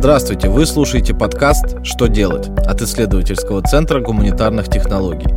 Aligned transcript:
Здравствуйте, 0.00 0.48
вы 0.48 0.64
слушаете 0.64 1.12
подкаст 1.12 1.76
«Что 1.84 2.06
делать?» 2.06 2.48
от 2.66 2.80
исследовательского 2.80 3.60
центра 3.60 4.00
гуманитарных 4.00 4.70
технологий. 4.70 5.28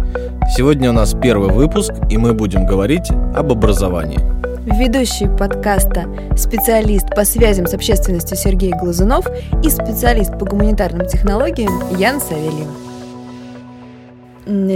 Сегодня 0.55 0.92
у 0.92 0.93
нас 0.93 1.13
первый 1.21 1.51
выпуск, 1.51 1.92
и 2.09 2.17
мы 2.17 2.33
будем 2.33 2.65
говорить 2.65 3.11
об 3.35 3.51
образовании. 3.51 4.21
Ведущий 4.63 5.27
подкаста 5.27 6.05
специалист 6.37 7.09
по 7.13 7.25
связям 7.25 7.67
с 7.67 7.73
общественностью 7.73 8.38
Сергей 8.38 8.71
Глазунов 8.71 9.27
и 9.62 9.70
специалист 9.70 10.32
по 10.39 10.46
гуманитарным 10.46 11.07
технологиям 11.07 11.73
Ян 11.98 12.21
Савельев. 12.21 12.70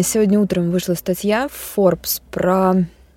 Сегодня 0.05 0.38
утром 0.38 0.69
вышла 0.69 0.95
статья 0.95 1.47
в 1.47 1.77
Forbes 1.77 2.21
про 2.29 2.73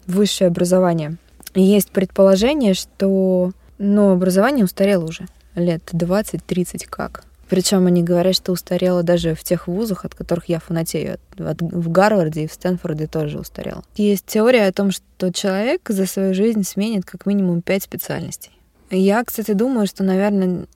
высшее 0.07 0.47
образование. 0.47 1.17
Есть 1.53 1.91
предположение, 1.91 2.75
что 2.75 3.51
ну, 3.79 4.13
образование 4.13 4.65
устарело 4.65 5.07
уже 5.07 5.27
лет 5.61 5.83
20-30 5.93 6.87
как. 6.89 7.25
Причем 7.49 7.87
они 7.87 8.05
говорят, 8.05 8.37
что 8.37 8.53
устарело 8.53 9.03
даже 9.03 9.35
в 9.35 9.43
тех 9.43 9.67
вузах, 9.67 10.05
от 10.05 10.15
которых 10.15 10.49
я 10.49 10.61
фанатею. 10.61 11.19
От, 11.37 11.61
в 11.61 11.91
Гарварде 11.91 12.45
и 12.45 12.47
в 12.47 12.53
Стэнфорде 12.53 13.09
тоже 13.09 13.41
устарело. 13.41 13.83
Есть 13.97 14.27
теория 14.27 14.69
о 14.69 14.73
том, 14.73 14.93
что 14.93 15.33
человек 15.33 15.83
за 15.89 16.07
свою 16.07 16.33
жизнь 16.33 16.63
сменит 16.63 17.05
как 17.05 17.27
минимум 17.27 17.61
пять 17.61 17.83
специальностей. 17.83 18.53
Я, 18.91 19.25
кстати, 19.25 19.53
думаю, 19.53 19.89
что, 19.89 20.05
наверное, 20.05 20.67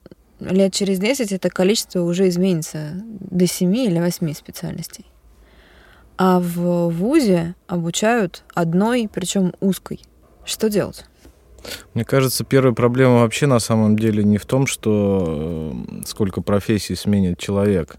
лет 0.41 0.73
через 0.73 0.99
10 0.99 1.31
это 1.31 1.49
количество 1.49 2.01
уже 2.01 2.27
изменится 2.27 2.91
до 3.03 3.47
7 3.47 3.73
или 3.75 3.99
8 3.99 4.33
специальностей. 4.33 5.05
А 6.17 6.41
в 6.41 6.89
ВУЗе 6.89 7.55
обучают 7.67 8.43
одной, 8.53 9.09
причем 9.11 9.53
узкой. 9.61 10.01
Что 10.45 10.69
делать? 10.69 11.05
Мне 11.93 12.05
кажется, 12.05 12.43
первая 12.43 12.73
проблема 12.73 13.21
вообще 13.21 13.47
на 13.47 13.59
самом 13.59 13.97
деле 13.97 14.23
не 14.23 14.37
в 14.37 14.45
том, 14.45 14.67
что 14.67 15.73
э, 15.73 16.01
сколько 16.05 16.41
профессий 16.41 16.95
сменит 16.95 17.37
человек. 17.39 17.97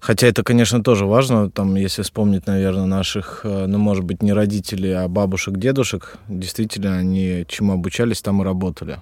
Хотя 0.00 0.26
это, 0.26 0.42
конечно, 0.42 0.82
тоже 0.82 1.06
важно, 1.06 1.50
там, 1.50 1.76
если 1.76 2.02
вспомнить, 2.02 2.46
наверное, 2.46 2.84
наших, 2.84 3.40
э, 3.44 3.66
ну, 3.66 3.78
может 3.78 4.04
быть, 4.04 4.22
не 4.22 4.34
родителей, 4.34 4.92
а 4.92 5.08
бабушек, 5.08 5.56
дедушек, 5.56 6.18
действительно, 6.28 6.98
они 6.98 7.46
чему 7.48 7.72
обучались, 7.72 8.20
там 8.20 8.42
и 8.42 8.44
работали. 8.44 8.98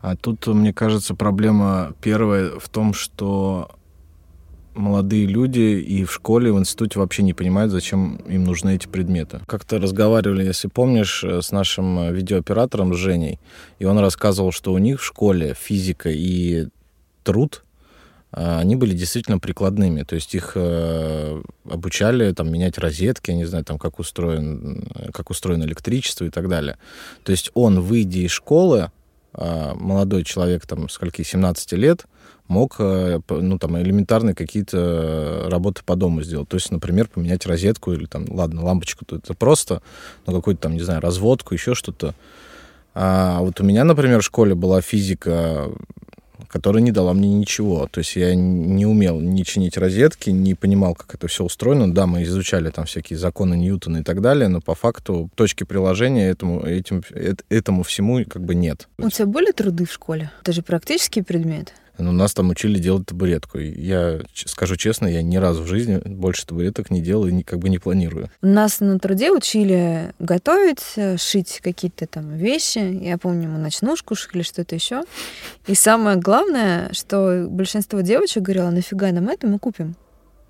А 0.00 0.16
тут, 0.16 0.46
мне 0.46 0.72
кажется, 0.72 1.14
проблема 1.14 1.92
первая 2.00 2.58
в 2.58 2.68
том, 2.68 2.94
что 2.94 3.70
молодые 4.76 5.26
люди 5.26 5.60
и 5.60 6.04
в 6.04 6.12
школе, 6.12 6.48
и 6.48 6.52
в 6.52 6.58
институте 6.58 6.98
вообще 6.98 7.22
не 7.22 7.32
понимают, 7.32 7.72
зачем 7.72 8.16
им 8.28 8.44
нужны 8.44 8.76
эти 8.76 8.86
предметы. 8.86 9.40
Как-то 9.46 9.78
разговаривали, 9.78 10.44
если 10.44 10.68
помнишь, 10.68 11.24
э, 11.24 11.42
с 11.42 11.50
нашим 11.50 11.98
э, 11.98 12.12
видеооператором 12.12 12.94
Женей, 12.94 13.40
и 13.78 13.84
он 13.84 13.98
рассказывал, 13.98 14.52
что 14.52 14.72
у 14.72 14.78
них 14.78 15.00
в 15.00 15.04
школе 15.04 15.54
физика 15.58 16.10
и 16.10 16.68
труд 17.24 17.64
э, 18.32 18.58
они 18.58 18.76
были 18.76 18.94
действительно 18.94 19.38
прикладными, 19.38 20.02
то 20.02 20.14
есть 20.14 20.34
их 20.34 20.56
обучали 21.64 22.32
там 22.32 22.52
менять 22.52 22.78
розетки, 22.78 23.30
я 23.30 23.36
не 23.36 23.44
знаю, 23.44 23.64
там 23.64 23.78
как 23.78 23.98
устроен, 23.98 24.88
как 25.12 25.30
устроено 25.30 25.64
электричество 25.64 26.24
и 26.24 26.30
так 26.30 26.48
далее. 26.48 26.76
То 27.24 27.32
есть 27.32 27.50
он, 27.54 27.80
выйдя 27.80 28.20
из 28.20 28.30
школы, 28.30 28.90
молодой 29.32 30.24
человек 30.24 30.66
там 30.66 30.88
скольки 30.88 31.22
17 31.22 31.72
лет, 31.72 32.06
мог 32.48 32.76
э, 32.78 33.20
ну, 33.28 33.58
там, 33.58 33.78
элементарные 33.78 34.34
какие-то 34.34 35.46
работы 35.48 35.82
по 35.84 35.96
дому 35.96 36.22
сделать. 36.22 36.48
То 36.48 36.56
есть, 36.56 36.70
например, 36.70 37.08
поменять 37.08 37.46
розетку 37.46 37.92
или 37.92 38.06
там, 38.06 38.26
ладно, 38.28 38.64
лампочку, 38.64 39.04
то 39.04 39.16
это 39.16 39.34
просто, 39.34 39.82
ну, 40.26 40.34
какую-то 40.34 40.62
там, 40.62 40.74
не 40.74 40.82
знаю, 40.82 41.00
разводку, 41.00 41.54
еще 41.54 41.74
что-то. 41.74 42.14
А 42.94 43.40
вот 43.40 43.60
у 43.60 43.64
меня, 43.64 43.84
например, 43.84 44.20
в 44.20 44.24
школе 44.24 44.54
была 44.54 44.80
физика 44.80 45.70
которая 46.48 46.82
не 46.82 46.92
дала 46.92 47.12
мне 47.12 47.28
ничего. 47.28 47.86
То 47.90 47.98
есть 47.98 48.16
я 48.16 48.34
не 48.34 48.86
умел 48.86 49.20
ни 49.20 49.42
чинить 49.42 49.76
розетки, 49.76 50.30
не 50.30 50.54
понимал, 50.54 50.94
как 50.94 51.14
это 51.14 51.28
все 51.28 51.44
устроено. 51.44 51.92
Да, 51.92 52.06
мы 52.06 52.22
изучали 52.22 52.70
там 52.70 52.86
всякие 52.86 53.18
законы 53.18 53.54
Ньютона 53.56 53.98
и 53.98 54.02
так 54.02 54.20
далее, 54.20 54.48
но 54.48 54.60
по 54.60 54.74
факту 54.74 55.30
точки 55.34 55.64
приложения 55.64 56.28
этому, 56.28 56.62
этим, 56.62 57.02
этому 57.48 57.82
всему 57.82 58.24
как 58.24 58.42
бы 58.42 58.54
нет. 58.54 58.88
У 58.98 59.10
тебя 59.10 59.26
были 59.26 59.50
труды 59.52 59.84
в 59.84 59.92
школе? 59.92 60.30
Это 60.42 60.52
же 60.52 60.62
практический 60.62 61.22
предмет. 61.22 61.74
Ну, 61.98 62.12
нас 62.12 62.34
там 62.34 62.50
учили 62.50 62.78
делать 62.78 63.06
табуретку. 63.06 63.58
Я 63.58 64.20
скажу 64.34 64.76
честно, 64.76 65.06
я 65.06 65.22
ни 65.22 65.36
разу 65.36 65.62
в 65.62 65.66
жизни 65.66 66.00
больше 66.04 66.46
табуреток 66.46 66.90
не 66.90 67.00
делал 67.00 67.26
и 67.26 67.42
как 67.42 67.58
бы 67.58 67.68
не 67.68 67.78
планирую. 67.78 68.30
Нас 68.42 68.80
на 68.80 68.98
труде 68.98 69.30
учили 69.30 70.12
готовить, 70.18 71.20
шить 71.20 71.60
какие-то 71.62 72.06
там 72.06 72.36
вещи. 72.36 72.78
Я 72.78 73.16
помню, 73.16 73.48
мы 73.48 73.58
ночнушку 73.58 74.14
шили, 74.14 74.42
что-то 74.42 74.74
еще. 74.74 75.04
И 75.66 75.74
самое 75.74 76.18
главное, 76.18 76.92
что 76.92 77.46
большинство 77.48 78.00
девочек 78.02 78.42
говорило, 78.42 78.70
нафига 78.70 79.10
нам 79.12 79.28
это, 79.28 79.46
мы 79.46 79.58
купим. 79.58 79.96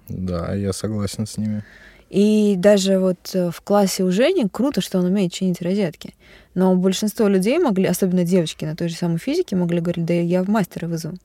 Да, 0.09 0.55
я 0.55 0.73
согласен 0.73 1.27
с 1.27 1.37
ними. 1.37 1.65
И 2.09 2.55
даже 2.57 3.01
вот 3.01 3.19
в 3.35 3.61
классе 3.65 4.05
у 4.05 4.13
Жени 4.13 4.47
круто, 4.51 4.81
что 4.81 4.99
он 4.99 5.07
умеет 5.07 5.33
чинить 5.33 5.61
розетки. 5.61 6.15
Но 6.55 6.75
большинство 6.77 7.27
людей 7.27 7.59
могли, 7.59 7.87
особенно 7.87 8.25
девочки 8.25 8.65
на 8.65 8.77
той 8.77 8.89
же 8.89 8.95
самой 8.95 9.19
физике, 9.19 9.57
могли 9.57 9.81
говорить, 9.81 10.05
да 10.05 10.15
я 10.15 10.43
в 10.45 10.49
мастера 10.49 10.87
вызову. 10.87 11.17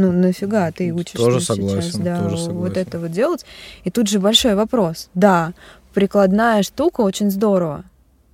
Ну, 0.00 0.12
нафига 0.12 0.70
ты 0.72 0.92
учишься 0.92 1.18
тоже 1.18 1.40
согласен, 1.40 1.82
сейчас, 1.82 2.00
да, 2.00 2.22
тоже 2.22 2.38
согласен. 2.38 2.58
вот 2.58 2.76
это 2.76 2.98
вот 2.98 3.10
делать. 3.10 3.44
И 3.84 3.90
тут 3.90 4.08
же 4.08 4.18
большой 4.18 4.54
вопрос. 4.54 5.10
Да, 5.14 5.52
прикладная 5.92 6.62
штука 6.62 7.02
очень 7.02 7.30
здорово, 7.30 7.84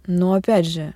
но 0.07 0.35
опять 0.35 0.67
же, 0.67 0.95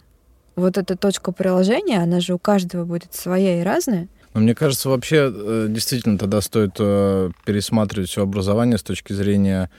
вот 0.54 0.78
эта 0.78 0.96
точка 0.96 1.32
приложения, 1.32 2.00
она 2.00 2.20
же 2.20 2.34
у 2.34 2.38
каждого 2.38 2.84
будет 2.84 3.14
своя 3.14 3.60
и 3.60 3.64
разная. 3.64 4.06
Но 4.32 4.40
мне 4.40 4.54
кажется, 4.54 4.88
вообще 4.88 5.32
э, 5.34 5.66
действительно 5.68 6.16
тогда 6.16 6.40
стоит 6.40 6.76
э, 6.78 7.30
пересматривать 7.44 8.10
все 8.10 8.22
образование 8.22 8.78
с 8.78 8.82
точки 8.84 9.12
зрения 9.12 9.70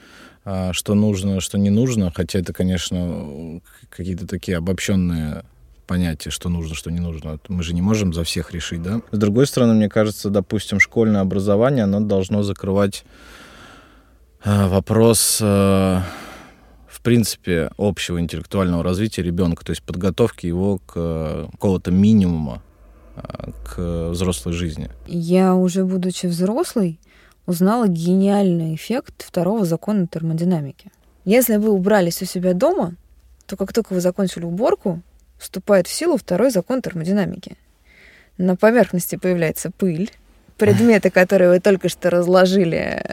э, 0.44 0.72
что 0.72 0.94
нужно, 0.94 1.40
что 1.40 1.56
не 1.56 1.70
нужно, 1.70 2.12
хотя 2.14 2.40
это, 2.40 2.52
конечно, 2.52 3.60
какие-то 3.88 4.26
такие 4.26 4.58
обобщенные 4.58 5.44
понятие, 5.92 6.32
что 6.32 6.48
нужно, 6.48 6.74
что 6.74 6.90
не 6.90 7.00
нужно. 7.00 7.38
Мы 7.48 7.62
же 7.62 7.74
не 7.74 7.82
можем 7.82 8.14
за 8.14 8.22
всех 8.22 8.52
решить, 8.52 8.82
да? 8.82 9.02
С 9.10 9.18
другой 9.18 9.46
стороны, 9.46 9.74
мне 9.74 9.90
кажется, 9.90 10.30
допустим, 10.30 10.80
школьное 10.80 11.20
образование, 11.20 11.84
оно 11.84 12.00
должно 12.00 12.42
закрывать 12.42 13.04
э, 14.42 14.68
вопрос, 14.68 15.38
э, 15.42 16.00
в 16.88 17.00
принципе, 17.02 17.70
общего 17.76 18.18
интеллектуального 18.18 18.82
развития 18.82 19.22
ребенка, 19.22 19.66
то 19.66 19.72
есть 19.72 19.82
подготовки 19.82 20.46
его 20.46 20.78
к 20.78 20.92
э, 20.96 21.48
какого-то 21.52 21.90
минимума 21.90 22.62
к 23.66 24.08
взрослой 24.12 24.54
жизни. 24.54 24.88
Я 25.06 25.54
уже, 25.54 25.84
будучи 25.84 26.24
взрослой, 26.24 26.98
узнала 27.44 27.86
гениальный 27.86 28.74
эффект 28.74 29.24
второго 29.28 29.66
закона 29.66 30.06
термодинамики. 30.06 30.90
Если 31.26 31.58
вы 31.58 31.68
убрались 31.68 32.22
у 32.22 32.24
себя 32.24 32.54
дома, 32.54 32.94
то 33.46 33.58
как 33.58 33.74
только 33.74 33.92
вы 33.92 34.00
закончили 34.00 34.46
уборку, 34.46 35.02
вступает 35.42 35.86
в 35.86 35.92
силу 35.92 36.16
второй 36.16 36.50
закон 36.50 36.80
термодинамики. 36.80 37.56
На 38.38 38.56
поверхности 38.56 39.16
появляется 39.16 39.70
пыль, 39.70 40.10
предметы, 40.56 41.10
которые 41.10 41.50
вы 41.50 41.60
только 41.60 41.88
что 41.88 42.08
разложили, 42.08 43.04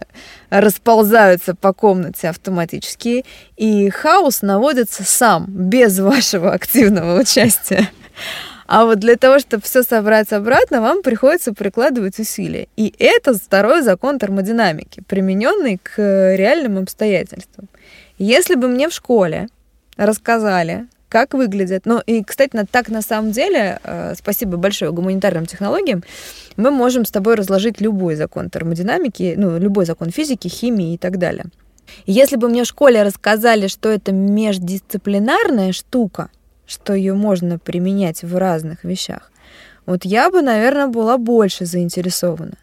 расползаются 0.49 1.55
по 1.55 1.73
комнате 1.73 2.29
автоматически, 2.29 3.25
и 3.57 3.89
хаос 3.89 4.41
наводится 4.41 5.03
сам, 5.03 5.45
без 5.49 5.99
вашего 5.99 6.53
активного 6.53 7.19
участия. 7.19 7.89
А 8.67 8.85
вот 8.85 8.99
для 8.99 9.15
того, 9.15 9.39
чтобы 9.39 9.63
все 9.63 9.81
собрать 9.81 10.31
обратно, 10.31 10.79
вам 10.79 11.01
приходится 11.01 11.53
прикладывать 11.53 12.19
усилия. 12.19 12.67
И 12.75 12.93
это 12.99 13.33
второй 13.33 13.81
закон 13.81 14.19
термодинамики, 14.19 15.01
примененный 15.07 15.79
к 15.81 15.97
реальным 16.35 16.77
обстоятельствам. 16.77 17.67
Если 18.19 18.53
бы 18.53 18.67
мне 18.67 18.87
в 18.87 18.93
школе 18.93 19.47
рассказали 19.97 20.85
как 21.09 21.33
выглядят. 21.33 21.85
Ну 21.85 22.01
и, 22.05 22.23
кстати, 22.23 22.55
на, 22.55 22.65
так 22.65 22.89
на 22.89 23.01
самом 23.01 23.31
деле, 23.31 23.79
э, 23.83 24.13
спасибо 24.15 24.57
большое 24.57 24.91
гуманитарным 24.91 25.45
технологиям, 25.45 26.03
мы 26.55 26.71
можем 26.71 27.05
с 27.05 27.11
тобой 27.11 27.35
разложить 27.35 27.81
любой 27.81 28.15
закон 28.15 28.49
термодинамики, 28.49 29.33
ну, 29.37 29.57
любой 29.57 29.85
закон 29.85 30.11
физики, 30.11 30.47
химии 30.47 30.93
и 30.93 30.97
так 30.97 31.17
далее. 31.17 31.45
если 32.05 32.35
бы 32.35 32.49
мне 32.49 32.63
в 32.63 32.67
школе 32.67 33.03
рассказали, 33.03 33.67
что 33.67 33.89
это 33.89 34.11
междисциплинарная 34.11 35.71
штука, 35.73 36.29
что 36.67 36.93
ее 36.93 37.15
можно 37.15 37.57
применять 37.57 38.23
в 38.23 38.37
разных 38.37 38.83
вещах, 38.83 39.31
вот 39.85 40.05
я 40.05 40.29
бы, 40.29 40.43
наверное, 40.43 40.87
была 40.87 41.17
больше 41.17 41.65
заинтересована. 41.65 42.57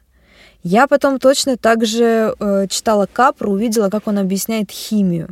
Я 0.69 0.89
потом 0.89 1.21
точно 1.21 1.57
так 1.57 1.87
же 1.87 2.35
э, 2.41 2.67
читала 2.69 3.07
Капру, 3.07 3.53
увидела, 3.53 3.89
как 3.89 4.09
он 4.09 4.19
объясняет 4.19 4.73
химию. 4.73 5.29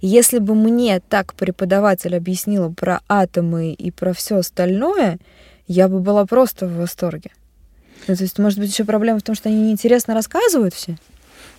Если 0.00 0.38
бы 0.38 0.54
мне 0.54 1.00
так 1.00 1.34
преподаватель 1.34 2.16
объяснила 2.16 2.70
про 2.70 3.02
атомы 3.06 3.74
и 3.74 3.90
про 3.90 4.14
все 4.14 4.36
остальное, 4.36 5.18
я 5.68 5.86
бы 5.86 6.00
была 6.00 6.24
просто 6.24 6.66
в 6.66 6.76
восторге. 6.78 7.30
Ну, 8.08 8.16
то 8.16 8.22
есть, 8.22 8.38
может 8.38 8.58
быть, 8.58 8.70
еще 8.70 8.84
проблема 8.84 9.18
в 9.18 9.22
том, 9.22 9.34
что 9.34 9.50
они 9.50 9.64
неинтересно 9.64 10.14
рассказывают 10.14 10.72
все? 10.72 10.96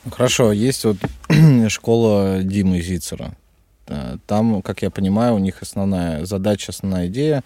Ну, 0.03 0.09
хорошо, 0.09 0.51
есть 0.51 0.83
вот 0.83 0.97
школа 1.67 2.39
Димы 2.41 2.81
Зицера. 2.81 3.35
Там, 4.25 4.63
как 4.63 4.81
я 4.81 4.89
понимаю, 4.89 5.35
у 5.35 5.39
них 5.39 5.61
основная 5.61 6.25
задача, 6.25 6.71
основная 6.71 7.05
идея 7.05 7.43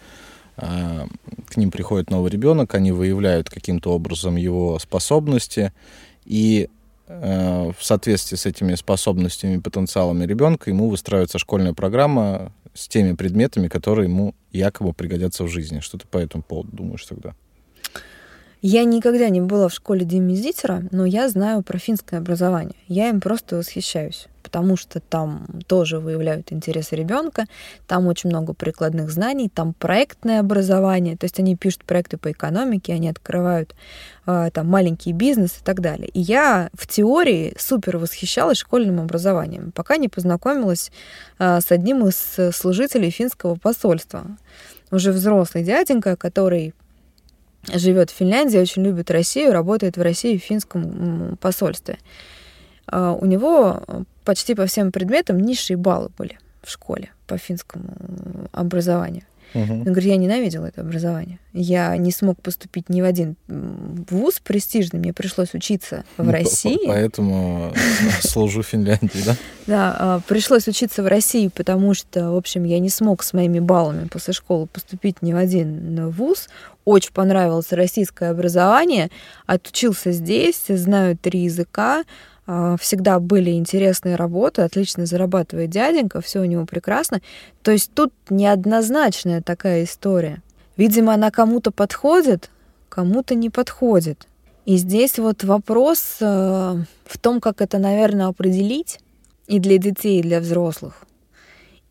к 0.57 1.57
ним 1.57 1.71
приходит 1.71 2.09
новый 2.09 2.31
ребенок, 2.31 2.73
они 2.75 2.91
выявляют 2.91 3.49
каким-то 3.49 3.91
образом 3.91 4.35
его 4.35 4.79
способности, 4.79 5.73
и 6.25 6.69
э, 7.07 7.71
в 7.77 7.83
соответствии 7.83 8.37
с 8.37 8.45
этими 8.45 8.75
способностями 8.75 9.55
и 9.55 9.59
потенциалами 9.59 10.25
ребенка 10.25 10.69
ему 10.69 10.89
выстраивается 10.89 11.39
школьная 11.39 11.73
программа 11.73 12.51
с 12.73 12.87
теми 12.87 13.13
предметами, 13.13 13.67
которые 13.67 14.09
ему 14.09 14.35
якобы 14.51 14.93
пригодятся 14.93 15.43
в 15.43 15.47
жизни. 15.47 15.79
Что 15.79 15.97
ты 15.97 16.07
по 16.07 16.17
этому 16.17 16.43
поводу 16.43 16.69
думаешь 16.71 17.05
тогда? 17.05 17.33
Я 18.61 18.83
никогда 18.83 19.29
не 19.29 19.41
была 19.41 19.67
в 19.67 19.73
школе 19.73 20.05
Демизитера, 20.05 20.83
но 20.91 21.05
я 21.05 21.29
знаю 21.29 21.61
про 21.61 21.77
финское 21.77 22.19
образование. 22.19 22.75
Я 22.87 23.09
им 23.09 23.21
просто 23.21 23.57
восхищаюсь, 23.57 24.27
потому 24.45 24.77
что 24.77 24.99
там 24.99 25.47
тоже 25.65 25.97
выявляют 25.97 26.53
интересы 26.53 26.95
ребенка, 26.95 27.45
там 27.87 28.05
очень 28.05 28.29
много 28.29 28.53
прикладных 28.53 29.09
знаний, 29.09 29.49
там 29.49 29.73
проектное 29.73 30.39
образование, 30.39 31.17
то 31.17 31.25
есть 31.25 31.39
они 31.39 31.55
пишут 31.55 31.83
проекты 31.83 32.17
по 32.17 32.31
экономике, 32.31 32.93
они 32.93 33.09
открывают 33.09 33.73
э, 34.27 34.51
там 34.53 34.67
маленький 34.67 35.13
бизнес 35.13 35.57
и 35.59 35.63
так 35.63 35.81
далее. 35.81 36.07
И 36.09 36.21
я 36.21 36.69
в 36.75 36.85
теории 36.85 37.55
супер 37.57 37.97
восхищалась 37.97 38.59
школьным 38.59 38.99
образованием, 38.99 39.71
пока 39.71 39.97
не 39.97 40.09
познакомилась 40.09 40.91
э, 41.39 41.59
с 41.59 41.71
одним 41.71 42.05
из 42.05 42.55
служителей 42.55 43.09
финского 43.09 43.55
посольства. 43.55 44.25
Уже 44.91 45.11
взрослый 45.11 45.63
дяденька, 45.63 46.15
который 46.15 46.75
живет 47.73 48.11
в 48.11 48.13
Финляндии, 48.13 48.59
очень 48.59 48.83
любит 48.83 49.09
Россию, 49.09 49.53
работает 49.53 49.97
в 49.97 50.01
России 50.03 50.37
в 50.37 50.43
финском 50.43 51.35
посольстве. 51.41 51.97
А, 52.87 53.13
у 53.13 53.25
него 53.25 53.81
почти 54.25 54.55
по 54.55 54.65
всем 54.65 54.91
предметам 54.91 55.39
низшие 55.39 55.77
баллы 55.77 56.09
были 56.17 56.37
в 56.63 56.71
школе 56.71 57.11
по 57.27 57.37
финскому 57.37 57.93
образованию. 58.51 59.23
Угу. 59.55 59.73
Он 59.73 59.83
говорит, 59.83 60.05
я 60.05 60.17
ненавидел 60.17 60.65
это 60.65 60.81
образование. 60.81 61.39
Я 61.53 61.95
не 61.95 62.11
смог 62.11 62.41
поступить 62.41 62.89
ни 62.89 63.01
в 63.01 63.05
один 63.05 63.37
вуз 63.47 64.41
престижный, 64.43 64.99
мне 64.99 65.13
пришлось 65.13 65.53
учиться 65.53 66.03
в 66.17 66.25
ну, 66.25 66.31
России. 66.31 66.77
Поэтому 66.85 67.73
служу 68.21 68.63
в 68.63 68.67
Финляндии, 68.67 69.21
да? 69.25 69.35
Да, 69.65 69.95
а, 69.97 70.19
пришлось 70.27 70.67
учиться 70.67 71.03
в 71.03 71.07
России, 71.07 71.47
потому 71.47 71.93
что, 71.93 72.31
в 72.31 72.35
общем, 72.35 72.65
я 72.65 72.79
не 72.79 72.89
смог 72.89 73.23
с 73.23 73.31
моими 73.31 73.59
баллами 73.59 74.07
после 74.09 74.33
школы 74.33 74.67
поступить 74.67 75.21
ни 75.21 75.31
в 75.31 75.37
один 75.37 76.09
вуз. 76.09 76.49
Очень 76.83 77.13
понравилось 77.13 77.71
российское 77.71 78.31
образование, 78.31 79.09
отучился 79.45 80.11
здесь, 80.11 80.65
знаю 80.67 81.17
три 81.17 81.43
языка, 81.43 82.03
всегда 82.45 83.19
были 83.19 83.51
интересные 83.51 84.15
работы, 84.15 84.61
отлично 84.61 85.05
зарабатывает 85.05 85.69
дяденька, 85.69 86.21
все 86.21 86.41
у 86.41 86.45
него 86.45 86.65
прекрасно. 86.65 87.21
То 87.63 87.71
есть 87.71 87.91
тут 87.93 88.13
неоднозначная 88.29 89.41
такая 89.41 89.83
история. 89.83 90.43
Видимо, 90.77 91.13
она 91.13 91.31
кому-то 91.31 91.71
подходит, 91.71 92.51
кому-то 92.89 93.33
не 93.33 93.49
подходит. 93.49 94.27
И 94.65 94.77
здесь 94.77 95.19
вот 95.19 95.43
вопрос 95.43 96.17
э, 96.19 96.25
в 97.05 97.17
том, 97.19 97.39
как 97.39 97.61
это, 97.61 97.77
наверное, 97.77 98.27
определить 98.27 98.99
и 99.47 99.59
для 99.59 99.77
детей, 99.77 100.19
и 100.19 100.23
для 100.23 100.39
взрослых. 100.39 101.05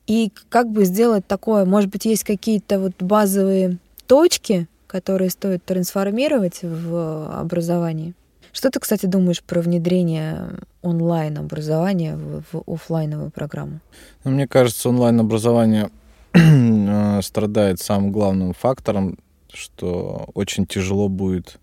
И 0.06 0.32
как 0.48 0.70
бы 0.70 0.84
сделать 0.84 1.26
такое, 1.26 1.64
может 1.64 1.90
быть, 1.90 2.04
есть 2.04 2.24
какие-то 2.24 2.78
вот 2.78 2.92
базовые 3.00 3.78
точки, 4.06 4.66
которые 4.86 5.30
стоит 5.30 5.64
трансформировать 5.64 6.60
в 6.62 7.40
образовании. 7.40 8.14
Что 8.54 8.70
ты, 8.70 8.78
кстати, 8.78 9.06
думаешь 9.06 9.42
про 9.42 9.60
внедрение 9.60 10.58
онлайн-образования 10.80 12.16
в, 12.16 12.44
в 12.52 12.72
офлайновую 12.72 13.32
программу? 13.32 13.80
Ну, 14.22 14.30
мне 14.30 14.46
кажется, 14.46 14.88
онлайн-образование 14.88 15.90
э, 16.32 17.20
страдает 17.22 17.80
самым 17.80 18.12
главным 18.12 18.54
фактором, 18.54 19.18
что 19.52 20.28
очень 20.34 20.66
тяжело 20.66 21.08
будет 21.08 21.58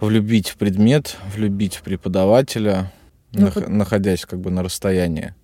влюбить 0.00 0.48
в 0.48 0.56
предмет, 0.56 1.16
влюбить 1.32 1.76
в 1.76 1.82
преподавателя, 1.82 2.92
ну, 3.32 3.46
нах- 3.46 3.68
находясь 3.68 4.26
как 4.26 4.40
бы 4.40 4.50
на 4.50 4.64
расстоянии. 4.64 5.36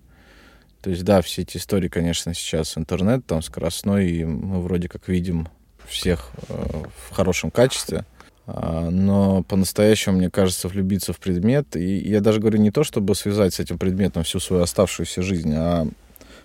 То 0.81 0.89
есть, 0.89 1.05
да, 1.05 1.21
все 1.21 1.43
эти 1.43 1.55
истории, 1.55 1.87
конечно, 1.87 2.33
сейчас 2.33 2.77
интернет 2.77 3.25
там 3.25 3.41
скоростной, 3.41 4.11
и 4.11 4.25
мы 4.25 4.61
вроде 4.61 4.89
как 4.89 5.07
видим 5.07 5.47
всех 5.87 6.31
э, 6.49 6.83
в 7.07 7.13
хорошем 7.13 7.49
качестве. 7.49 8.03
А, 8.47 8.89
но 8.89 9.43
по-настоящему, 9.43 10.17
мне 10.17 10.29
кажется, 10.29 10.67
влюбиться 10.67 11.13
в 11.13 11.19
предмет, 11.19 11.75
и 11.75 11.97
я 11.97 12.21
даже 12.21 12.39
говорю 12.39 12.59
не 12.59 12.71
то, 12.71 12.83
чтобы 12.83 13.15
связать 13.15 13.53
с 13.53 13.59
этим 13.59 13.77
предметом 13.77 14.23
всю 14.23 14.39
свою 14.39 14.63
оставшуюся 14.63 15.21
жизнь, 15.21 15.53
а 15.53 15.87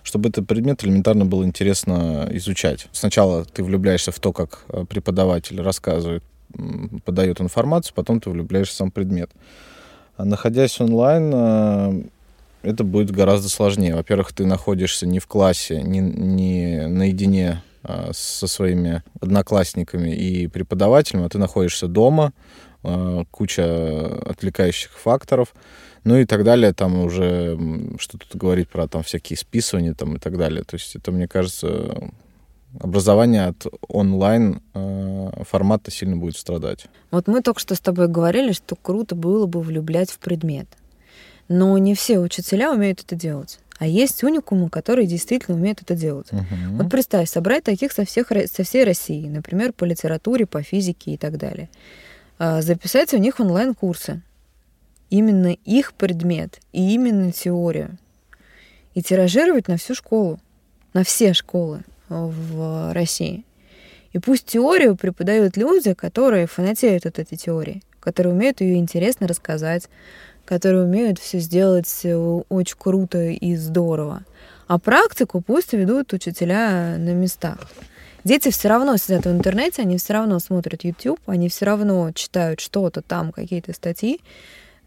чтобы 0.03 0.29
этот 0.29 0.47
предмет 0.47 0.83
элементарно 0.83 1.25
было 1.25 1.43
интересно 1.43 2.29
изучать. 2.31 2.87
Сначала 2.93 3.43
ты 3.43 3.63
влюбляешься 3.63 4.11
в 4.11 4.19
то, 4.19 4.31
как 4.31 4.63
э, 4.69 4.85
преподаватель 4.87 5.59
рассказывает, 5.61 6.23
подает 7.03 7.41
информацию, 7.41 7.93
потом 7.93 8.21
ты 8.21 8.29
влюбляешься 8.29 8.73
в 8.73 8.77
сам 8.77 8.91
предмет. 8.91 9.31
А 10.15 10.23
находясь 10.23 10.79
онлайн, 10.79 11.31
э, 11.33 12.03
это 12.61 12.83
будет 12.83 13.11
гораздо 13.11 13.49
сложнее. 13.49 13.95
Во-первых, 13.95 14.31
ты 14.31 14.45
находишься 14.45 15.05
не 15.05 15.19
в 15.19 15.27
классе, 15.27 15.81
не, 15.81 15.99
не 15.99 16.87
наедине 16.87 17.63
со 18.13 18.47
своими 18.47 19.03
одноклассниками 19.19 20.15
и 20.15 20.47
преподавателем, 20.47 21.23
а 21.23 21.29
ты 21.29 21.37
находишься 21.37 21.87
дома, 21.87 22.33
а, 22.83 23.23
куча 23.31 24.05
отвлекающих 24.25 24.91
факторов, 24.91 25.53
ну 26.03 26.15
и 26.17 26.25
так 26.25 26.43
далее, 26.43 26.73
там 26.73 27.03
уже 27.03 27.57
что 27.99 28.17
тут 28.17 28.35
говорить 28.35 28.69
про 28.69 28.87
там 28.87 29.03
всякие 29.03 29.37
списывания 29.37 29.93
там 29.93 30.15
и 30.15 30.19
так 30.19 30.37
далее. 30.37 30.63
То 30.63 30.75
есть 30.75 30.95
это, 30.95 31.11
мне 31.11 31.27
кажется, 31.27 32.11
образование 32.79 33.47
от 33.47 33.65
онлайн 33.87 34.61
э, 34.73 35.43
формата 35.49 35.91
сильно 35.91 36.15
будет 36.15 36.37
страдать. 36.37 36.87
Вот 37.11 37.27
мы 37.27 37.41
только 37.41 37.59
что 37.59 37.75
с 37.75 37.79
тобой 37.79 38.07
говорили, 38.07 38.51
что 38.51 38.75
круто 38.75 39.15
было 39.15 39.45
бы 39.47 39.61
влюблять 39.61 40.09
в 40.09 40.19
предмет. 40.19 40.67
Но 41.49 41.77
не 41.77 41.95
все 41.95 42.19
учителя 42.19 42.71
умеют 42.71 43.01
это 43.01 43.15
делать. 43.15 43.59
А 43.79 43.85
есть 43.85 44.23
уникумы, 44.23 44.69
которые 44.69 45.07
действительно 45.07 45.55
умеют 45.55 45.81
это 45.81 45.95
делать. 45.95 46.27
Uh-huh. 46.31 46.43
Вот 46.71 46.89
представь, 46.89 47.29
собрать 47.29 47.63
таких 47.63 47.91
со, 47.91 48.05
всех, 48.05 48.29
со 48.29 48.63
всей 48.63 48.83
России, 48.83 49.27
например, 49.27 49.71
по 49.73 49.83
литературе, 49.85 50.45
по 50.45 50.63
физике 50.63 51.11
и 51.11 51.17
так 51.17 51.37
далее. 51.37 51.69
А, 52.39 52.61
записать 52.61 53.13
у 53.13 53.17
них 53.17 53.39
онлайн-курсы. 53.39 54.21
Именно 55.09 55.55
их 55.63 55.93
предмет 55.93 56.59
и 56.73 56.93
именно 56.93 57.31
теорию. 57.31 57.97
И 58.93 59.01
тиражировать 59.01 59.67
на 59.67 59.77
всю 59.77 59.93
школу, 59.93 60.39
на 60.93 61.03
все 61.03 61.33
школы 61.33 61.81
в 62.09 62.93
России. 62.93 63.45
И 64.13 64.19
пусть 64.19 64.45
теорию 64.45 64.95
преподают 64.95 65.55
люди, 65.55 65.93
которые 65.93 66.47
фанатеют 66.47 67.05
от 67.05 67.19
этой 67.19 67.37
теории, 67.37 67.83
которые 67.99 68.33
умеют 68.33 68.61
ее 68.61 68.77
интересно 68.77 69.27
рассказать, 69.27 69.89
которые 70.47 70.83
умеют 70.83 71.19
все 71.19 71.39
сделать 71.39 71.99
э, 72.03 72.15
очень 72.15 72.77
круто 72.77 73.21
и 73.27 73.55
здорово. 73.55 74.23
А 74.67 74.79
практику 74.79 75.41
пусть 75.41 75.73
ведут 75.73 76.13
учителя 76.13 76.97
на 76.97 77.13
местах. 77.13 77.59
Дети 78.23 78.49
все 78.49 78.67
равно 78.67 78.97
сидят 78.97 79.25
в 79.25 79.31
интернете, 79.31 79.83
они 79.83 79.97
все 79.97 80.13
равно 80.13 80.39
смотрят 80.39 80.83
YouTube, 80.83 81.19
они 81.27 81.49
все 81.49 81.65
равно 81.65 82.11
читают 82.13 82.59
что-то 82.59 83.01
там, 83.01 83.31
какие-то 83.31 83.73
статьи. 83.73 84.19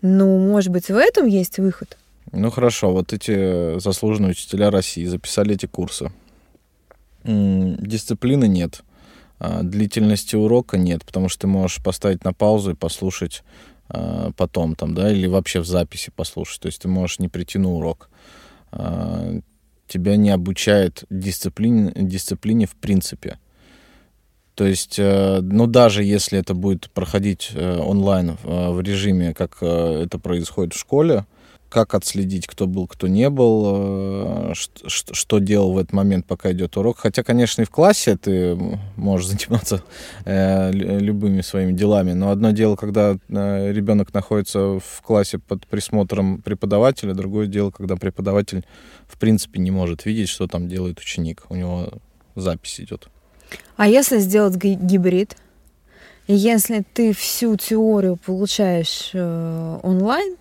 Ну, 0.02 0.38
может 0.38 0.70
быть, 0.70 0.88
в 0.88 0.96
этом 0.96 1.26
есть 1.26 1.58
выход. 1.58 1.96
Ну 2.32 2.50
хорошо, 2.50 2.92
вот 2.92 3.12
эти 3.12 3.78
заслуженные 3.78 4.32
учителя 4.32 4.70
России 4.70 5.04
записали 5.04 5.54
эти 5.54 5.66
курсы. 5.66 6.12
Дисциплины 7.24 8.46
нет, 8.46 8.82
а 9.38 9.62
длительности 9.62 10.36
урока 10.36 10.78
нет, 10.78 11.04
потому 11.04 11.28
что 11.28 11.42
ты 11.42 11.46
можешь 11.46 11.82
поставить 11.82 12.24
на 12.24 12.32
паузу 12.32 12.72
и 12.72 12.74
послушать 12.74 13.42
а, 13.90 14.30
потом 14.36 14.74
там, 14.74 14.94
да, 14.94 15.12
или 15.12 15.26
вообще 15.26 15.60
в 15.60 15.66
записи 15.66 16.12
послушать. 16.14 16.60
То 16.60 16.66
есть 16.66 16.82
ты 16.82 16.88
можешь 16.88 17.18
не 17.18 17.28
прийти 17.28 17.58
на 17.58 17.70
урок. 17.70 18.08
А, 18.72 19.40
тебя 19.88 20.16
не 20.16 20.30
обучает 20.30 21.04
дисциплине, 21.10 21.92
дисциплине 21.94 22.66
в 22.66 22.76
принципе. 22.76 23.38
То 24.54 24.66
есть, 24.66 24.98
э, 24.98 25.40
ну, 25.42 25.66
даже 25.66 26.04
если 26.04 26.38
это 26.38 26.54
будет 26.54 26.90
проходить 26.90 27.50
э, 27.54 27.78
онлайн 27.78 28.36
в 28.44 28.80
режиме, 28.80 29.32
как 29.32 29.56
э, 29.62 30.02
это 30.04 30.18
происходит 30.18 30.74
в 30.74 30.78
школе, 30.78 31.24
как 31.70 31.94
отследить, 31.94 32.46
кто 32.46 32.66
был, 32.66 32.86
кто 32.86 33.06
не 33.06 33.30
был, 33.30 34.54
что, 34.54 34.86
э, 34.86 34.88
что 34.88 35.38
делал 35.38 35.72
в 35.72 35.78
этот 35.78 35.92
момент, 35.92 36.26
пока 36.26 36.52
идет 36.52 36.76
урок. 36.76 36.98
Хотя, 36.98 37.22
конечно, 37.22 37.62
и 37.62 37.64
в 37.64 37.70
классе 37.70 38.16
ты 38.16 38.58
можешь 38.96 39.28
заниматься 39.28 39.82
э, 40.24 40.72
любыми 40.72 41.40
своими 41.40 41.72
делами, 41.72 42.12
но 42.12 42.30
одно 42.30 42.50
дело, 42.50 42.76
когда 42.76 43.16
э, 43.28 43.72
ребенок 43.72 44.12
находится 44.12 44.80
в 44.80 45.02
классе 45.02 45.38
под 45.38 45.66
присмотром 45.66 46.42
преподавателя, 46.42 47.14
другое 47.14 47.46
дело, 47.46 47.70
когда 47.70 47.96
преподаватель 47.96 48.66
в 49.06 49.18
принципе 49.18 49.60
не 49.60 49.70
может 49.70 50.04
видеть, 50.04 50.28
что 50.28 50.48
там 50.48 50.68
делает 50.68 50.98
ученик. 50.98 51.44
У 51.48 51.54
него 51.54 51.88
запись 52.34 52.80
идет. 52.80 53.08
А 53.76 53.88
если 53.88 54.18
сделать 54.18 54.56
гибрид? 54.56 55.36
Если 56.26 56.84
ты 56.94 57.12
всю 57.12 57.56
теорию 57.56 58.16
получаешь 58.16 59.10
э, 59.14 59.78
онлайн, 59.82 60.36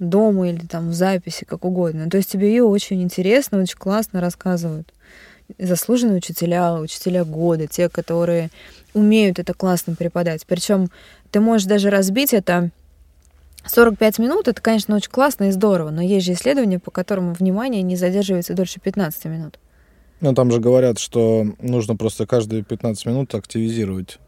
дома 0.00 0.48
или 0.48 0.66
там 0.66 0.88
в 0.90 0.94
записи, 0.94 1.44
как 1.44 1.64
угодно. 1.64 2.10
То 2.10 2.16
есть 2.16 2.30
тебе 2.30 2.48
ее 2.48 2.64
очень 2.64 3.02
интересно, 3.02 3.60
очень 3.60 3.78
классно 3.78 4.20
рассказывают. 4.20 4.92
заслуженные 5.58 6.16
учителя, 6.16 6.74
учителя 6.74 7.24
года, 7.24 7.66
те, 7.66 7.88
которые 7.88 8.50
умеют 8.94 9.38
это 9.38 9.54
классно 9.54 9.94
преподать. 9.94 10.44
Причем 10.46 10.90
ты 11.30 11.40
можешь 11.40 11.66
даже 11.66 11.90
разбить 11.90 12.32
это 12.34 12.70
45 13.66 14.18
минут, 14.18 14.48
это, 14.48 14.60
конечно, 14.62 14.96
очень 14.96 15.10
классно 15.10 15.44
и 15.44 15.50
здорово, 15.50 15.90
но 15.90 16.02
есть 16.02 16.26
же 16.26 16.32
исследования, 16.32 16.78
по 16.78 16.90
которым 16.90 17.34
внимание 17.34 17.82
не 17.82 17.96
задерживается 17.96 18.54
дольше 18.54 18.80
15 18.80 19.24
минут. 19.26 19.58
Ну, 20.20 20.34
там 20.34 20.50
же 20.50 20.60
говорят, 20.60 20.98
что 20.98 21.46
нужно 21.60 21.96
просто 21.96 22.26
каждые 22.26 22.62
15 22.62 23.06
минут 23.06 23.34
активизировать 23.34 24.18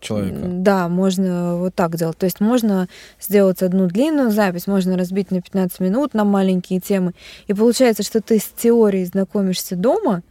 человека. 0.00 0.40
Да, 0.42 0.88
можно 0.88 1.56
вот 1.56 1.74
так 1.74 1.96
делать. 1.96 2.18
То 2.18 2.24
есть 2.24 2.40
можно 2.40 2.88
сделать 3.20 3.62
одну 3.62 3.86
длинную 3.86 4.30
запись, 4.30 4.66
можно 4.66 4.96
разбить 4.96 5.30
на 5.30 5.40
15 5.40 5.80
минут 5.80 6.14
на 6.14 6.24
маленькие 6.24 6.80
темы. 6.80 7.12
И 7.46 7.54
получается, 7.54 8.02
что 8.02 8.20
ты 8.20 8.38
с 8.38 8.48
теорией 8.56 9.04
знакомишься 9.04 9.76
дома, 9.76 10.22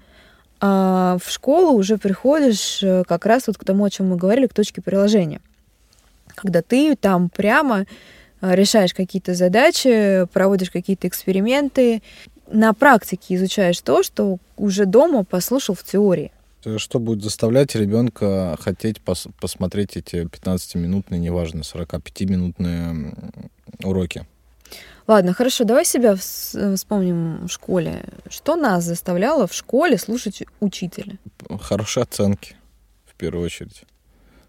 а 0.62 1.18
в 1.24 1.32
школу 1.32 1.78
уже 1.78 1.98
приходишь 1.98 2.84
э, 2.84 3.04
как 3.08 3.26
раз 3.26 3.48
вот 3.48 3.58
к 3.58 3.64
тому, 3.64 3.86
о 3.86 3.90
чем 3.90 4.10
мы 4.10 4.18
говорили, 4.18 4.48
к 4.48 4.54
точке 4.54 4.82
приложения. 4.82 5.40
Когда 6.36 6.62
ты 6.62 6.98
там 6.98 7.30
прямо 7.30 7.86
э, 8.42 8.56
решаешь 8.56 8.94
какие-то 8.94 9.36
задачи, 9.36 10.26
проводишь 10.34 10.70
какие-то 10.70 11.08
эксперименты, 11.08 12.02
на 12.52 12.74
практике 12.74 13.36
изучаешь 13.36 13.80
то, 13.80 14.04
что 14.04 14.38
уже 14.58 14.86
дома 14.86 15.24
послушал 15.24 15.76
в 15.76 15.84
теории. 15.84 16.32
Что 16.78 17.00
будет 17.00 17.24
заставлять 17.24 17.76
ребенка 17.76 18.58
хотеть 18.60 19.02
пос 19.02 19.28
посмотреть 19.40 19.96
эти 19.96 20.26
15-минутные, 20.26 21.20
неважно, 21.20 21.62
45-минутные 21.62 23.14
уроки? 23.84 24.26
Ладно, 25.08 25.34
хорошо, 25.34 25.64
давай 25.64 25.86
себя 25.86 26.16
вспомним 26.16 27.48
в 27.48 27.50
школе. 27.50 28.04
Что 28.30 28.56
нас 28.56 28.84
заставляло 28.84 29.48
в 29.48 29.54
школе 29.54 29.98
слушать 29.98 30.44
учителя? 30.60 31.18
Хорошие 31.62 32.04
оценки, 32.04 32.56
в 33.06 33.16
первую 33.16 33.46
очередь. 33.46 33.84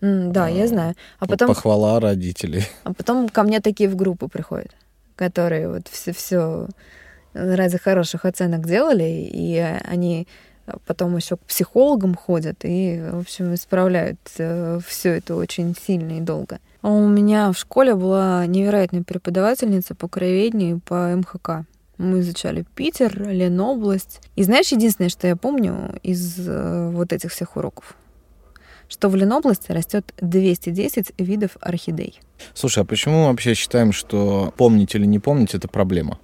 Mm, 0.03 0.33
да, 0.33 0.47
а, 0.47 0.51
я 0.51 0.67
знаю. 0.67 0.97
А 1.19 1.27
потом... 1.27 1.49
Похвала 1.49 2.01
родителей. 2.01 2.65
А 2.85 2.93
потом 2.93 3.29
ко 3.29 3.43
мне 3.43 3.61
такие 3.61 3.89
в 3.89 3.97
группы 3.97 4.29
приходят, 4.29 4.75
которые 5.17 5.69
вот 5.69 5.89
все, 5.89 6.13
все 6.13 6.69
ради 7.33 7.79
хороших 7.79 8.25
оценок 8.25 8.67
делали, 8.67 9.29
и 9.33 9.57
они 9.57 10.27
потом 10.87 11.17
еще 11.17 11.37
к 11.37 11.41
психологам 11.41 12.15
ходят 12.15 12.59
и, 12.65 13.01
в 13.13 13.21
общем, 13.21 13.55
исправляют 13.55 14.19
э, 14.39 14.81
все 14.87 15.17
это 15.17 15.35
очень 15.37 15.75
сильно 15.75 16.19
и 16.19 16.21
долго. 16.21 16.59
А 16.83 16.91
у 16.91 17.09
меня 17.09 17.53
в 17.53 17.59
школе 17.59 17.95
была 17.95 18.47
невероятная 18.47 19.03
преподавательница 19.03 19.95
по 19.95 20.09
краеведению 20.09 20.77
и 20.77 20.81
по 20.81 21.15
МХК. 21.15 21.67
Мы 21.99 22.21
изучали 22.21 22.65
Питер, 22.75 23.29
Ленобласть. 23.29 24.23
И 24.35 24.43
знаешь, 24.43 24.73
единственное, 24.73 25.11
что 25.11 25.27
я 25.27 25.37
помню 25.37 26.01
из 26.03 26.37
э, 26.39 26.91
вот 26.91 27.13
этих 27.13 27.31
всех 27.31 27.57
уроков, 27.57 27.95
что 28.89 29.11
в 29.11 29.17
Ленобласти 29.17 29.71
растет 29.73 30.15
210 30.21 31.13
видов 31.19 31.59
орхидей. 31.61 32.19
Слушай, 32.55 32.85
а 32.85 32.87
почему 32.87 33.23
мы 33.23 33.27
вообще 33.29 33.55
считаем, 33.55 33.93
что 33.93 34.55
помнить 34.57 34.95
или 34.95 35.05
не 35.05 35.19
помнить 35.19 35.55
это 35.55 35.69
проблема? 35.69 36.19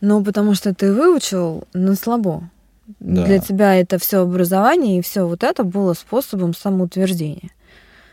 Ну, 0.00 0.24
потому 0.24 0.54
что 0.54 0.74
ты 0.74 0.92
выучил, 0.92 1.68
но 1.72 1.94
слабо. 1.94 2.50
Да. 2.98 3.24
Для 3.24 3.38
тебя 3.38 3.74
это 3.74 3.98
все 3.98 4.22
образование 4.22 4.98
и 4.98 5.02
все 5.02 5.26
вот 5.26 5.44
это 5.44 5.64
было 5.64 5.94
способом 5.94 6.54
самоутверждения. 6.54 7.50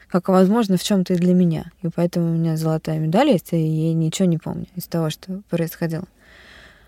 Как, 0.07 0.27
возможно, 0.29 0.77
в 0.77 0.83
чем-то 0.83 1.13
и 1.13 1.17
для 1.17 1.33
меня. 1.33 1.71
И 1.83 1.89
поэтому 1.93 2.31
у 2.31 2.33
меня 2.33 2.57
золотая 2.57 2.97
медаль 2.99 3.29
есть, 3.29 3.53
и 3.53 3.57
я 3.57 3.93
ничего 3.93 4.27
не 4.27 4.37
помню 4.37 4.65
из 4.75 4.85
того, 4.85 5.09
что 5.09 5.41
происходило. 5.49 6.05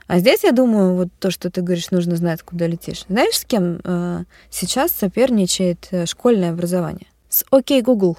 А 0.08 0.20
здесь, 0.20 0.44
я 0.44 0.52
думаю, 0.52 0.96
вот 0.96 1.10
то, 1.20 1.32
что 1.32 1.50
ты 1.50 1.62
говоришь, 1.62 1.92
нужно 1.92 2.16
знать, 2.16 2.42
куда 2.42 2.68
летишь. 2.68 3.06
Знаешь, 3.08 3.38
с 3.38 3.46
кем 3.46 3.80
э, 3.84 4.24
сейчас 4.50 4.92
соперничает 4.92 5.88
э, 5.92 6.06
школьное 6.06 6.52
образование? 6.52 7.08
С 7.30 7.46
ОК 7.50 7.82
Google. 7.82 8.18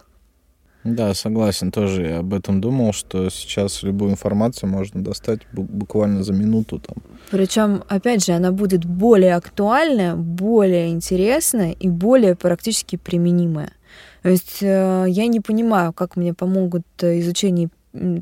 Да, 0.85 1.15
согласен, 1.15 1.71
тоже 1.71 2.03
я 2.03 2.19
об 2.19 2.35
этом 2.35 2.61
думал, 2.61 2.93
что 2.93 3.31
сейчас 3.31 3.83
любую 3.85 4.11
информацию 4.11 4.69
можно 4.69 5.03
достать 5.03 5.41
буквально 5.53 6.25
за 6.25 6.33
минуту 6.33 6.81
там. 6.81 6.97
Причем, 7.31 7.85
опять 7.89 8.25
же, 8.25 8.33
она 8.33 8.51
будет 8.51 8.85
более 8.85 9.37
актуальная, 9.37 10.17
более 10.17 10.91
интересная 10.91 11.73
и 11.73 11.89
более 11.89 12.35
практически 12.35 12.97
применимая. 12.97 13.71
То 14.23 14.31
есть 14.31 14.59
э, 14.61 15.07
я 15.09 15.27
не 15.27 15.41
понимаю, 15.41 15.93
как 15.93 16.17
мне 16.17 16.35
помогут 16.35 16.87
э, 17.01 17.21
изучение 17.21 17.71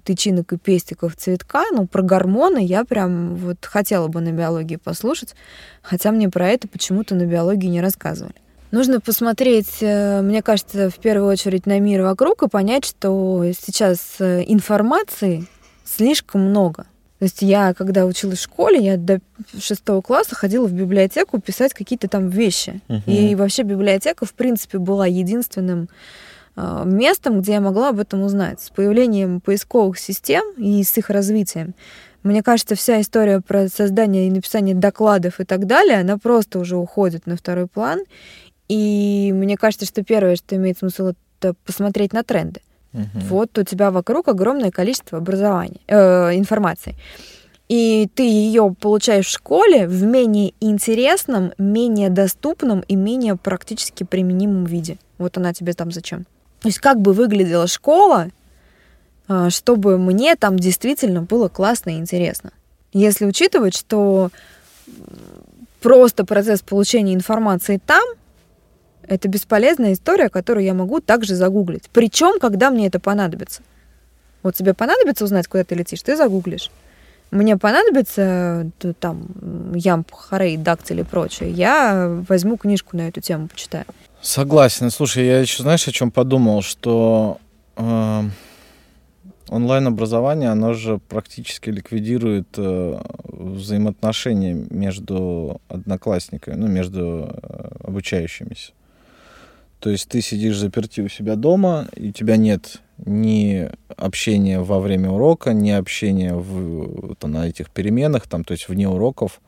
тычинок 0.05 0.53
и 0.53 0.59
пестиков 0.59 1.17
цветка, 1.17 1.65
но 1.73 1.87
про 1.87 2.03
гормоны 2.03 2.65
я 2.65 2.85
прям 2.85 3.37
вот 3.37 3.65
хотела 3.65 4.09
бы 4.09 4.21
на 4.21 4.33
биологии 4.33 4.77
послушать, 4.77 5.35
хотя 5.83 6.11
мне 6.11 6.29
про 6.29 6.49
это 6.49 6.69
почему-то 6.69 7.15
на 7.15 7.25
биологии 7.25 7.69
не 7.69 7.81
рассказывали. 7.81 8.35
Нужно 8.71 9.01
посмотреть, 9.01 9.79
э, 9.81 10.23
мне 10.23 10.43
кажется, 10.43 10.91
в 10.91 10.97
первую 10.97 11.29
очередь 11.29 11.67
на 11.67 11.81
мир 11.81 12.03
вокруг 12.03 12.43
и 12.43 12.49
понять, 12.49 12.85
что 12.85 13.45
сейчас 13.53 14.17
э, 14.21 14.45
информации 14.47 15.47
слишком 15.85 16.43
много. 16.43 16.85
То 17.19 17.25
есть 17.25 17.43
я, 17.43 17.75
когда 17.75 18.07
училась 18.07 18.39
в 18.39 18.43
школе, 18.43 18.79
я 18.79 18.97
до 18.97 19.21
шестого 19.59 20.01
класса 20.01 20.35
ходила 20.35 20.67
в 20.67 20.73
библиотеку 20.73 21.39
писать 21.41 21.75
какие-то 21.75 22.09
там 22.09 22.29
вещи. 22.29 22.81
Uh-huh. 22.89 23.03
И 23.07 23.35
вообще 23.35 23.63
библиотека, 23.63 24.25
в 24.25 24.33
принципе, 24.33 24.79
была 24.79 25.07
единственным 25.07 25.89
э, 26.57 26.83
местом, 26.87 27.43
где 27.43 27.53
я 27.53 27.61
могла 27.61 27.91
об 27.91 27.99
этом 27.99 28.23
узнать. 28.23 28.61
С 28.61 28.71
появлением 28.71 29.41
поисковых 29.41 29.99
систем 29.99 30.45
и 30.57 30.83
с 30.83 30.97
их 30.97 31.11
развитием, 31.11 31.75
мне 32.23 32.43
кажется, 32.43 32.75
вся 32.75 33.01
история 33.01 33.41
про 33.41 33.69
создание 33.69 34.27
и 34.27 34.31
написание 34.31 34.75
докладов 34.75 35.41
и 35.41 35.45
так 35.45 35.67
далее, 35.67 36.01
она 36.01 36.19
просто 36.19 36.59
уже 36.59 36.77
уходит 36.77 37.27
на 37.27 37.37
второй 37.37 37.67
план. 37.67 38.01
И 38.71 39.33
мне 39.35 39.57
кажется, 39.57 39.85
что 39.85 40.05
первое, 40.05 40.37
что 40.37 40.55
имеет 40.55 40.79
смысл, 40.79 41.13
это 41.41 41.55
посмотреть 41.65 42.13
на 42.13 42.23
тренды. 42.23 42.61
Угу. 42.93 43.03
Вот 43.29 43.59
у 43.59 43.65
тебя 43.65 43.91
вокруг 43.91 44.29
огромное 44.29 44.71
количество 44.71 45.19
образования, 45.19 45.81
э, 45.89 46.37
информации. 46.37 46.95
И 47.69 48.09
ты 48.15 48.23
ее 48.23 48.73
получаешь 48.81 49.27
в 49.27 49.31
школе 49.31 49.89
в 49.89 50.05
менее 50.05 50.55
интересном, 50.61 51.53
менее 51.59 52.11
доступном 52.11 52.85
и 52.87 52.95
менее 52.95 53.35
практически 53.35 54.05
применимом 54.05 54.67
виде. 54.67 54.99
Вот 55.19 55.37
она 55.37 55.53
тебе 55.53 55.73
там 55.73 55.91
зачем. 55.91 56.25
То 56.61 56.69
есть 56.69 56.79
как 56.79 57.01
бы 57.01 57.13
выглядела 57.13 57.67
школа, 57.67 58.29
э, 59.27 59.51
чтобы 59.51 59.99
мне 59.99 60.37
там 60.37 60.61
действительно 60.61 61.23
было 61.23 61.49
классно 61.49 61.91
и 61.91 61.99
интересно. 61.99 62.53
Если 62.93 63.27
учитывать, 63.27 63.77
что 63.77 64.31
просто 65.81 66.25
процесс 66.25 66.61
получения 66.61 67.15
информации 67.15 67.81
там 67.85 68.05
это 69.11 69.27
бесполезная 69.29 69.93
история, 69.95 70.29
которую 70.29 70.65
я 70.65 70.73
могу 70.73 71.01
также 71.01 71.35
загуглить. 71.35 71.91
Причем, 71.93 72.39
когда 72.39 72.71
мне 72.71 72.87
это 72.87 73.01
понадобится. 73.01 73.63
Вот 74.45 74.55
тебе 74.55 74.73
понадобится 74.73 75.25
узнать, 75.25 75.49
куда 75.49 75.65
ты 75.65 75.75
летишь, 75.75 76.03
ты 76.03 76.17
загуглишь. 76.17 76.71
Мне 77.33 77.57
понадобится 77.57 78.71
там 79.01 79.27
ямп, 79.75 80.13
харей, 80.13 80.57
дактиль 80.57 81.01
и 81.01 81.03
прочее. 81.03 81.51
Я 81.51 82.23
возьму 82.29 82.57
книжку 82.57 82.97
на 82.97 83.09
эту 83.09 83.21
тему, 83.21 83.49
почитаю. 83.49 83.85
Согласен. 84.21 84.91
Слушай, 84.91 85.27
я 85.27 85.41
еще, 85.41 85.63
знаешь, 85.65 85.87
о 85.89 85.93
чем 85.93 86.13
подумал, 86.13 86.63
что 86.63 87.39
э, 87.77 88.23
онлайн-образование, 89.49 90.51
оно 90.51 90.73
же 90.75 90.99
практически 90.99 91.71
ликвидирует 91.71 92.49
э, 92.57 93.03
взаимоотношения 93.25 94.55
между 94.71 95.61
одноклассниками, 95.69 96.55
ну, 96.55 96.69
между 96.69 97.29
э, 97.29 97.71
обучающимися. 97.85 98.73
То 99.81 99.89
есть 99.89 100.09
ты 100.09 100.21
сидишь 100.21 100.59
заперти 100.59 101.01
у 101.01 101.09
себя 101.09 101.37
дома, 101.37 101.89
и 101.97 102.11
у 102.11 102.13
тебя 102.13 102.37
нет 102.37 102.81
ни 102.99 103.69
общения 103.97 104.61
во 104.61 104.79
время 104.79 105.11
урока, 105.11 105.55
ни 105.55 105.71
общения 105.71 106.35
в, 106.35 107.15
то, 107.15 107.29
на 107.29 107.49
этих 107.49 107.71
переменах, 107.71 108.27
там, 108.27 108.45
то 108.45 108.53
есть 108.53 108.69
вне 108.69 108.89
уроков, 108.89 109.41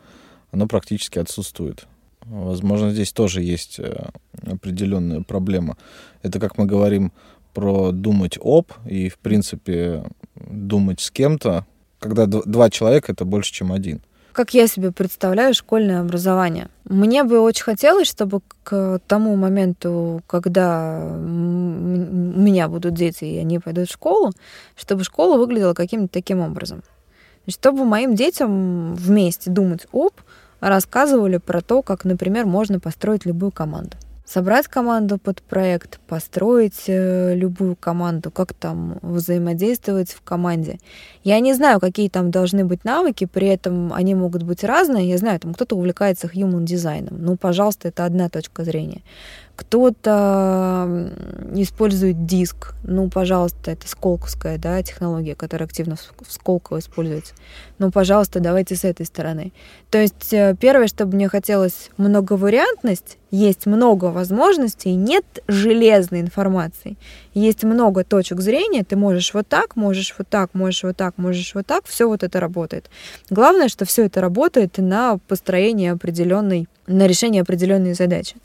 оно 0.51 0.67
практически 0.67 1.19
отсутствует. 1.19 1.87
Возможно, 2.25 2.93
здесь 2.93 3.13
тоже 3.13 3.43
есть 3.43 3.79
э, 3.79 4.07
определенная 4.47 5.21
проблема. 5.21 5.77
Это, 6.23 6.41
как 6.41 6.57
мы 6.57 6.65
говорим, 6.65 7.13
про 7.53 7.93
думать 7.93 8.39
об 8.41 8.73
и, 8.87 9.11
в 9.11 9.19
принципе, 9.19 10.05
думать 10.35 11.01
с 11.01 11.11
кем-то, 11.11 11.67
когда 11.99 12.27
два 12.27 12.71
человека 12.71 13.13
это 13.13 13.27
больше, 13.27 13.53
чем 13.53 13.71
один 13.71 14.01
как 14.33 14.55
я 14.55 14.67
себе 14.67 14.93
представляю 14.93 15.55
школьное 15.55 16.01
образование. 16.01 16.69
Мне 16.85 17.25
бы 17.25 17.41
очень 17.41 17.65
хотелось, 17.65 18.09
чтобы 18.09 18.41
к 18.65 19.01
тому 19.07 19.37
моменту, 19.37 20.23
когда 20.27 21.01
у 21.03 21.19
меня 21.19 22.69
будут 22.69 22.95
дети, 22.95 23.25
и 23.25 23.39
они 23.39 23.59
пойдут 23.59 23.89
в 23.89 23.93
школу, 23.93 24.33
чтобы 24.77 25.05
школа 25.05 25.37
выглядела 25.37 25.75
каким-то 25.75 26.09
таким 26.13 26.41
образом. 26.41 26.83
Чтобы 27.49 27.85
моим 27.85 28.15
детям 28.15 28.95
вместе 28.95 29.51
думать 29.51 29.87
об, 29.93 30.13
рассказывали 30.61 31.39
про 31.39 31.61
то, 31.61 31.83
как, 31.83 32.05
например, 32.05 32.47
можно 32.47 32.79
построить 32.79 33.27
любую 33.27 33.51
команду. 33.51 33.97
Собрать 34.25 34.69
команду 34.69 35.19
под 35.19 35.43
проект, 35.43 36.01
построить 36.07 36.85
э, 36.87 37.35
любую 37.35 37.77
команду, 37.77 38.31
как 38.31 38.53
там 38.53 38.99
взаимодействовать 39.03 40.13
в 40.13 40.23
команде. 40.23 40.79
Я 41.25 41.41
не 41.41 41.55
знаю, 41.55 41.81
какие 41.81 42.09
там 42.09 42.31
должны 42.31 42.65
быть 42.65 42.85
навыки, 42.85 43.27
при 43.27 43.49
этом 43.49 43.93
они 43.93 44.15
могут 44.15 44.43
быть 44.43 44.65
разные. 44.65 45.09
Я 45.09 45.19
знаю, 45.19 45.41
там 45.41 45.55
кто-то 45.55 45.77
увлекается 45.77 46.29
human 46.29 46.65
дизайном. 46.65 47.17
Ну, 47.19 47.37
пожалуйста, 47.37 47.89
это 47.89 48.05
одна 48.05 48.29
точка 48.29 48.65
зрения 48.65 49.03
кто-то 49.57 51.11
использует 51.55 52.27
диск. 52.27 52.75
Ну, 52.85 53.09
пожалуйста, 53.11 53.71
это 53.71 53.87
сколковская 53.87 54.59
да, 54.59 54.83
технология, 54.83 55.35
которая 55.35 55.67
активно 55.67 55.97
в 55.97 56.33
Сколково 56.33 56.79
используется. 56.79 57.35
Ну, 57.79 57.91
пожалуйста, 57.91 58.41
давайте 58.41 58.77
с 58.77 58.85
этой 58.85 59.07
стороны. 59.07 59.53
То 59.91 59.99
есть 59.99 60.33
э, 60.33 60.57
первое, 60.59 60.87
что 60.87 61.07
мне 61.07 61.29
хотелось, 61.29 61.91
многовариантность, 61.97 63.19
есть 63.31 63.67
много 63.67 64.07
возможностей, 64.07 64.95
нет 64.95 65.25
железной 65.49 66.21
информации. 66.21 66.97
Есть 67.35 67.65
много 67.65 68.05
точек 68.05 68.41
зрения, 68.41 68.85
ты 68.85 68.97
можешь 68.97 69.33
вот 69.33 69.49
так, 69.49 69.77
можешь 69.77 70.15
вот 70.19 70.29
так, 70.29 70.55
можешь 70.55 70.83
вот 70.83 70.97
так, 70.97 71.17
можешь 71.19 71.55
вот 71.55 71.67
так, 71.67 71.87
все 71.87 72.07
вот 72.07 72.23
это 72.23 72.41
работает. 72.41 72.91
Главное, 73.31 73.69
что 73.69 73.85
все 73.85 74.05
это 74.05 74.21
работает 74.21 74.79
на 74.79 75.19
построение 75.29 75.93
определенной, 75.93 76.69
на 76.87 77.07
решение 77.07 77.43
определенной 77.43 77.95
задачи. 77.95 78.37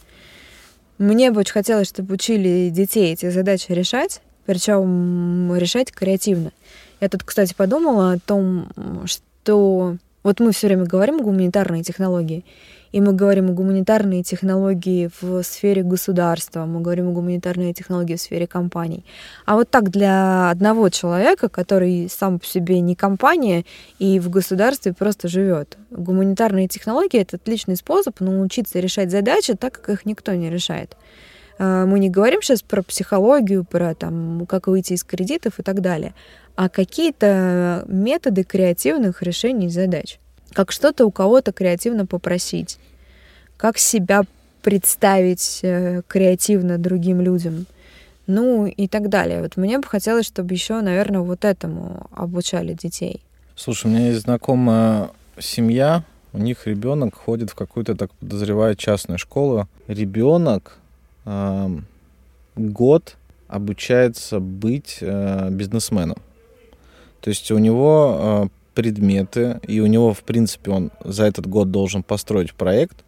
Мне 0.98 1.32
бы 1.32 1.42
очень 1.42 1.54
хотелось, 1.54 1.90
чтобы 1.90 2.16
учили 2.16 2.70
детей 2.70 3.14
эти 3.14 3.30
задачи 3.30 3.72
решать, 3.72 4.22
причем 4.46 5.54
решать 5.56 5.92
креативно. 5.92 6.52
Я 7.00 7.10
тут, 7.10 7.24
кстати, 7.24 7.54
подумала 7.56 8.14
о 8.14 8.20
том, 8.20 8.70
что 9.06 9.98
вот 10.24 10.40
мы 10.40 10.52
все 10.52 10.68
время 10.68 10.86
говорим 10.86 11.22
гуманитарные 11.22 11.84
технологии, 11.84 12.44
и 12.92 13.02
мы 13.02 13.14
говорим 13.14 13.50
о 13.50 13.54
гуманитарные 13.54 14.24
технологии 14.24 15.10
в 15.22 15.44
сфере 15.44 15.84
государства, 15.84 16.66
мы 16.66 16.82
говорим 16.82 17.10
о 17.10 17.12
гуманитарные 17.12 17.74
технологии 17.74 18.16
в 18.16 18.22
сфере 18.22 18.48
компаний. 18.48 19.06
А 19.46 19.56
вот 19.56 19.70
так 19.70 19.90
для 19.90 20.50
одного 20.50 20.90
человека, 20.90 21.50
который 21.50 22.08
сам 22.10 22.40
по 22.40 22.46
себе 22.46 22.80
не 22.80 22.96
компания 22.96 23.66
и 24.00 24.20
в 24.20 24.30
государстве 24.30 24.94
просто 24.94 25.28
живет. 25.28 25.78
Гуманитарные 25.92 26.68
технологии— 26.68 27.20
это 27.22 27.38
отличный 27.38 27.76
способ 27.76 28.20
научиться 28.20 28.80
решать 28.80 29.12
задачи 29.12 29.54
так, 29.56 29.74
как 29.74 29.90
их 29.90 30.06
никто 30.06 30.34
не 30.34 30.50
решает. 30.50 30.96
А, 31.60 31.86
мы 31.86 32.00
не 32.00 32.10
говорим 32.10 32.42
сейчас 32.42 32.62
про 32.62 32.84
психологию, 32.84 33.64
про 33.64 33.96
там, 33.96 34.46
как 34.48 34.68
выйти 34.68 34.94
из 34.94 35.04
кредитов 35.04 35.60
и 35.60 35.64
так 35.64 35.82
далее, 35.82 36.14
а 36.56 36.70
какие-то 36.70 37.86
методы 37.88 38.44
креативных 38.44 39.22
решений 39.22 39.70
задач 39.70 40.20
как 40.58 40.72
что-то 40.72 41.06
у 41.06 41.12
кого-то 41.12 41.52
креативно 41.52 42.08
попросить, 42.08 42.80
как 43.58 43.78
себя 43.78 44.24
представить 44.64 45.60
э, 45.62 46.02
креативно 46.08 46.80
другим 46.80 47.22
людям, 47.22 47.68
ну 48.26 48.66
и 48.66 48.88
так 48.88 49.10
далее. 49.10 49.44
Вот 49.44 49.56
мне 49.56 49.78
бы 49.78 49.88
хотелось, 49.88 50.26
чтобы 50.26 50.56
еще, 50.56 50.82
наверное, 50.82 51.22
вот 51.22 51.46
этому 51.46 52.08
обучали 52.10 52.74
детей. 52.74 53.22
Слушай, 53.56 53.86
у 53.86 53.90
меня 53.90 54.08
есть 54.08 54.22
знакомая 54.22 55.12
семья, 55.38 56.04
у 56.34 56.40
них 56.40 56.66
ребенок 56.66 57.14
ходит 57.14 57.52
в 57.52 57.56
какую-то, 57.56 57.96
так 57.96 58.12
подозреваю, 58.16 58.74
частную 58.76 59.20
школу. 59.20 59.68
Ребенок 59.88 60.80
э, 61.26 61.70
год 62.56 63.16
обучается 63.48 64.40
быть 64.40 64.98
э, 65.02 65.50
бизнесменом. 65.52 66.18
То 67.22 67.30
есть 67.30 67.52
у 67.52 67.60
него 67.60 68.50
э, 68.50 68.57
предметы, 68.78 69.60
и 69.68 69.80
у 69.80 69.88
него, 69.88 70.14
в 70.14 70.22
принципе, 70.22 70.70
он 70.70 70.92
за 71.04 71.24
этот 71.24 71.48
год 71.48 71.72
должен 71.72 72.04
построить 72.04 72.54
проект, 72.54 73.04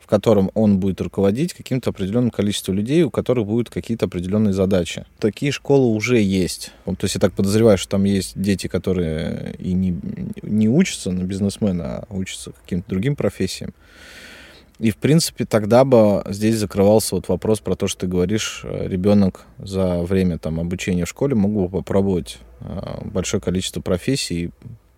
в 0.00 0.06
котором 0.06 0.50
он 0.54 0.78
будет 0.78 1.02
руководить 1.02 1.52
каким-то 1.52 1.90
определенным 1.90 2.30
количеством 2.30 2.76
людей, 2.76 3.02
у 3.02 3.10
которых 3.10 3.44
будут 3.46 3.68
какие-то 3.68 4.06
определенные 4.06 4.54
задачи. 4.54 5.04
Такие 5.18 5.52
школы 5.52 5.94
уже 5.94 6.18
есть. 6.18 6.72
То 6.86 6.96
есть 7.02 7.14
я 7.14 7.20
так 7.20 7.34
подозреваю, 7.34 7.76
что 7.76 7.90
там 7.90 8.04
есть 8.04 8.40
дети, 8.40 8.68
которые 8.68 9.54
и 9.58 9.74
не, 9.74 9.94
не 10.40 10.70
учатся 10.70 11.10
на 11.10 11.24
бизнесмена, 11.24 12.06
а 12.08 12.14
учатся 12.14 12.52
каким-то 12.52 12.88
другим 12.88 13.14
профессиям. 13.14 13.74
И, 14.78 14.90
в 14.90 14.96
принципе, 14.96 15.44
тогда 15.44 15.84
бы 15.84 16.24
здесь 16.26 16.56
закрывался 16.56 17.16
вот 17.16 17.28
вопрос 17.28 17.60
про 17.60 17.76
то, 17.76 17.86
что 17.86 18.00
ты 18.00 18.06
говоришь, 18.06 18.62
э, 18.64 18.88
ребенок 18.88 19.42
за 19.58 20.02
время 20.02 20.38
там, 20.38 20.58
обучения 20.58 21.04
в 21.04 21.08
школе 21.10 21.34
мог 21.34 21.52
бы 21.52 21.68
попробовать 21.68 22.38
э, 22.60 23.02
большое 23.04 23.42
количество 23.42 23.82
профессий, 23.82 24.50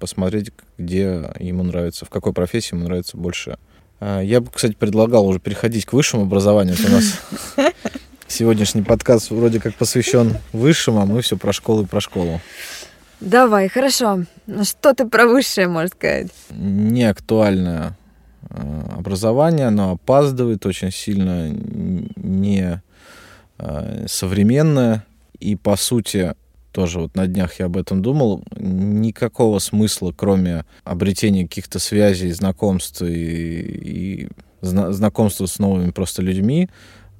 посмотреть, 0.05 0.53
где 0.77 1.33
ему 1.39 1.63
нравится, 1.63 2.05
в 2.05 2.11
какой 2.11 2.35
профессии 2.35 2.75
ему 2.75 2.85
нравится 2.85 3.17
больше. 3.17 3.57
А, 4.01 4.21
я 4.21 4.43
бы, 4.43 4.51
кстати, 4.53 4.75
предлагал 4.75 5.27
уже 5.27 5.41
переходить 5.41 5.87
к 5.87 5.95
высшему 5.95 6.25
образованию. 6.25 6.77
У 6.87 6.91
нас 6.91 7.21
сегодняшний 8.27 8.83
подкаст 8.83 9.31
вроде 9.31 9.61
как 9.61 9.75
посвящен 9.77 10.37
высшему, 10.53 11.01
а 11.01 11.07
мы 11.07 11.23
все 11.23 11.39
про 11.39 11.55
школу 11.55 11.85
и 11.85 11.87
про 11.87 12.03
школу. 12.03 12.39
Давай, 13.21 13.71
хорошо. 13.71 14.25
Ну 14.47 14.65
что 14.65 14.93
ты 14.93 15.07
про 15.09 15.27
высшее, 15.27 15.69
можешь 15.69 15.93
сказать? 15.93 16.29
Не 16.51 17.05
актуальное 17.05 17.97
а, 18.51 18.97
образование, 18.99 19.69
оно 19.69 19.93
опаздывает 19.93 20.67
очень 20.67 20.93
сильно, 20.93 21.49
не 21.49 22.83
а, 23.57 24.05
современное. 24.07 25.07
И, 25.41 25.57
по 25.57 25.77
сути, 25.77 26.35
тоже 26.75 26.99
вот 26.99 27.15
на 27.15 27.29
днях 27.29 27.61
я 27.61 27.67
об 27.67 27.77
этом 27.77 28.03
думал, 28.03 28.43
никакого 28.57 29.61
смысла, 29.61 30.13
кроме 30.15 30.65
обретения 30.83 31.45
каких-то 31.45 31.79
связей, 31.79 32.33
знакомств 32.33 33.01
и, 33.01 33.07
и 33.07 34.29
зна 34.61 34.93
знакомства 34.93 35.47
с 35.47 35.61
новыми 35.61 35.93
просто 35.93 36.21
людьми, 36.21 36.69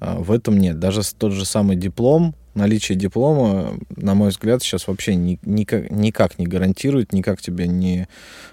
а, 0.01 0.19
в 0.19 0.33
этом 0.33 0.59
нет. 0.59 0.81
Даже 0.81 1.03
тот 1.17 1.31
же 1.33 1.45
самый 1.45 1.77
диплом, 1.77 2.35
наличие 2.57 2.99
диплома, 2.99 3.79
на 3.97 4.17
мой 4.17 4.31
взгляд, 4.31 4.61
сейчас 4.61 4.89
вообще 4.89 5.15
ни, 5.15 5.39
никак, 5.45 5.89
никак 5.89 6.41
не 6.41 6.49
гарантирует, 6.49 7.13
никак 7.13 7.41
тебя 7.41 7.69
не 7.69 8.09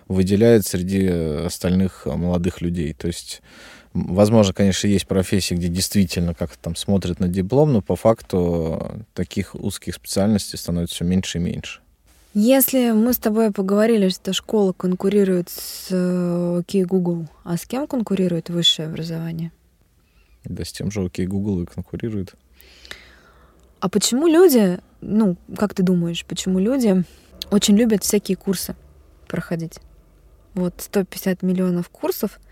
выделяет 0.08 0.68
среди 0.68 1.08
остальных 1.08 2.06
молодых 2.06 2.62
людей. 2.62 2.94
То 2.94 3.08
есть 3.08 3.42
Возможно, 3.94 4.54
конечно, 4.54 4.88
есть 4.88 5.06
профессии, 5.06 5.54
где 5.54 5.68
действительно 5.68 6.34
как-то 6.34 6.58
там 6.60 6.76
смотрят 6.78 7.20
на 7.20 7.28
диплом, 7.28 7.74
но 7.74 7.82
по 7.82 7.98
факту 7.98 9.06
таких 9.14 9.54
узких 9.54 9.96
специальностей 9.96 10.58
становится 10.58 10.96
все 10.96 11.06
меньше 11.06 11.40
и 11.40 11.42
меньше. 11.42 11.82
Если 12.34 12.92
мы 12.92 13.12
с 13.12 13.18
тобой 13.18 13.52
поговорили, 13.52 14.08
что 14.08 14.32
школа 14.32 14.72
конкурирует 14.72 15.50
с 15.50 15.88
э, 15.90 16.60
Окей 16.60 16.86
Google, 16.86 17.28
а 17.44 17.58
с 17.58 17.66
кем 17.66 17.88
конкурирует 17.88 18.50
высшее 18.50 18.88
образование? 18.88 19.52
Да 20.46 20.64
с 20.64 20.72
тем 20.72 20.90
же 20.90 21.04
Окей 21.04 21.28
Google 21.28 21.64
и 21.64 21.66
конкурирует. 21.66 22.36
А 23.82 23.90
почему 23.90 24.28
люди, 24.28 24.80
ну, 25.02 25.36
как 25.58 25.74
ты 25.74 25.84
думаешь, 25.84 26.24
почему 26.26 26.60
люди 26.60 27.04
очень 27.50 27.76
любят 27.76 28.06
всякие 28.06 28.38
курсы 28.38 28.78
проходить? 29.28 29.80
Вот 30.54 30.76
150 30.78 31.44
миллионов 31.44 31.90
курсов— 31.90 32.40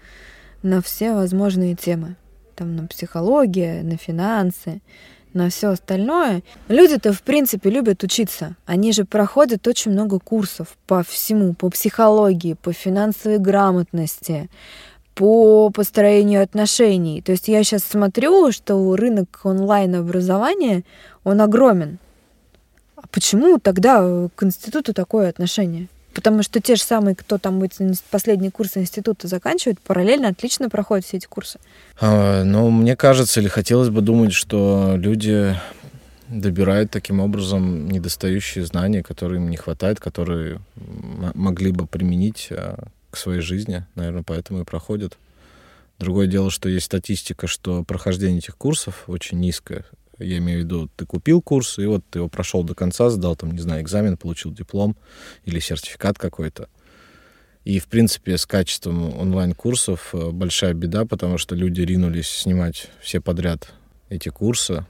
на 0.64 0.82
все 0.82 1.14
возможные 1.14 1.76
темы. 1.76 2.16
Там 2.56 2.76
на 2.76 2.88
психология, 2.88 3.82
на 3.84 3.98
финансы, 3.98 4.82
на 5.34 5.50
все 5.50 5.70
остальное. 5.70 6.44
Люди-то, 6.68 7.14
в 7.14 7.22
принципе, 7.22 7.70
любят 7.70 8.04
учиться. 8.04 8.56
Они 8.66 8.92
же 8.92 9.06
проходят 9.06 9.68
очень 9.68 9.92
много 9.92 10.20
курсов 10.20 10.78
по 10.88 11.04
всему, 11.04 11.54
по 11.54 11.70
психологии, 11.70 12.54
по 12.54 12.74
финансовой 12.74 13.38
грамотности, 13.38 14.50
по 15.16 15.70
построению 15.70 16.44
отношений. 16.44 17.22
То 17.22 17.32
есть 17.32 17.48
я 17.48 17.64
сейчас 17.64 17.84
смотрю, 17.84 18.52
что 18.52 18.96
рынок 18.96 19.42
онлайн-образования, 19.44 20.84
он 21.24 21.42
огромен. 21.42 22.00
А 22.96 23.04
почему 23.12 23.60
тогда 23.60 24.30
к 24.36 24.44
институту 24.44 24.94
такое 24.94 25.30
отношение? 25.30 25.88
Потому 26.14 26.44
что 26.44 26.60
те 26.60 26.76
же 26.76 26.82
самые, 26.82 27.16
кто 27.16 27.38
там 27.38 27.60
будет 27.60 27.78
последний 28.10 28.50
курс 28.50 28.78
института 28.78 29.28
заканчивает, 29.28 29.80
параллельно 29.80 30.30
отлично 30.30 30.70
проходят 30.70 31.06
все 31.06 31.18
эти 31.18 31.28
курсы. 31.28 31.60
А, 32.00 32.44
ну, 32.44 32.70
мне 32.72 32.96
кажется, 32.96 33.40
или 33.40 33.48
хотелось 33.48 33.90
бы 33.90 34.02
думать, 34.02 34.34
что 34.34 34.96
люди 34.98 35.56
добирают 36.28 36.92
таким 36.92 37.20
образом 37.20 37.90
недостающие 37.90 38.66
знания, 38.66 39.04
которые 39.04 39.40
им 39.40 39.50
не 39.50 39.58
хватает, 39.58 40.00
которые 40.00 40.60
могли 40.76 41.72
бы 41.72 41.88
применить 41.88 42.50
а, 42.52 42.88
к 43.12 43.18
своей 43.18 43.42
жизни. 43.42 43.86
Наверное, 43.96 44.24
поэтому 44.24 44.62
и 44.62 44.66
проходят. 44.66 45.18
Другое 46.00 46.28
дело, 46.28 46.50
что 46.50 46.70
есть 46.70 46.86
статистика, 46.86 47.48
что 47.48 47.84
прохождение 47.84 48.40
этих 48.40 48.56
курсов 48.56 49.04
очень 49.08 49.40
низкое. 49.40 49.86
Я 50.20 50.38
имею 50.38 50.62
в 50.62 50.64
виду, 50.64 50.90
ты 50.96 51.06
купил 51.06 51.42
курс, 51.42 51.80
и 51.80 51.86
вот 51.86 52.04
ты 52.10 52.20
его 52.20 52.28
прошел 52.28 52.64
до 52.64 52.76
конца, 52.76 53.10
сдал 53.10 53.36
там, 53.36 53.52
не 53.52 53.60
знаю, 53.60 53.82
экзамен, 53.82 54.18
получил 54.18 54.52
диплом 54.52 54.96
или 55.46 55.60
сертификат 55.60 56.18
какой-то. 56.18 56.68
И, 57.66 57.80
в 57.80 57.88
принципе, 57.88 58.38
с 58.38 58.46
качеством 58.46 59.18
онлайн-курсов 59.18 60.10
э, 60.14 60.32
большая 60.32 60.74
беда, 60.74 61.06
потому 61.06 61.38
что 61.38 61.56
люди 61.56 61.82
ринулись 61.82 62.28
снимать 62.28 62.90
все 63.02 63.22
подряд 63.22 63.74
эти 64.10 64.30
курсы. 64.30 64.86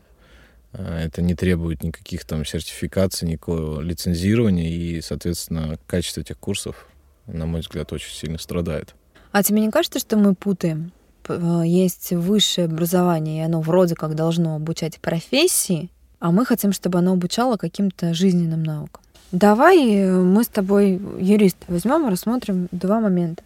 Э, 0.73 1.03
это 1.05 1.21
не 1.21 1.35
требует 1.35 1.83
никаких 1.83 2.25
там 2.25 2.45
сертификаций, 2.45 3.27
никакого 3.27 3.81
лицензирования, 3.81 4.69
и, 4.69 5.01
соответственно, 5.01 5.77
качество 5.87 6.21
этих 6.21 6.37
курсов, 6.37 6.87
на 7.27 7.45
мой 7.45 7.61
взгляд, 7.61 7.91
очень 7.91 8.13
сильно 8.13 8.37
страдает. 8.37 8.95
А 9.31 9.43
тебе 9.43 9.61
не 9.61 9.71
кажется, 9.71 9.99
что 9.99 10.15
мы 10.17 10.33
путаем? 10.35 10.91
Э, 11.29 11.63
есть 11.65 12.11
высшее 12.11 12.65
образование, 12.65 13.41
и 13.41 13.45
оно 13.45 13.61
вроде 13.61 13.95
как 13.95 14.15
должно 14.15 14.55
обучать 14.55 14.99
профессии, 14.99 15.89
а 16.19 16.31
мы 16.31 16.45
хотим, 16.45 16.73
чтобы 16.73 16.99
оно 16.99 17.13
обучало 17.13 17.57
каким-то 17.57 18.13
жизненным 18.13 18.63
наукам. 18.63 19.01
Давай 19.31 19.95
э, 19.95 20.19
мы 20.19 20.43
с 20.43 20.47
тобой 20.47 21.01
юрист 21.19 21.57
возьмем 21.67 22.07
и 22.07 22.11
рассмотрим 22.11 22.67
два 22.71 22.99
момента. 22.99 23.43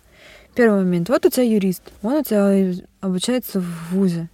Первый 0.55 0.83
момент. 0.83 1.09
Вот 1.09 1.25
у 1.25 1.29
тебя 1.29 1.43
юрист, 1.43 1.81
он 2.01 2.13
у 2.13 2.23
тебя 2.23 2.73
обучается 3.01 3.59
в 3.59 3.91
ВУЗе. 3.91 4.29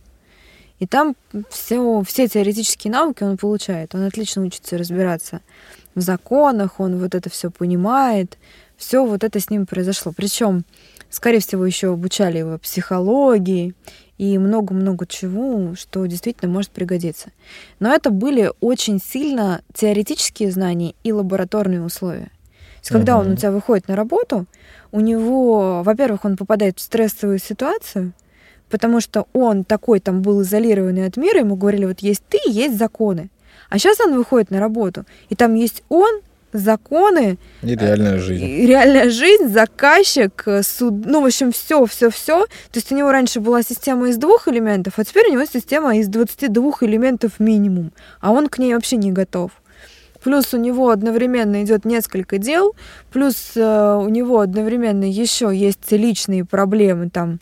И 0.79 0.87
там 0.87 1.15
все, 1.49 2.03
все 2.05 2.27
теоретические 2.27 2.91
науки 2.91 3.23
он 3.23 3.37
получает. 3.37 3.95
Он 3.95 4.03
отлично 4.03 4.43
учится 4.43 4.77
разбираться 4.77 5.41
в 5.95 6.01
законах, 6.01 6.79
он 6.79 6.97
вот 6.99 7.15
это 7.15 7.29
все 7.29 7.49
понимает. 7.49 8.37
Все 8.79 9.05
вот 9.05 9.25
это 9.25 9.41
с 9.41 9.49
ним 9.49 9.65
произошло. 9.65 10.13
Причем, 10.15 10.63
скорее 11.09 11.41
всего, 11.41 11.65
еще 11.65 11.91
обучали 11.91 12.37
его 12.37 12.57
психологии 12.57 13.75
и 14.17 14.37
много-много 14.37 15.05
чего, 15.05 15.75
что 15.75 16.05
действительно 16.05 16.49
может 16.49 16.71
пригодиться. 16.71 17.31
Но 17.79 17.93
это 17.93 18.09
были 18.09 18.51
очень 18.61 18.99
сильно 18.99 19.61
теоретические 19.73 20.49
знания 20.49 20.95
и 21.03 21.11
лабораторные 21.11 21.83
условия. 21.83 22.31
То 22.79 22.83
есть, 22.83 22.91
когда 22.91 23.13
uh-huh. 23.13 23.19
он 23.19 23.31
у 23.33 23.35
тебя 23.35 23.51
выходит 23.51 23.89
на 23.89 23.97
работу, 23.97 24.45
у 24.93 25.01
него, 25.01 25.83
во-первых, 25.83 26.23
он 26.23 26.37
попадает 26.37 26.79
в 26.79 26.81
стрессовую 26.81 27.39
ситуацию, 27.39 28.13
потому 28.69 29.01
что 29.01 29.27
он 29.33 29.65
такой 29.65 29.99
там 29.99 30.21
был 30.21 30.41
изолированный 30.41 31.05
от 31.05 31.17
мира, 31.17 31.39
ему 31.39 31.57
говорили, 31.57 31.85
вот 31.85 31.99
есть 31.99 32.23
ты, 32.29 32.39
есть 32.45 32.77
законы. 32.77 33.29
А 33.69 33.77
сейчас 33.77 33.99
он 33.99 34.15
выходит 34.15 34.51
на 34.51 34.61
работу, 34.61 35.03
и 35.27 35.35
там 35.35 35.53
есть 35.55 35.83
он, 35.89 36.21
законы. 36.53 37.37
И 37.61 37.75
реальная 37.75 38.19
жизнь. 38.19 38.45
И 38.45 38.65
реальная 38.65 39.09
жизнь, 39.09 39.47
заказчик, 39.47 40.43
э, 40.45 40.63
суд, 40.63 41.05
ну, 41.05 41.21
в 41.21 41.25
общем, 41.25 41.51
все, 41.51 41.85
все, 41.85 42.09
все. 42.09 42.45
То 42.45 42.75
есть 42.75 42.91
у 42.91 42.95
него 42.95 43.11
раньше 43.11 43.39
была 43.39 43.63
система 43.63 44.09
из 44.09 44.17
двух 44.17 44.47
элементов, 44.47 44.93
а 44.97 45.03
теперь 45.03 45.27
у 45.29 45.33
него 45.33 45.45
система 45.45 45.97
из 45.97 46.07
22 46.07 46.71
элементов 46.81 47.39
минимум, 47.39 47.91
а 48.21 48.31
он 48.31 48.47
к 48.47 48.57
ней 48.59 48.73
вообще 48.73 48.97
не 48.97 49.11
готов. 49.11 49.51
Плюс 50.23 50.53
у 50.53 50.57
него 50.57 50.89
одновременно 50.89 51.63
идет 51.63 51.85
несколько 51.85 52.37
дел, 52.37 52.75
плюс 53.11 53.51
э, 53.55 53.95
у 53.95 54.09
него 54.09 54.41
одновременно 54.41 55.05
еще 55.05 55.51
есть 55.53 55.91
личные 55.91 56.43
проблемы 56.43 57.09
там 57.09 57.39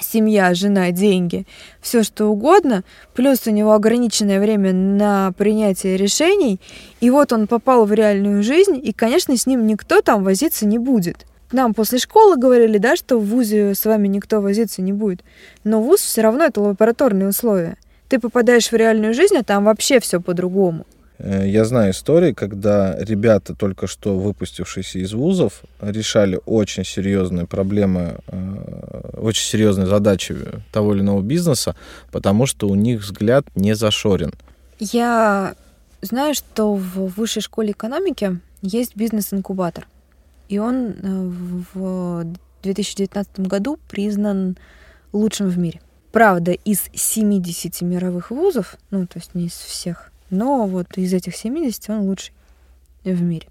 семья, 0.00 0.54
жена, 0.54 0.90
деньги, 0.90 1.46
все 1.80 2.02
что 2.02 2.26
угодно, 2.26 2.84
плюс 3.14 3.46
у 3.46 3.50
него 3.50 3.72
ограниченное 3.72 4.40
время 4.40 4.72
на 4.72 5.32
принятие 5.32 5.96
решений, 5.96 6.60
и 7.00 7.10
вот 7.10 7.32
он 7.32 7.46
попал 7.46 7.84
в 7.84 7.92
реальную 7.92 8.42
жизнь, 8.42 8.80
и, 8.82 8.92
конечно, 8.92 9.36
с 9.36 9.46
ним 9.46 9.66
никто 9.66 10.02
там 10.02 10.24
возиться 10.24 10.66
не 10.66 10.78
будет. 10.78 11.26
Нам 11.52 11.74
после 11.74 11.98
школы 11.98 12.36
говорили, 12.36 12.78
да, 12.78 12.94
что 12.94 13.18
в 13.18 13.26
ВУЗе 13.26 13.74
с 13.74 13.84
вами 13.84 14.06
никто 14.06 14.40
возиться 14.40 14.82
не 14.82 14.92
будет. 14.92 15.24
Но 15.64 15.82
ВУЗ 15.82 16.00
все 16.00 16.20
равно 16.20 16.44
это 16.44 16.60
лабораторные 16.60 17.28
условия. 17.28 17.76
Ты 18.08 18.20
попадаешь 18.20 18.70
в 18.70 18.74
реальную 18.74 19.14
жизнь, 19.14 19.36
а 19.36 19.42
там 19.42 19.64
вообще 19.64 19.98
все 19.98 20.20
по-другому. 20.20 20.86
Э, 21.22 21.46
я 21.46 21.64
знаю 21.64 21.92
истории, 21.92 22.32
когда 22.32 22.96
ребята, 22.98 23.54
только 23.54 23.86
что 23.86 24.18
выпустившиеся 24.18 24.98
из 24.98 25.12
вузов, 25.12 25.62
решали 25.80 26.40
очень 26.46 26.84
серьезные 26.84 27.46
проблемы, 27.46 28.16
э, 28.26 29.10
очень 29.18 29.44
серьезные 29.44 29.86
задачи 29.86 30.36
того 30.72 30.94
или 30.94 31.02
иного 31.02 31.22
бизнеса, 31.22 31.76
потому 32.10 32.46
что 32.46 32.68
у 32.68 32.74
них 32.74 33.00
взгляд 33.00 33.44
не 33.54 33.74
зашорен. 33.74 34.32
Я 34.78 35.54
знаю, 36.00 36.34
что 36.34 36.74
в 36.74 37.08
высшей 37.16 37.42
школе 37.42 37.72
экономики 37.72 38.40
есть 38.62 38.96
бизнес-инкубатор. 38.96 39.86
И 40.48 40.58
он 40.58 40.94
э, 41.02 41.30
в 41.74 42.24
2019 42.62 43.40
году 43.40 43.78
признан 43.88 44.56
лучшим 45.12 45.48
в 45.48 45.58
мире. 45.58 45.80
Правда, 46.12 46.52
из 46.52 46.84
70 46.92 47.82
мировых 47.82 48.30
вузов, 48.30 48.76
ну, 48.90 49.06
то 49.06 49.18
есть 49.18 49.34
не 49.34 49.46
из 49.46 49.52
всех, 49.52 50.09
но 50.30 50.66
вот 50.66 50.86
из 50.96 51.12
этих 51.12 51.36
70 51.36 51.90
он 51.90 52.00
лучший 52.02 52.32
в 53.04 53.22
мире. 53.22 53.46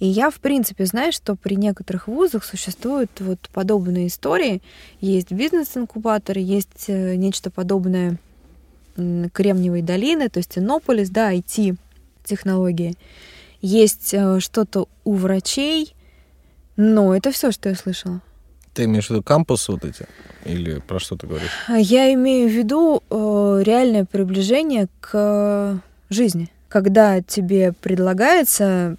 И 0.00 0.06
я, 0.06 0.30
в 0.30 0.40
принципе, 0.40 0.86
знаю, 0.86 1.12
что 1.12 1.36
при 1.36 1.54
некоторых 1.54 2.08
вузах 2.08 2.44
существуют 2.44 3.10
вот 3.20 3.38
подобные 3.52 4.08
истории. 4.08 4.60
Есть 5.00 5.30
бизнес-инкубатор, 5.30 6.36
есть 6.36 6.84
э, 6.88 7.14
нечто 7.14 7.50
подобное 7.50 8.18
Кремниевой 8.96 9.82
долины, 9.82 10.28
то 10.28 10.38
есть 10.38 10.58
Иннополис, 10.58 11.10
да, 11.10 11.32
IT-технологии. 11.32 12.94
Есть 13.60 14.12
э, 14.12 14.40
что-то 14.40 14.88
у 15.04 15.14
врачей, 15.14 15.94
но 16.76 17.14
это 17.14 17.30
все, 17.32 17.50
что 17.50 17.68
я 17.68 17.74
слышала. 17.74 18.20
Ты 18.74 18.84
имеешь 18.84 19.06
в 19.06 19.10
виду 19.10 19.22
кампусы 19.22 19.72
вот 19.72 19.84
эти? 19.84 20.06
Или 20.44 20.80
про 20.80 20.98
что 20.98 21.16
ты 21.16 21.26
говоришь? 21.26 21.50
Я 21.68 22.12
имею 22.14 22.48
в 22.48 22.52
виду 22.52 23.02
э, 23.08 23.62
реальное 23.64 24.04
приближение 24.04 24.88
к 25.00 25.80
жизни. 26.10 26.50
Когда 26.68 27.22
тебе 27.22 27.72
предлагается 27.72 28.96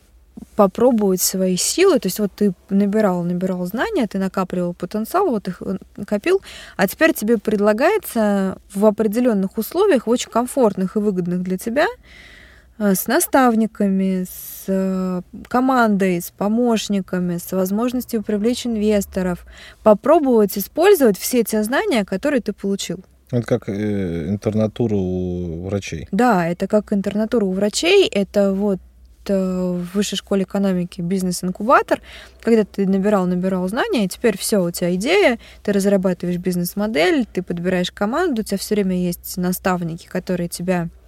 попробовать 0.56 1.22
свои 1.22 1.58
силы, 1.58 2.00
то 2.00 2.08
есть 2.08 2.20
вот 2.20 2.32
ты 2.34 2.54
набирал, 2.70 3.24
набирал 3.24 3.66
знания, 3.66 4.08
ты 4.08 4.18
накапливал 4.18 4.74
потенциал, 4.74 5.30
вот 5.30 5.48
их 5.48 5.62
э, 5.62 5.78
накопил, 5.98 6.42
а 6.78 6.88
теперь 6.88 7.14
тебе 7.14 7.38
предлагается 7.38 8.58
в 8.74 8.86
определенных 8.86 9.58
условиях, 9.58 10.08
в 10.08 10.10
очень 10.10 10.32
комфортных 10.32 10.96
и 10.96 11.00
выгодных 11.00 11.44
для 11.44 11.58
тебя, 11.58 11.88
с 12.78 13.08
наставниками, 13.08 14.26
с 14.26 14.66
э, 14.68 15.22
командой, 15.48 16.20
с 16.22 16.32
помощниками, 16.32 17.38
с 17.38 17.52
возможностью 17.54 18.22
привлечь 18.22 18.66
инвесторов, 18.66 19.46
попробовать 19.84 20.58
использовать 20.58 21.18
все 21.18 21.44
те 21.44 21.64
знания, 21.64 22.04
которые 22.04 22.42
ты 22.42 22.54
получил. 22.54 23.04
Это 23.32 23.46
как 23.46 23.70
э, 23.70 24.28
интернатура 24.30 24.96
у 24.96 25.66
врачей. 25.66 26.08
Да, 26.12 26.48
это 26.48 26.68
как 26.68 26.92
интернатура 26.92 27.46
у 27.46 27.52
врачей. 27.52 28.08
Это 28.08 28.54
вот 28.54 28.80
в 29.28 29.88
высшей 29.96 30.20
школе 30.20 30.44
экономики 30.44 31.02
бизнес-инкубатор, 31.02 32.00
когда 32.42 32.64
ты 32.64 32.86
набирал, 32.86 33.26
набирал 33.26 33.68
знания, 33.68 34.06
и 34.06 34.08
теперь 34.08 34.38
все, 34.38 34.64
у 34.64 34.70
тебя 34.70 34.94
идея, 34.94 35.40
ты 35.64 35.72
разрабатываешь 35.72 36.38
бизнес-модель, 36.38 37.26
ты 37.26 37.42
подбираешь 37.42 37.92
команду, 37.92 38.42
у 38.42 38.46
тебя 38.46 38.60
все 38.60 38.76
время 38.76 38.96
есть 38.96 39.38
наставники, 39.38 40.06
которые 40.06 40.48
тебя 40.48 40.90
Э, 40.90 41.05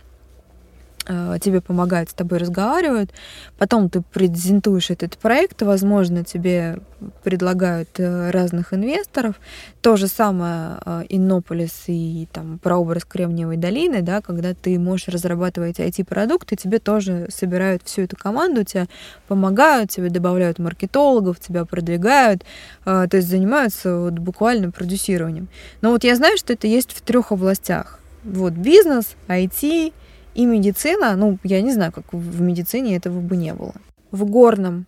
тебе 1.07 1.61
помогают, 1.61 2.09
с 2.09 2.13
тобой 2.13 2.39
разговаривают, 2.39 3.11
потом 3.57 3.89
ты 3.89 4.01
презентуешь 4.01 4.89
этот 4.89 5.17
проект, 5.17 5.61
возможно, 5.61 6.23
тебе 6.23 6.79
предлагают 7.23 7.89
э, 7.97 8.31
разных 8.31 8.73
инвесторов. 8.73 9.35
То 9.81 9.95
же 9.97 10.07
самое 10.07 10.79
э, 10.85 11.03
Иннополис 11.09 11.83
и 11.87 12.27
там 12.31 12.59
прообраз 12.59 13.05
Кремниевой 13.05 13.57
долины, 13.57 14.01
да, 14.01 14.21
когда 14.21 14.53
ты 14.53 14.79
можешь 14.79 15.07
разрабатывать 15.07 15.79
IT-продукты, 15.79 16.55
тебе 16.55 16.79
тоже 16.79 17.27
собирают 17.29 17.83
всю 17.85 18.03
эту 18.03 18.17
команду, 18.17 18.63
тебе 18.63 18.87
помогают, 19.27 19.91
тебе 19.91 20.09
добавляют 20.09 20.59
маркетологов, 20.59 21.39
тебя 21.39 21.65
продвигают, 21.65 22.43
то 22.83 23.09
есть 23.11 23.27
занимаются 23.27 23.97
вот 23.97 24.13
буквально 24.13 24.71
продюсированием. 24.71 25.47
Но 25.81 25.91
вот 25.91 26.03
я 26.03 26.15
знаю, 26.15 26.37
что 26.37 26.53
это 26.53 26.67
есть 26.67 26.91
в 26.91 27.01
трех 27.01 27.31
областях. 27.31 27.99
Вот 28.23 28.53
бизнес, 28.53 29.15
IT 29.27 29.93
и 30.37 30.45
медицина, 30.45 31.15
ну, 31.15 31.39
я 31.43 31.63
не 31.63 31.73
знаю, 31.73 31.91
как 31.91 32.13
в 32.13 32.41
медицине 32.41 32.95
этого 32.95 33.21
бы 33.21 33.35
не 33.35 33.55
было. 33.55 33.73
В 34.11 34.23
горном 34.25 34.85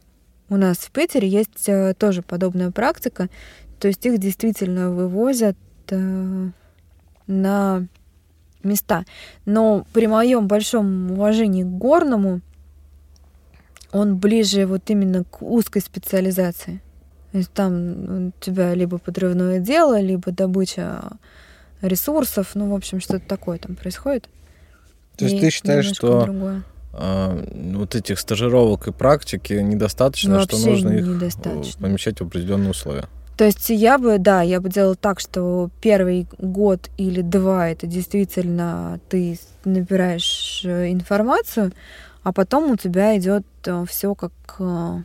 у 0.48 0.58
нас 0.58 0.78
в 0.78 0.92
Питере 0.92 1.28
есть 1.28 1.68
э, 1.68 1.96
тоже 1.98 2.22
подобная 2.22 2.70
практика, 2.70 3.30
то 3.80 3.88
есть 3.88 4.06
их 4.06 4.20
действительно 4.20 4.92
вывозят 4.92 5.58
э, 5.90 6.50
на 7.26 7.88
места. 8.62 9.06
Но 9.46 9.88
при 9.92 10.06
моем 10.06 10.48
большом 10.48 11.14
уважении 11.14 11.64
к 11.64 11.68
горному 11.68 12.42
он 13.92 14.18
ближе 14.18 14.68
вот 14.68 14.84
именно 14.92 15.24
к 15.24 15.42
узкой 15.42 15.82
специализации. 15.82 16.80
То 17.32 17.40
есть 17.40 17.52
там 17.54 18.28
у 18.28 18.32
тебя 18.40 18.76
либо 18.76 19.00
подрывное 19.00 19.58
дело, 19.58 20.00
либо 20.00 20.32
добыча 20.32 21.18
ресурсов, 21.82 22.52
ну, 22.54 22.70
в 22.70 22.76
общем, 22.76 23.00
что-то 23.00 23.28
такое 23.28 23.58
там 23.58 23.76
происходит. 23.76 24.30
То 25.20 25.26
есть 25.26 25.40
ты 25.40 25.50
считаешь, 25.50 25.86
что 25.86 26.64
а, 26.94 27.46
вот 27.74 27.96
этих 27.96 28.20
стажировок 28.20 28.88
и 28.88 28.92
практики 28.92 29.54
недостаточно, 29.54 30.40
ну, 30.40 30.42
что 30.42 30.58
нужно 30.58 30.90
их 30.90 31.78
помещать 31.78 32.20
в 32.20 32.24
определенные 32.26 32.72
условия? 32.72 33.08
То 33.38 33.46
есть 33.46 33.70
я 33.70 33.98
бы, 33.98 34.18
да, 34.18 34.42
я 34.42 34.60
бы 34.60 34.70
делала 34.70 34.96
так, 34.96 35.22
что 35.22 35.70
первый 35.80 36.28
год 36.40 36.90
или 36.98 37.22
два 37.22 37.70
это 37.70 37.88
действительно 37.88 39.00
ты 39.08 39.40
набираешь 39.64 40.62
э, 40.66 40.92
информацию, 40.92 41.72
а 42.24 42.34
потом 42.34 42.72
у 42.72 42.76
тебя 42.76 43.18
идет 43.18 43.46
э, 43.66 43.86
все 43.88 44.14
как 44.14 44.34
э, 44.60 45.04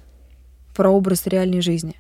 прообраз 0.75 1.29
реальной 1.29 1.61
жизни. 1.61 1.95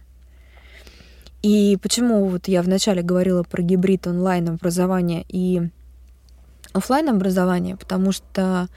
И 1.42 1.79
почему 1.81 2.24
вот 2.24 2.48
я 2.48 2.62
вначале 2.62 3.03
говорила 3.03 3.44
про 3.44 3.62
гибрид 3.62 4.09
онлайн 4.09 4.48
образования 4.48 5.24
и 5.29 5.68
офлайн 6.74 7.08
образование, 7.08 7.76
потому 7.76 8.12
что 8.12 8.68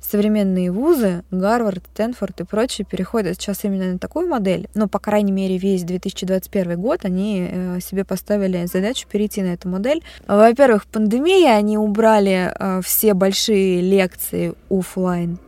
современные 0.00 0.72
вузы, 0.72 1.24
Гарвард, 1.30 1.84
Стэнфорд 1.92 2.40
и 2.40 2.44
прочие, 2.44 2.86
переходят 2.86 3.36
сейчас 3.36 3.64
именно 3.64 3.92
на 3.92 3.98
такую 3.98 4.28
модель. 4.28 4.68
Ну, 4.74 4.88
по 4.88 4.98
крайней 4.98 5.32
мере, 5.32 5.58
весь 5.58 5.82
2021 5.82 6.80
год 6.80 7.00
они 7.04 7.48
э, 7.50 7.80
себе 7.80 8.04
поставили 8.04 8.64
задачу 8.66 9.06
перейти 9.06 9.42
на 9.42 9.48
эту 9.48 9.68
модель. 9.68 10.02
Во-первых, 10.26 10.86
пандемия, 10.86 11.56
они 11.56 11.76
убрали 11.76 12.52
э, 12.58 12.80
все 12.82 13.12
большие 13.12 13.82
лекции 13.82 14.54
офлайн. 14.70 15.38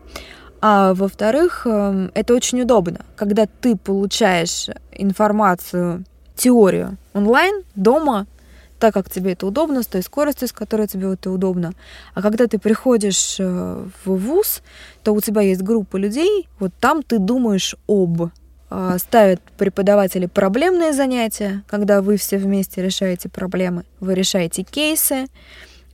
А 0.61 0.93
во-вторых, 0.95 1.67
э, 1.67 2.11
это 2.15 2.35
очень 2.35 2.61
удобно, 2.61 3.01
когда 3.17 3.47
ты 3.47 3.75
получаешь 3.75 4.69
информацию, 4.93 6.05
теорию 6.37 6.99
онлайн, 7.15 7.63
дома, 7.75 8.27
так, 8.83 8.95
как 8.95 9.09
тебе 9.09 9.35
это 9.35 9.47
удобно, 9.47 9.85
с 9.85 9.87
той 9.87 10.03
скоростью, 10.03 10.49
с 10.49 10.53
которой 10.53 10.89
тебе 10.89 11.13
это 11.13 11.31
удобно. 11.31 11.73
А 12.15 12.21
когда 12.21 12.49
ты 12.49 12.59
приходишь 12.59 13.37
э, 13.39 13.85
в 14.05 14.17
ВУЗ, 14.17 14.61
то 15.05 15.15
у 15.15 15.21
тебя 15.21 15.41
есть 15.41 15.63
группа 15.63 15.97
людей, 15.97 16.49
вот 16.59 16.73
там 16.81 17.05
ты 17.05 17.21
думаешь 17.21 17.77
об 17.87 18.23
э, 18.71 18.97
ставят 18.99 19.41
преподаватели 19.57 20.27
проблемные 20.27 20.93
занятия, 20.93 21.63
когда 21.69 22.03
вы 22.03 22.17
все 22.17 22.39
вместе 22.39 22.83
решаете 22.83 23.29
проблемы, 23.29 23.85
вы 24.01 24.17
решаете 24.17 24.65
кейсы, 24.65 25.27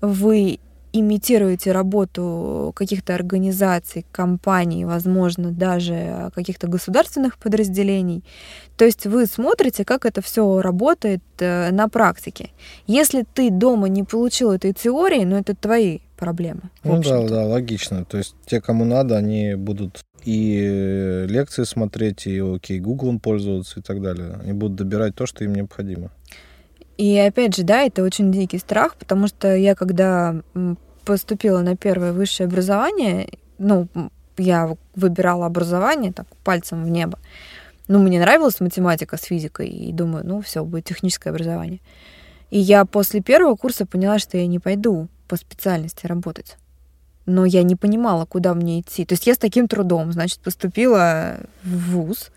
вы 0.01 0.59
имитируете 0.93 1.73
работу 1.73 2.73
каких-то 2.75 3.15
организаций, 3.15 4.07
компаний, 4.13 4.85
возможно, 4.85 5.51
даже 5.51 6.31
каких-то 6.35 6.67
государственных 6.67 7.39
подразделений. 7.39 8.25
То 8.77 8.85
есть 8.85 9.07
вы 9.07 9.27
смотрите, 9.27 9.85
как 9.85 10.07
это 10.07 10.23
все 10.23 10.61
работает 10.61 11.23
э, 11.39 11.71
на 11.71 11.89
практике. 11.89 12.51
Если 12.87 13.25
ты 13.35 13.51
дома 13.51 13.89
не 13.89 14.05
получил 14.05 14.53
этой 14.53 14.73
теории, 14.73 15.25
ну 15.25 15.37
это 15.37 15.55
твои 15.55 16.01
проблемы. 16.17 16.63
Ну 16.85 17.01
да, 17.03 17.27
да, 17.29 17.45
логично. 17.47 18.05
То 18.05 18.19
есть 18.19 18.35
те, 18.47 18.61
кому 18.61 18.85
надо, 18.85 19.17
они 19.17 19.55
будут 19.55 20.01
и 20.25 21.25
лекции 21.29 21.65
смотреть, 21.65 22.27
и 22.27 22.41
окей, 22.41 22.81
Гуглом 22.81 23.21
пользоваться 23.21 23.81
и 23.81 23.83
так 23.83 24.03
далее. 24.03 24.39
Они 24.43 24.53
будут 24.53 24.77
добирать 24.77 25.15
то, 25.15 25.27
что 25.27 25.45
им 25.45 25.55
необходимо. 25.55 26.11
И 26.99 27.17
опять 27.17 27.57
же, 27.57 27.63
да, 27.63 27.83
это 27.83 28.03
очень 28.03 28.33
дикий 28.33 28.59
страх, 28.59 28.97
потому 28.97 29.29
что 29.29 29.55
я 29.55 29.75
когда 29.77 30.35
поступила 31.05 31.61
на 31.61 31.77
первое 31.77 32.13
высшее 32.13 32.49
образование, 32.49 33.29
ну, 33.59 33.87
я 34.37 34.77
выбирала 34.97 35.47
образование 35.47 36.13
так 36.13 36.27
пальцем 36.45 36.85
в 36.85 36.91
небо. 36.91 37.19
Ну, 37.87 38.01
мне 38.01 38.21
нравилась 38.21 38.61
математика 38.61 39.17
с 39.17 39.23
физикой, 39.23 39.69
и 39.69 39.93
думаю, 39.93 40.27
ну, 40.27 40.43
все, 40.43 40.65
будет 40.65 40.85
техническое 40.85 41.31
образование. 41.31 41.81
И 42.51 42.59
я 42.59 42.85
после 42.85 43.21
первого 43.21 43.55
курса 43.55 43.87
поняла, 43.87 44.19
что 44.19 44.37
я 44.37 44.47
не 44.47 44.59
пойду 44.59 45.09
по 45.29 45.37
специальности 45.37 46.07
работать. 46.07 46.57
Но 47.27 47.45
я 47.45 47.63
не 47.63 47.77
понимала, 47.77 48.25
куда 48.25 48.55
мне 48.55 48.81
идти. 48.81 49.05
То 49.05 49.13
есть 49.13 49.27
я 49.27 49.35
с 49.35 49.39
таким 49.39 49.69
трудом, 49.69 50.13
значит, 50.13 50.41
поступила 50.41 51.39
в 51.63 51.93
ВУЗ. 51.93 52.31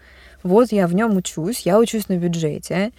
Вот 0.44 0.72
я 0.72 0.88
в 0.88 0.94
нем 0.94 1.18
учусь, 1.18 1.62
я 1.62 1.80
учусь 1.80 2.10
на 2.10 2.18
бюджете 2.18 2.92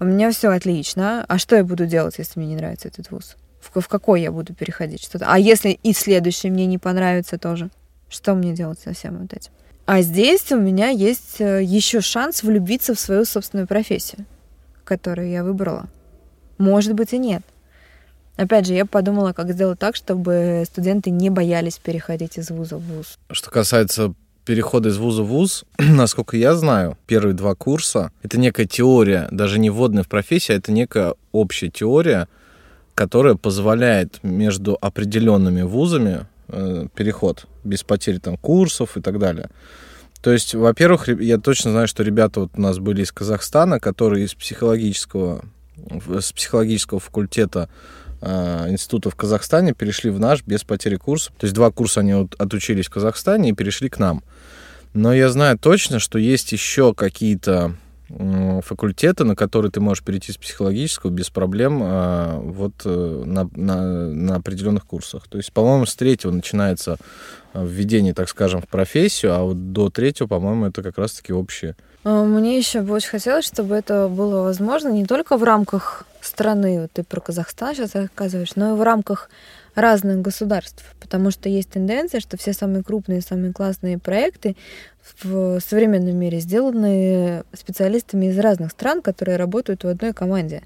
у 0.00 0.04
меня 0.04 0.30
все 0.30 0.50
отлично, 0.50 1.24
а 1.28 1.38
что 1.38 1.56
я 1.56 1.64
буду 1.64 1.86
делать, 1.86 2.14
если 2.18 2.38
мне 2.38 2.50
не 2.50 2.56
нравится 2.56 2.88
этот 2.88 3.10
вуз? 3.10 3.36
В, 3.60 3.80
в 3.80 3.88
какой 3.88 4.22
я 4.22 4.30
буду 4.30 4.54
переходить 4.54 5.02
что-то? 5.02 5.26
А 5.28 5.38
если 5.38 5.70
и 5.70 5.92
следующий 5.92 6.50
мне 6.50 6.66
не 6.66 6.78
понравится 6.78 7.38
тоже? 7.38 7.70
Что 8.08 8.34
мне 8.34 8.52
делать 8.52 8.78
со 8.78 8.92
всем 8.92 9.18
вот 9.18 9.32
этим? 9.32 9.50
А 9.86 10.02
здесь 10.02 10.52
у 10.52 10.58
меня 10.58 10.88
есть 10.90 11.40
э, 11.40 11.62
еще 11.62 12.00
шанс 12.00 12.42
влюбиться 12.42 12.94
в 12.94 13.00
свою 13.00 13.24
собственную 13.24 13.66
профессию, 13.66 14.26
которую 14.84 15.30
я 15.30 15.42
выбрала. 15.42 15.88
Может 16.58 16.92
быть 16.92 17.12
и 17.12 17.18
нет. 17.18 17.42
Опять 18.36 18.66
же, 18.66 18.74
я 18.74 18.86
подумала, 18.86 19.32
как 19.32 19.50
сделать 19.52 19.78
так, 19.78 19.96
чтобы 19.96 20.62
студенты 20.66 21.10
не 21.10 21.28
боялись 21.28 21.78
переходить 21.78 22.38
из 22.38 22.50
вуза 22.50 22.76
в 22.76 22.82
вуз. 22.82 23.18
Что 23.30 23.50
касается 23.50 24.14
перехода 24.48 24.88
из 24.88 24.96
вуза 24.96 25.24
в 25.24 25.26
вуз, 25.26 25.66
насколько 25.78 26.38
я 26.38 26.54
знаю, 26.54 26.96
первые 27.06 27.34
два 27.34 27.54
курса— 27.54 28.12
это 28.22 28.40
некая 28.40 28.64
теория, 28.64 29.28
даже 29.30 29.58
не 29.58 29.68
вводная 29.68 30.04
в 30.04 30.08
профессию, 30.08 30.54
а 30.54 30.58
это 30.58 30.72
некая 30.72 31.14
общая 31.32 31.68
теория, 31.68 32.28
которая 32.94 33.34
позволяет 33.34 34.20
между 34.22 34.78
определенными 34.80 35.60
вузами 35.60 36.26
э, 36.48 36.86
переход 36.94 37.44
без 37.62 37.82
потери 37.82 38.16
там 38.16 38.38
курсов 38.38 38.96
и 38.96 39.02
так 39.02 39.18
далее. 39.18 39.50
То 40.22 40.32
есть, 40.32 40.54
во-первых, 40.54 41.08
я 41.08 41.36
точно 41.36 41.72
знаю, 41.72 41.86
что 41.86 42.02
ребята 42.02 42.40
вот 42.40 42.52
у 42.56 42.60
нас 42.62 42.78
были 42.78 43.02
из 43.02 43.12
Казахстана, 43.12 43.78
которые 43.78 44.24
из 44.24 44.32
психологического, 44.32 45.44
с 46.08 46.32
психологического 46.32 47.00
факультета 47.00 47.68
института 48.22 49.10
в 49.10 49.16
Казахстане 49.16 49.74
перешли 49.74 50.10
в 50.10 50.18
наш 50.18 50.42
без 50.44 50.64
потери 50.64 50.96
курса. 50.96 51.30
То 51.38 51.44
есть 51.44 51.54
два 51.54 51.70
курса 51.70 52.00
они 52.00 52.28
отучились 52.38 52.86
в 52.86 52.90
Казахстане 52.90 53.50
и 53.50 53.52
перешли 53.52 53.88
к 53.88 53.98
нам. 53.98 54.22
Но 54.94 55.12
я 55.14 55.28
знаю 55.28 55.58
точно, 55.58 55.98
что 55.98 56.18
есть 56.18 56.52
еще 56.52 56.94
какие-то 56.94 57.74
факультеты, 58.08 59.24
на 59.24 59.36
которые 59.36 59.70
ты 59.70 59.80
можешь 59.80 60.02
перейти 60.02 60.32
с 60.32 60.38
психологического 60.38 61.10
без 61.10 61.28
проблем 61.28 61.80
а, 61.82 62.40
вот 62.40 62.72
э, 62.86 63.22
на, 63.26 63.50
на, 63.54 64.08
на 64.08 64.36
определенных 64.36 64.86
курсах. 64.86 65.28
То 65.28 65.36
есть, 65.36 65.52
по-моему, 65.52 65.84
с 65.84 65.94
третьего 65.94 66.30
начинается 66.30 66.96
э, 67.52 67.66
введение, 67.66 68.14
так 68.14 68.30
скажем, 68.30 68.62
в 68.62 68.68
профессию, 68.68 69.34
а 69.34 69.42
вот 69.42 69.72
до 69.72 69.90
третьего, 69.90 70.26
по-моему, 70.26 70.66
это 70.66 70.82
как 70.82 70.96
раз-таки 70.96 71.34
общее. 71.34 71.76
А, 72.04 72.24
мне 72.24 72.56
еще 72.56 72.82
бы 72.82 72.94
очень 72.94 73.10
хотелось, 73.10 73.46
чтобы 73.46 73.74
это 73.74 74.08
было 74.08 74.42
возможно 74.42 74.88
не 74.88 75.04
только 75.04 75.36
в 75.36 75.42
рамках 75.42 76.06
страны, 76.20 76.82
вот 76.82 76.92
ты 76.92 77.04
про 77.04 77.20
Казахстан 77.20 77.74
сейчас 77.74 77.94
рассказываешь, 77.94 78.56
но 78.56 78.74
и 78.74 78.78
в 78.78 78.82
рамках 78.82 79.30
разных 79.74 80.20
государств, 80.20 80.84
потому 81.00 81.30
что 81.30 81.48
есть 81.48 81.70
тенденция, 81.70 82.20
что 82.20 82.36
все 82.36 82.52
самые 82.52 82.82
крупные, 82.82 83.20
самые 83.20 83.52
классные 83.52 83.98
проекты 83.98 84.56
в 85.22 85.60
современном 85.60 86.16
мире 86.16 86.40
сделаны 86.40 87.44
специалистами 87.52 88.26
из 88.26 88.38
разных 88.38 88.72
стран, 88.72 89.02
которые 89.02 89.36
работают 89.36 89.84
в 89.84 89.88
одной 89.88 90.12
команде. 90.12 90.62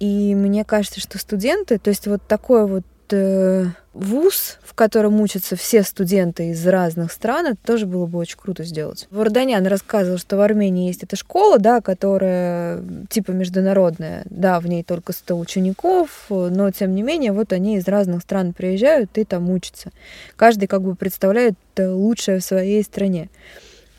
И 0.00 0.34
мне 0.34 0.64
кажется, 0.64 1.00
что 1.00 1.18
студенты, 1.18 1.78
то 1.78 1.88
есть 1.90 2.06
вот 2.06 2.20
такое 2.26 2.66
вот 2.66 2.84
э, 3.12 3.66
вуз, 3.92 4.58
в 4.62 4.74
котором 4.74 5.20
учатся 5.20 5.56
все 5.56 5.82
студенты 5.82 6.50
из 6.50 6.66
разных 6.66 7.12
стран, 7.12 7.46
это 7.46 7.58
тоже 7.64 7.86
было 7.86 8.06
бы 8.06 8.18
очень 8.18 8.38
круто 8.38 8.64
сделать. 8.64 9.06
Варданян 9.10 9.66
рассказывал, 9.66 10.18
что 10.18 10.36
в 10.36 10.40
Армении 10.40 10.88
есть 10.88 11.02
эта 11.02 11.16
школа, 11.16 11.58
да, 11.58 11.80
которая 11.80 12.82
типа 13.08 13.32
международная, 13.32 14.22
да, 14.26 14.60
в 14.60 14.66
ней 14.66 14.82
только 14.82 15.12
100 15.12 15.38
учеников, 15.38 16.26
но 16.28 16.70
тем 16.70 16.94
не 16.94 17.02
менее 17.02 17.32
вот 17.32 17.52
они 17.52 17.76
из 17.76 17.88
разных 17.88 18.22
стран 18.22 18.52
приезжают 18.52 19.16
и 19.18 19.24
там 19.24 19.50
учатся. 19.50 19.90
Каждый 20.36 20.66
как 20.66 20.82
бы 20.82 20.94
представляет 20.94 21.54
лучшее 21.78 22.40
в 22.40 22.44
своей 22.44 22.82
стране. 22.82 23.28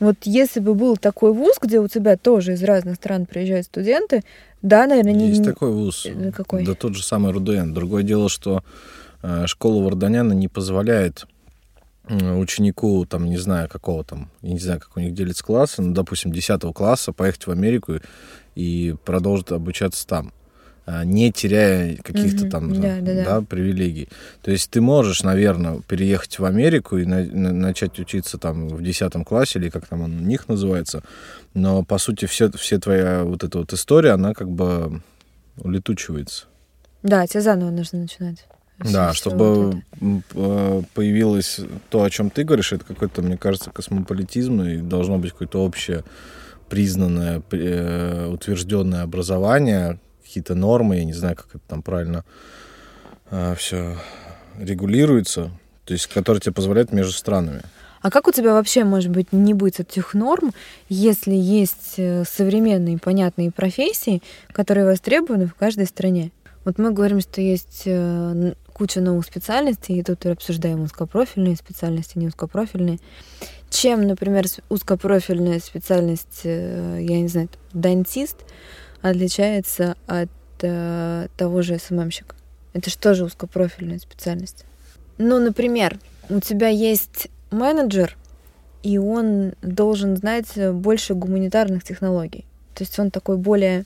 Вот 0.00 0.16
если 0.22 0.60
бы 0.60 0.74
был 0.74 0.96
такой 0.96 1.32
вуз, 1.32 1.56
где 1.60 1.80
у 1.80 1.88
тебя 1.88 2.16
тоже 2.16 2.52
из 2.52 2.62
разных 2.62 2.96
стран 2.96 3.26
приезжают 3.26 3.66
студенты, 3.66 4.22
да, 4.62 4.86
наверное, 4.86 5.12
не... 5.12 5.28
Есть 5.28 5.44
такой 5.44 5.72
вуз. 5.72 6.06
Какой? 6.34 6.64
Да 6.64 6.74
тот 6.74 6.94
же 6.94 7.02
самый 7.02 7.32
РУДН. 7.32 7.72
Другое 7.72 8.02
дело, 8.02 8.28
что 8.28 8.62
Э, 9.22 9.46
школа 9.46 9.82
Варданяна 9.82 10.32
не 10.32 10.48
позволяет 10.48 11.26
ученику, 12.10 13.04
там, 13.04 13.26
не 13.26 13.36
знаю, 13.36 13.68
какого 13.68 14.02
там, 14.02 14.30
я 14.40 14.52
не 14.54 14.58
знаю, 14.58 14.80
как 14.80 14.96
у 14.96 15.00
них 15.00 15.12
делится 15.12 15.44
классы, 15.44 15.82
ну, 15.82 15.92
допустим, 15.92 16.32
10 16.32 16.62
класса 16.72 17.12
поехать 17.12 17.46
в 17.46 17.50
Америку 17.50 17.96
и 18.54 18.94
продолжить 19.04 19.52
обучаться 19.52 20.06
там 20.06 20.28
э, 20.28 20.37
не 21.04 21.30
теряя 21.32 21.96
каких-то 21.96 22.44
угу, 22.44 22.50
там 22.50 22.80
да, 22.80 23.00
да, 23.00 23.24
да. 23.24 23.40
привилегий. 23.42 24.08
То 24.42 24.50
есть 24.50 24.70
ты 24.70 24.80
можешь, 24.80 25.22
наверное, 25.22 25.80
переехать 25.86 26.38
в 26.38 26.44
Америку 26.44 26.98
и 26.98 27.04
на, 27.04 27.24
на, 27.24 27.52
начать 27.52 27.98
учиться 27.98 28.38
там 28.38 28.68
в 28.68 28.82
10 28.82 29.12
классе, 29.26 29.58
или 29.58 29.68
как 29.68 29.86
там 29.86 30.02
он 30.02 30.18
у 30.18 30.22
них 30.22 30.48
называется, 30.48 31.02
но, 31.54 31.82
по 31.82 31.98
сути, 31.98 32.24
все, 32.24 32.50
все 32.52 32.78
твоя 32.78 33.24
вот 33.24 33.44
эта 33.44 33.58
вот 33.58 33.72
история, 33.72 34.12
она 34.12 34.32
как 34.34 34.50
бы 34.50 35.02
улетучивается. 35.58 36.46
Да, 37.02 37.26
тебе 37.26 37.42
заново 37.42 37.70
нужно 37.70 38.00
начинать. 38.00 38.46
Да, 38.78 39.12
чтобы 39.12 39.82
вот 40.00 40.86
появилось 40.94 41.60
то, 41.90 42.04
о 42.04 42.10
чем 42.10 42.30
ты 42.30 42.44
говоришь, 42.44 42.72
это 42.72 42.84
какой-то, 42.84 43.22
мне 43.22 43.36
кажется, 43.36 43.70
космополитизм, 43.70 44.62
и 44.62 44.76
должно 44.78 45.18
быть 45.18 45.32
какое-то 45.32 45.64
общее 45.64 46.04
признанное, 46.68 47.42
э, 47.50 48.28
утвержденное 48.30 49.02
образование, 49.02 49.98
какие-то 50.28 50.54
нормы, 50.54 50.96
я 50.98 51.04
не 51.04 51.14
знаю, 51.14 51.36
как 51.36 51.48
это 51.48 51.62
там 51.66 51.82
правильно 51.82 52.24
э, 53.30 53.54
все 53.56 53.96
регулируется, 54.58 55.50
то 55.84 55.94
есть, 55.94 56.06
которые 56.06 56.40
тебе 56.40 56.52
позволяют 56.52 56.92
между 56.92 57.12
странами. 57.12 57.62
А 58.02 58.10
как 58.10 58.28
у 58.28 58.32
тебя 58.32 58.52
вообще, 58.52 58.84
может 58.84 59.10
быть, 59.10 59.32
не 59.32 59.54
быть 59.54 59.80
этих 59.80 60.14
норм, 60.14 60.52
если 60.88 61.34
есть 61.34 61.94
э, 61.96 62.24
современные 62.24 62.98
понятные 62.98 63.50
профессии, 63.50 64.22
которые 64.52 64.84
востребованы 64.84 65.46
в 65.46 65.54
каждой 65.54 65.86
стране? 65.86 66.30
Вот 66.64 66.76
мы 66.78 66.90
говорим, 66.90 67.20
что 67.20 67.40
есть 67.40 67.88
куча 68.78 69.00
новых 69.00 69.26
специальностей, 69.26 69.98
и 69.98 70.02
тут 70.02 70.24
обсуждаем 70.26 70.82
узкопрофильные 70.82 71.56
специальности, 71.56 72.16
не 72.18 72.28
узкопрофильные. 72.28 72.98
Чем, 73.70 74.06
например, 74.06 74.44
узкопрофильная 74.68 75.58
специальность, 75.58 76.40
э, 76.44 76.98
я 77.00 77.20
не 77.20 77.28
знаю, 77.28 77.48
дантист, 77.72 78.36
отличается 79.02 79.96
от 80.06 80.30
э, 80.62 81.28
того 81.36 81.62
же 81.62 81.78
СММщика? 81.78 82.34
Это 82.72 82.90
же 82.90 82.98
тоже 82.98 83.24
узкопрофильная 83.24 83.98
специальность. 83.98 84.64
Ну, 85.18 85.40
например, 85.40 85.98
у 86.28 86.40
тебя 86.40 86.68
есть 86.68 87.28
менеджер, 87.50 88.16
и 88.82 88.98
он 88.98 89.54
должен 89.62 90.16
знать 90.16 90.48
больше 90.72 91.14
гуманитарных 91.14 91.82
технологий. 91.82 92.44
То 92.74 92.84
есть 92.84 92.98
он 92.98 93.10
такой 93.10 93.36
более 93.36 93.84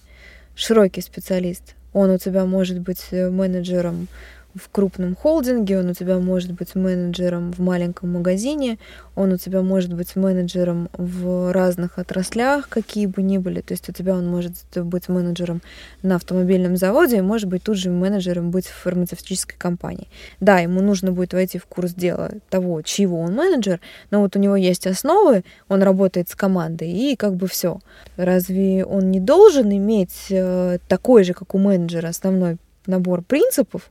широкий 0.55 1.01
специалист. 1.01 1.75
Он 1.93 2.11
у 2.11 2.19
тебя 2.19 2.45
может 2.45 2.81
быть 2.81 3.07
менеджером 3.11 4.09
в 4.55 4.69
крупном 4.71 5.17
холдинге, 5.17 5.79
он 5.79 5.91
у 5.91 5.95
тебя 5.95 6.19
может 6.19 6.53
быть 6.53 6.75
менеджером 6.75 7.53
в 7.53 7.61
маленьком 7.61 8.13
магазине, 8.13 8.79
он 9.15 9.33
у 9.33 9.37
тебя 9.37 9.63
может 9.63 9.95
быть 9.95 10.15
менеджером 10.17 10.89
в 10.97 11.53
разных 11.53 11.99
отраслях, 11.99 12.69
какие 12.69 13.07
бы 13.07 13.23
ни 13.23 13.39
были. 13.39 13.61
То 13.61 13.73
есть 13.73 13.89
у 13.89 13.93
тебя 13.93 14.15
он 14.15 14.29
может 14.29 14.53
быть 14.75 15.09
менеджером 15.09 15.63
на 16.03 16.17
автомобильном 16.17 16.77
заводе, 16.77 17.23
может 17.23 17.49
быть 17.49 17.63
тут 17.63 17.77
же 17.77 17.91
менеджером 17.91 18.51
быть 18.51 18.67
в 18.67 18.75
фармацевтической 18.75 19.57
компании. 19.59 20.09
Да, 20.41 20.59
ему 20.59 20.83
нужно 20.83 21.13
будет 21.13 21.33
войти 21.33 21.59
в 21.59 21.67
курс 21.67 21.95
дела 21.95 22.33
того, 22.51 22.83
чего 22.83 23.21
он 23.21 23.35
менеджер, 23.35 23.81
но 24.11 24.21
вот 24.21 24.37
у 24.37 24.39
него 24.39 24.57
есть 24.57 24.87
основы, 24.87 25.45
он 25.69 25.83
работает 25.83 26.29
с 26.29 26.35
командой, 26.35 26.91
и 26.91 27.17
как 27.17 27.35
бы 27.35 27.47
все. 27.47 27.81
Разве 28.17 28.85
он 28.85 29.11
не 29.11 29.21
должен 29.21 29.71
иметь 29.71 30.27
э, 30.31 30.79
такой 30.89 31.25
же, 31.25 31.33
как 31.33 31.55
у 31.55 31.59
менеджера, 31.59 32.09
основной 32.09 32.59
набор 32.87 33.23
принципов, 33.23 33.91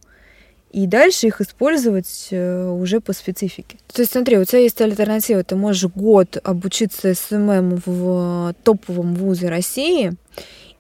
и 0.72 0.88
дальше 0.88 1.28
их 1.28 1.42
использовать 1.42 2.28
э, 2.32 2.70
уже 2.70 3.02
по 3.02 3.14
специфике. 3.14 3.78
То 3.92 4.02
есть 4.02 4.14
смотри, 4.14 4.38
у 4.38 4.46
тебя 4.46 4.60
есть 4.60 4.80
альтернатива. 4.82 5.44
Ты 5.44 5.56
можешь 5.56 5.90
год 5.92 6.38
обучиться 6.44 7.14
SMM 7.14 7.82
в 7.86 8.56
топовом 8.64 9.16
вузе 9.16 9.50
России, 9.50 10.14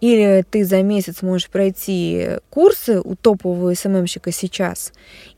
или 0.02 0.44
ты 0.50 0.66
за 0.66 0.82
месяц 0.82 1.22
можешь 1.22 1.50
пройти 1.50 2.40
курсы 2.50 3.00
у 3.00 3.16
топового 3.16 3.74
СММщика 3.74 4.32
сейчас, 4.32 4.92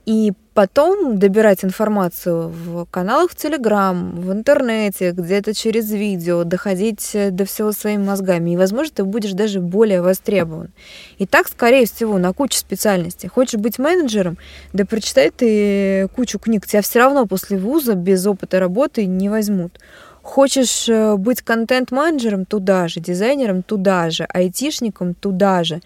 и 0.05 0.31
потом 0.53 1.17
добирать 1.17 1.65
информацию 1.65 2.49
в 2.49 2.85
каналах 2.85 3.31
в 3.31 3.35
Телеграм, 3.35 4.11
в 4.19 4.31
интернете, 4.31 5.11
где-то 5.11 5.53
через 5.53 5.91
видео, 5.91 6.43
доходить 6.43 7.11
до 7.31 7.45
всего 7.45 7.71
своими 7.71 8.03
мозгами. 8.03 8.51
И, 8.51 8.57
возможно, 8.57 8.93
ты 8.95 9.03
будешь 9.03 9.31
даже 9.31 9.59
более 9.59 10.01
востребован. 10.01 10.71
И 11.17 11.25
так, 11.25 11.47
скорее 11.47 11.85
всего, 11.85 12.17
на 12.17 12.33
кучу 12.33 12.57
специальностей. 12.57 13.29
Хочешь 13.29 13.59
быть 13.59 13.79
менеджером? 13.79 14.37
Да 14.73 14.85
прочитай 14.85 15.31
ты 15.31 16.07
кучу 16.15 16.37
книг. 16.37 16.67
Тебя 16.67 16.81
все 16.81 16.99
равно 16.99 17.25
после 17.25 17.57
вуза 17.57 17.95
без 17.95 18.25
опыта 18.27 18.59
работы 18.59 19.05
не 19.05 19.29
возьмут. 19.29 19.79
Хочешь 20.23 20.89
э, 20.89 21.15
быть 21.17 21.41
контент-менеджером? 21.41 22.45
Туда 22.45 22.87
же. 22.87 22.99
Дизайнером? 22.99 23.61
Туда 23.61 24.09
же. 24.09 24.23
Айтишником? 24.23 25.13
Туда 25.13 25.63
же. 25.63 25.81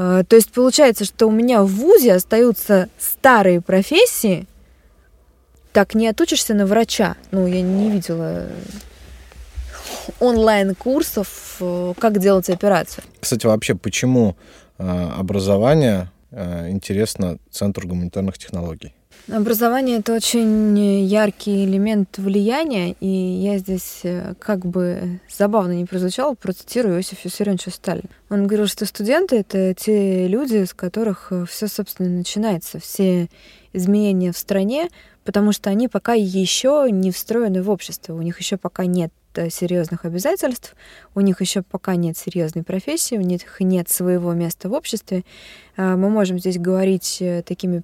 А, 0.00 0.22
то 0.22 0.36
есть 0.36 0.52
получается, 0.52 1.04
что 1.04 1.26
у 1.26 1.32
меня 1.32 1.64
в 1.64 1.66
ВУЗе 1.66 2.14
остаются 2.14 2.88
старые 2.98 3.60
профессии, 3.60 4.46
так 5.72 5.96
не 5.96 6.06
отучишься 6.06 6.54
на 6.54 6.66
врача. 6.66 7.16
Ну, 7.32 7.48
я 7.48 7.60
не 7.60 7.90
видела 7.90 8.46
онлайн-курсов, 10.20 11.56
э, 11.60 11.94
как 11.98 12.18
делать 12.20 12.48
операцию. 12.48 13.02
Кстати, 13.20 13.46
вообще, 13.46 13.74
почему 13.74 14.36
э, 14.78 15.08
образование 15.18 16.02
э, 16.02 16.17
интересно 16.32 17.38
Центру 17.50 17.88
гуманитарных 17.88 18.38
технологий? 18.38 18.94
Образование— 19.30 19.98
это 19.98 20.14
очень 20.14 20.78
яркий 21.04 21.64
элемент 21.64 22.16
влияния, 22.16 22.92
и 23.00 23.06
я 23.06 23.58
здесь, 23.58 24.00
э, 24.02 24.34
как 24.38 24.64
бы 24.64 25.20
забавно 25.28 25.72
не 25.72 25.84
прозвучало, 25.84 26.34
процитирую 26.34 26.96
Иосифа 26.96 27.22
Виссарионовича 27.24 27.70
Сталина. 27.70 28.08
Он 28.30 28.46
говорил, 28.46 28.66
что 28.66 28.86
студенты— 28.86 29.36
это 29.38 29.74
те 29.74 30.26
люди, 30.28 30.64
с 30.64 30.72
которых 30.72 31.28
э, 31.30 31.44
все, 31.44 31.68
собственно, 31.68 32.08
начинается, 32.08 32.78
все 32.78 33.28
изменения 33.74 34.32
в 34.32 34.38
стране, 34.38 34.88
потому 35.24 35.52
что 35.52 35.68
они 35.68 35.88
пока 35.88 36.14
еще 36.14 36.88
не 36.90 37.10
встроены 37.10 37.62
в 37.62 37.68
общество, 37.68 38.14
у 38.14 38.22
них 38.22 38.38
еще 38.38 38.56
пока 38.56 38.86
нет 38.86 39.12
Э, 39.27 39.27
серьезных 39.50 40.04
обязательств, 40.04 40.74
у 41.14 41.20
них 41.20 41.40
еще 41.40 41.62
пока 41.62 41.96
нет 41.96 42.16
серьезной 42.16 42.64
профессии, 42.64 43.16
у 43.16 43.22
них 43.22 43.60
нет 43.60 43.88
своего 43.88 44.32
места 44.32 44.68
в 44.68 44.72
обществе. 44.72 45.24
Э, 45.76 45.96
мы 45.96 46.10
можем 46.10 46.38
здесь 46.38 46.58
говорить 46.58 47.18
э, 47.20 47.42
такими 47.42 47.82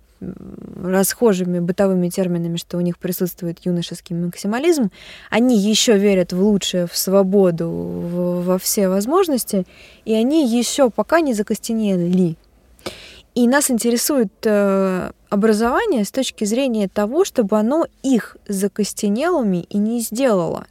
расхожими 0.83 1.59
бытовыми 1.59 2.09
терминами, 2.09 2.57
что 2.57 2.79
у 2.79 2.81
них 2.81 2.99
присутствует 2.99 3.59
юношеский 3.64 4.17
максимализм. 4.17 4.90
Они 5.31 5.59
еще 5.59 5.99
верят 5.99 6.33
в 6.33 6.40
лучшее, 6.43 6.87
в 6.87 6.97
свободу, 6.97 7.69
во 7.69 8.59
все 8.59 8.88
возможности, 8.88 9.67
и 10.05 10.14
они 10.14 10.47
еще 10.47 10.90
пока 10.90 11.21
не 11.21 11.35
закостенели. 11.35 12.37
И 13.35 13.49
нас 13.49 13.71
интересует 13.71 14.33
э, 14.45 15.11
образование 15.29 16.05
с 16.05 16.12
точки 16.12 16.45
зрения 16.45 16.88
того, 16.88 17.25
чтобы 17.25 17.59
оно 17.59 17.87
их 18.03 18.37
закостенелыми 18.47 19.67
и 19.69 19.79
не 19.79 20.01
сделало 20.01 20.67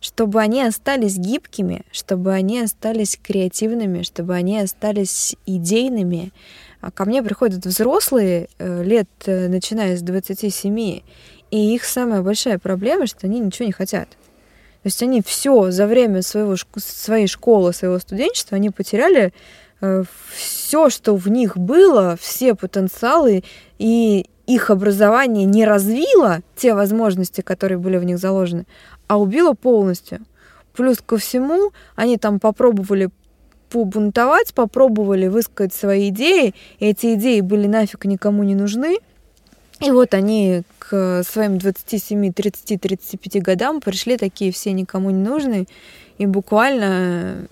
чтобы 0.00 0.40
они 0.40 0.62
остались 0.62 1.16
гибкими, 1.16 1.82
чтобы 1.92 2.32
они 2.32 2.60
остались 2.60 3.18
креативными, 3.22 4.02
чтобы 4.02 4.34
они 4.34 4.58
остались 4.58 5.36
идейными. 5.46 6.32
А 6.80 6.90
ко 6.90 7.04
мне 7.04 7.22
приходят 7.22 7.64
взрослые 7.64 8.48
э, 8.58 8.82
лет, 8.82 9.08
э, 9.26 9.48
начиная 9.48 9.96
с 9.96 10.02
27, 10.02 11.02
и 11.50 11.74
их 11.74 11.84
самая 11.84 12.22
большая 12.22 12.58
проблема, 12.58 13.06
что 13.06 13.26
они 13.26 13.40
ничего 13.40 13.66
не 13.66 13.72
хотят. 13.72 14.08
То 14.08 14.86
есть 14.86 15.02
они 15.02 15.20
все 15.20 15.70
за 15.70 15.86
время 15.86 16.22
своего, 16.22 16.56
своей 16.78 17.26
школы, 17.26 17.74
своего 17.74 17.98
студенчества, 17.98 18.56
они 18.56 18.70
потеряли 18.70 19.34
э, 19.82 20.04
все, 20.34 20.88
что 20.88 21.16
в 21.16 21.28
них 21.28 21.58
было, 21.58 22.16
все 22.18 22.54
потенциалы, 22.54 23.44
и 23.78 24.24
их 24.46 24.70
образование 24.70 25.44
не 25.44 25.66
развило 25.66 26.40
те 26.56 26.72
возможности, 26.72 27.42
которые 27.42 27.76
были 27.76 27.98
в 27.98 28.04
них 28.04 28.18
заложены, 28.18 28.64
а 29.10 29.18
убила 29.18 29.54
полностью. 29.54 30.20
Плюс 30.72 30.98
ко 31.04 31.16
всему, 31.18 31.72
они 31.96 32.16
там 32.16 32.38
попробовали 32.38 33.10
побунтовать, 33.68 34.54
попробовали 34.54 35.26
высказать 35.26 35.74
свои 35.74 36.10
идеи, 36.10 36.54
и 36.78 36.86
эти 36.86 37.14
идеи 37.14 37.40
были 37.40 37.66
нафиг 37.66 38.04
никому 38.04 38.44
не 38.44 38.54
нужны. 38.54 38.98
И 39.80 39.90
вот 39.90 40.14
они 40.14 40.62
к 40.78 41.24
своим 41.24 41.58
27, 41.58 42.32
30, 42.32 42.80
35 42.80 43.42
годам 43.42 43.80
пришли 43.80 44.16
такие 44.16 44.52
все 44.52 44.70
никому 44.70 45.10
не 45.10 45.28
нужные 45.28 45.66
и 46.18 46.26
буквально 46.26 47.48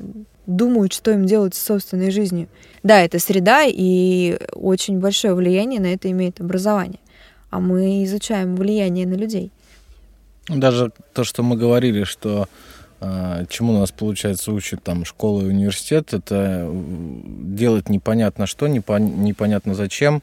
думают, 0.47 0.93
что 0.93 1.11
им 1.11 1.27
делать 1.27 1.57
с 1.57 1.65
собственной 1.65 2.13
жизнью. 2.13 2.47
Да, 2.85 3.01
это 3.01 3.19
среда, 3.19 3.65
и 3.67 4.39
очень 4.53 5.01
большое 5.01 5.35
влияние 5.35 5.81
на 5.81 5.93
это 5.93 6.09
имеет 6.09 6.41
образование. 6.41 7.01
А 7.51 7.59
мы 7.59 8.05
изучаем 8.05 8.55
влияние 8.55 9.09
на 9.09 9.15
людей. 9.15 9.51
Даже 10.49 10.93
то, 11.13 11.25
что 11.25 11.43
мы 11.43 11.57
говорили, 11.57 12.05
что 12.05 12.49
э, 13.01 13.45
чему 13.49 13.79
нас, 13.79 13.91
получается, 13.93 14.53
учат 14.53 14.83
там 14.83 15.05
школа 15.05 15.43
и 15.43 15.47
университет, 15.47 16.15
это 16.15 16.69
делать 16.73 17.89
непонятно 17.89 18.47
что, 18.47 18.67
непонятно 18.67 19.75
зачем, 19.75 20.23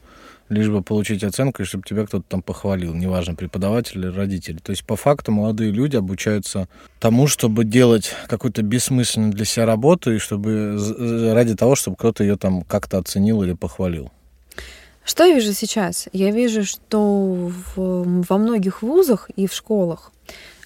лишь 0.50 0.70
бы 0.70 0.82
получить 0.82 1.24
оценку, 1.24 1.62
и 1.62 1.66
чтобы 1.66 1.84
тебя 1.88 2.06
кто-то 2.06 2.26
там 2.28 2.42
похвалил, 2.42 2.94
неважно, 2.94 3.36
преподаватель 3.36 4.00
или 4.00 4.08
родитель. 4.08 4.60
То 4.60 4.72
есть, 4.72 4.84
по 4.84 4.96
факту, 4.96 5.32
молодые 5.32 5.72
люди 5.72 5.96
обучаются 5.96 6.68
тому, 7.00 7.28
чтобы 7.28 7.66
делать 7.66 8.12
какую-то 8.28 8.62
бессмысленную 8.62 9.34
для 9.34 9.46
себя 9.46 9.66
работу, 9.66 10.14
и 10.14 10.20
чтобы 10.20 10.78
ради 11.34 11.56
того, 11.56 11.76
чтобы 11.76 11.98
кто-то 11.98 12.24
ее 12.24 12.36
там 12.36 12.62
как-то 12.62 12.98
оценил 12.98 13.44
или 13.44 13.54
похвалил. 13.54 14.12
Что 15.06 15.24
я 15.24 15.36
вижу 15.36 15.54
сейчас? 15.54 16.08
Я 16.14 16.32
вижу, 16.32 16.66
что 16.66 17.52
в, 17.76 18.24
во 18.28 18.38
многих 18.40 18.82
вузах 18.82 19.30
и 19.36 19.46
в 19.48 19.54
школах 19.54 20.12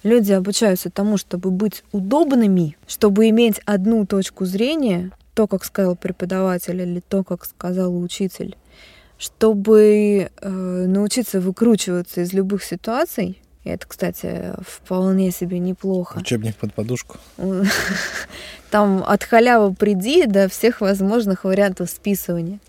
люди 0.01 0.31
обучаются 0.31 0.89
тому, 0.89 1.17
чтобы 1.17 1.51
быть 1.51 1.83
удобными, 1.91 2.77
чтобы 2.87 3.27
иметь 3.29 3.59
одну 3.65 4.05
точку 4.05 4.45
зрения, 4.45 5.11
то, 5.33 5.45
как 5.45 5.65
сказал 5.65 5.97
преподаватель, 5.97 6.81
или 6.81 7.01
то, 7.01 7.25
как 7.25 7.43
сказал 7.43 7.93
учитель, 8.01 8.55
чтобы 9.17 10.29
э, 10.41 10.49
научиться 10.49 11.41
выкручиваться 11.41 12.21
из 12.21 12.31
любых 12.31 12.63
ситуаций. 12.63 13.41
И 13.65 13.69
это, 13.69 13.85
кстати, 13.85 14.53
вполне 14.65 15.31
себе 15.31 15.59
неплохо. 15.59 16.19
Учебник 16.19 16.55
под 16.55 16.73
подушку. 16.73 17.17
Там 18.71 19.03
от 19.05 19.25
халявы 19.25 19.75
приди 19.75 20.25
до 20.27 20.47
всех 20.47 20.79
возможных 20.79 21.43
вариантов 21.43 21.89
списывания 21.89 22.59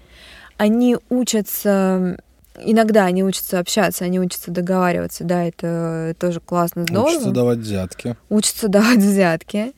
они 0.61 0.99
учатся 1.09 2.19
иногда 2.63 3.07
они 3.07 3.25
учатся 3.25 3.59
общаться, 3.59 4.05
они 4.05 4.21
учатся 4.21 4.51
договариваться, 4.51 5.25
да, 5.25 5.45
это 5.45 6.15
тоже 6.19 6.41
классно, 6.41 6.83
здорово. 6.83 7.09
Учатся 7.09 7.31
давать 7.31 7.59
взятки. 7.61 8.17
Учатся 8.29 8.69
давать 8.69 8.99
взятки. 8.99 9.73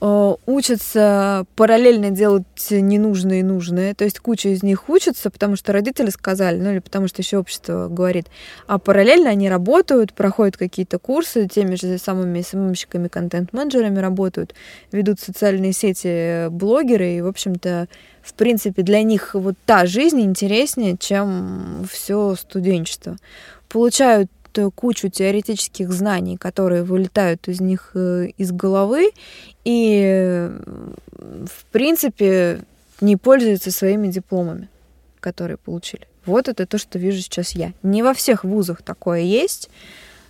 Э, 0.00 0.34
учатся 0.46 1.44
параллельно 1.56 2.10
делать 2.10 2.44
ненужное 2.70 3.40
и 3.40 3.42
нужное. 3.42 3.94
То 3.94 4.04
есть 4.04 4.20
куча 4.20 4.50
из 4.50 4.62
них 4.62 4.88
учатся, 4.88 5.30
потому 5.30 5.56
что 5.56 5.72
родители 5.72 6.10
сказали, 6.10 6.58
ну 6.58 6.70
или 6.70 6.78
потому 6.78 7.08
что 7.08 7.20
еще 7.20 7.38
общество 7.38 7.88
говорит. 7.88 8.26
А 8.66 8.78
параллельно 8.78 9.30
они 9.30 9.48
работают, 9.48 10.12
проходят 10.12 10.56
какие-то 10.56 10.98
курсы, 10.98 11.48
теми 11.48 11.74
же 11.74 11.98
самыми 11.98 12.42
СММщиками, 12.42 13.08
контент-менеджерами 13.08 13.98
работают, 13.98 14.54
ведут 14.92 15.18
социальные 15.18 15.72
сети 15.72 16.48
блогеры, 16.48 17.14
и, 17.14 17.20
в 17.20 17.26
общем-то, 17.26 17.88
в 18.22 18.34
принципе, 18.34 18.82
для 18.82 19.02
них 19.02 19.34
вот 19.34 19.54
та 19.66 19.86
жизнь 19.86 20.20
интереснее, 20.20 20.96
чем 20.98 21.86
все 21.90 22.36
студенчество. 22.36 23.16
Получают 23.68 24.30
кучу 24.74 25.08
теоретических 25.08 25.90
знаний, 25.92 26.36
которые 26.36 26.82
вылетают 26.82 27.48
из 27.48 27.60
них 27.60 27.92
э, 27.94 28.28
из 28.36 28.52
головы, 28.52 29.10
и, 29.64 30.50
в 31.16 31.64
принципе, 31.72 32.60
не 33.00 33.16
пользуются 33.16 33.70
своими 33.70 34.08
дипломами, 34.08 34.68
которые 35.20 35.56
получили. 35.56 36.06
Вот 36.26 36.48
это 36.48 36.66
то, 36.66 36.78
что 36.78 36.98
вижу 36.98 37.20
сейчас 37.20 37.52
я. 37.52 37.72
Не 37.82 38.02
во 38.02 38.12
всех 38.12 38.44
вузах 38.44 38.82
такое 38.82 39.20
есть. 39.20 39.70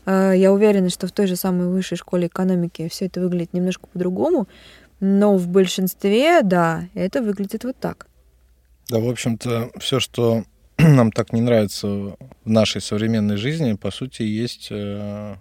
Э, 0.06 0.32
я 0.36 0.52
уверена, 0.52 0.90
что 0.90 1.06
в 1.06 1.12
той 1.12 1.26
же 1.26 1.36
самой 1.36 1.68
высшей 1.68 1.98
школе 1.98 2.28
экономики 2.28 2.88
все 2.88 3.06
это 3.06 3.20
выглядит 3.20 3.52
немножко 3.52 3.86
по-другому, 3.88 4.46
но 5.00 5.36
в 5.36 5.48
большинстве, 5.48 6.42
да, 6.42 6.84
это 6.94 7.22
выглядит 7.22 7.64
вот 7.64 7.76
так. 7.76 8.06
Да, 8.88 9.00
в 9.00 9.08
общем-то, 9.08 9.70
все, 9.78 10.00
что 10.00 10.44
нам 10.96 11.10
так 11.10 11.32
не 11.32 11.40
нравится 11.40 11.88
в 11.88 12.16
нашей 12.44 12.80
современной 12.80 13.36
жизни, 13.36 13.74
по 13.74 13.90
сути, 13.90 14.22
есть... 14.22 14.68
Э, 14.70 15.34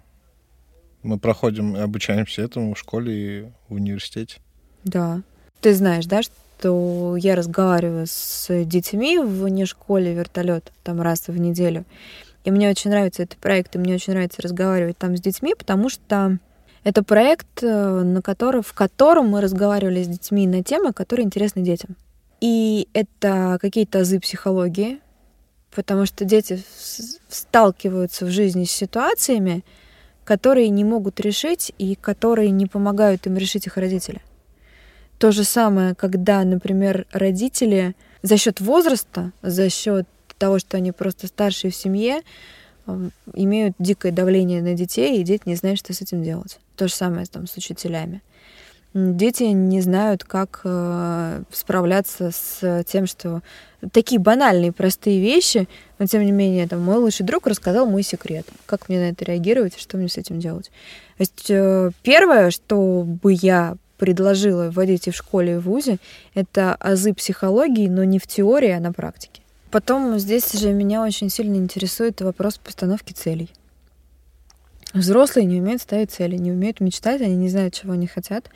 мы 1.04 1.18
проходим 1.18 1.76
и 1.76 1.80
обучаемся 1.80 2.42
этому 2.42 2.74
в 2.74 2.78
школе 2.78 3.14
и 3.14 3.42
в 3.68 3.74
университете. 3.74 4.38
Да. 4.82 5.22
Ты 5.60 5.74
знаешь, 5.74 6.06
да, 6.06 6.22
что 6.22 7.16
я 7.16 7.36
разговариваю 7.36 8.06
с 8.08 8.48
детьми 8.64 9.18
вне 9.18 9.64
школе 9.64 10.12
вертолет 10.12 10.72
там 10.82 11.00
раз 11.00 11.28
в 11.28 11.38
неделю. 11.38 11.84
И 12.44 12.50
мне 12.50 12.68
очень 12.68 12.90
нравится 12.90 13.22
этот 13.22 13.38
проект, 13.38 13.76
и 13.76 13.78
мне 13.78 13.94
очень 13.94 14.12
нравится 14.12 14.42
разговаривать 14.42 14.98
там 14.98 15.16
с 15.16 15.20
детьми, 15.20 15.54
потому 15.56 15.88
что 15.88 16.38
это 16.82 17.04
проект, 17.04 17.62
э, 17.62 18.02
на 18.02 18.22
который, 18.22 18.62
в 18.62 18.72
котором 18.72 19.28
мы 19.28 19.40
разговаривали 19.40 20.02
с 20.02 20.08
детьми 20.08 20.46
на 20.46 20.64
темы, 20.64 20.92
которые 20.92 21.26
интересны 21.26 21.62
детям. 21.62 21.96
И 22.40 22.88
это 22.92 23.58
какие-то 23.60 24.00
азы 24.00 24.18
психологии, 24.18 25.00
потому 25.74 26.06
что 26.06 26.24
дети 26.24 26.62
сталкиваются 27.28 28.24
в 28.26 28.30
жизни 28.30 28.64
с 28.64 28.70
ситуациями, 28.70 29.64
которые 30.24 30.68
не 30.68 30.84
могут 30.84 31.20
решить 31.20 31.72
и 31.78 31.94
которые 31.94 32.50
не 32.50 32.66
помогают 32.66 33.26
им 33.26 33.36
решить 33.36 33.66
их 33.66 33.76
родители. 33.76 34.20
То 35.18 35.32
же 35.32 35.44
самое, 35.44 35.94
когда, 35.94 36.44
например, 36.44 37.06
родители 37.12 37.96
за 38.22 38.36
счет 38.36 38.60
возраста, 38.60 39.32
за 39.42 39.68
счет 39.70 40.06
того, 40.38 40.58
что 40.58 40.76
они 40.76 40.92
просто 40.92 41.26
старшие 41.26 41.70
в 41.70 41.76
семье, 41.76 42.22
имеют 43.34 43.74
дикое 43.78 44.12
давление 44.12 44.62
на 44.62 44.74
детей, 44.74 45.20
и 45.20 45.24
дети 45.24 45.42
не 45.46 45.56
знают, 45.56 45.78
что 45.78 45.92
с 45.92 46.00
этим 46.00 46.22
делать. 46.22 46.58
То 46.76 46.88
же 46.88 46.94
самое 46.94 47.26
там, 47.26 47.46
с 47.46 47.56
учителями. 47.56 48.22
Дети 48.98 49.44
не 49.44 49.80
знают, 49.80 50.24
как 50.24 50.62
э, 50.64 51.42
справляться 51.52 52.30
с 52.32 52.84
тем, 52.84 53.06
что 53.06 53.42
такие 53.92 54.20
банальные, 54.20 54.72
простые 54.72 55.20
вещи, 55.20 55.68
но 55.98 56.06
тем 56.06 56.24
не 56.24 56.32
менее, 56.32 56.66
там, 56.66 56.80
мой 56.80 56.96
лучший 56.96 57.24
друг 57.24 57.46
рассказал 57.46 57.86
мой 57.86 58.02
секрет. 58.02 58.46
Как 58.66 58.88
мне 58.88 58.98
на 58.98 59.10
это 59.10 59.24
реагировать 59.24 59.78
что 59.78 59.96
мне 59.96 60.08
с 60.08 60.16
этим 60.16 60.40
делать? 60.40 60.72
То 61.16 61.22
есть 61.22 61.46
э, 61.48 61.90
первое, 62.02 62.50
что 62.50 63.04
бы 63.04 63.32
я 63.32 63.76
предложила 63.98 64.70
вводить 64.70 65.06
и 65.06 65.10
в 65.10 65.16
школе, 65.16 65.54
и 65.54 65.56
в 65.56 65.62
ВУЗе, 65.62 65.98
это 66.34 66.74
азы 66.74 67.14
психологии, 67.14 67.88
но 67.88 68.04
не 68.04 68.18
в 68.18 68.26
теории, 68.26 68.70
а 68.70 68.80
на 68.80 68.92
практике. 68.92 69.42
Потом 69.70 70.18
здесь 70.18 70.52
же 70.52 70.72
меня 70.72 71.02
очень 71.02 71.30
сильно 71.30 71.56
интересует 71.56 72.20
вопрос 72.20 72.58
постановки 72.58 73.12
целей. 73.12 73.50
Взрослые 74.94 75.44
не 75.44 75.60
умеют 75.60 75.82
ставить 75.82 76.10
цели, 76.10 76.36
не 76.36 76.50
умеют 76.50 76.80
мечтать, 76.80 77.20
они 77.20 77.36
не 77.36 77.50
знают, 77.50 77.74
чего 77.74 77.92
они 77.92 78.06
хотят. 78.06 78.46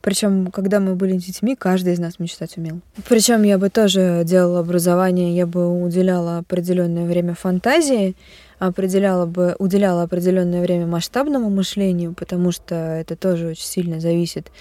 Причем, 0.00 0.52
когда 0.52 0.78
мы 0.78 0.94
были 0.94 1.16
детьми, 1.16 1.56
каждый 1.56 1.94
из 1.94 1.98
нас 1.98 2.20
мечтать 2.20 2.56
умел. 2.56 2.80
Причем 3.08 3.42
я 3.42 3.58
бы 3.58 3.70
тоже 3.70 4.22
делала 4.24 4.60
образование, 4.60 5.34
я 5.34 5.46
бы 5.46 5.82
уделяла 5.82 6.38
определенное 6.38 7.06
время 7.06 7.34
фантазии, 7.34 8.14
определяла 8.60 9.26
бы, 9.26 9.56
уделяла 9.58 10.04
определенное 10.04 10.62
время 10.62 10.86
масштабному 10.86 11.50
мышлению, 11.50 12.14
потому 12.14 12.52
что 12.52 12.74
это 12.76 13.16
тоже 13.16 13.48
очень 13.48 13.66
сильно 13.66 13.98
зависит 14.00 14.52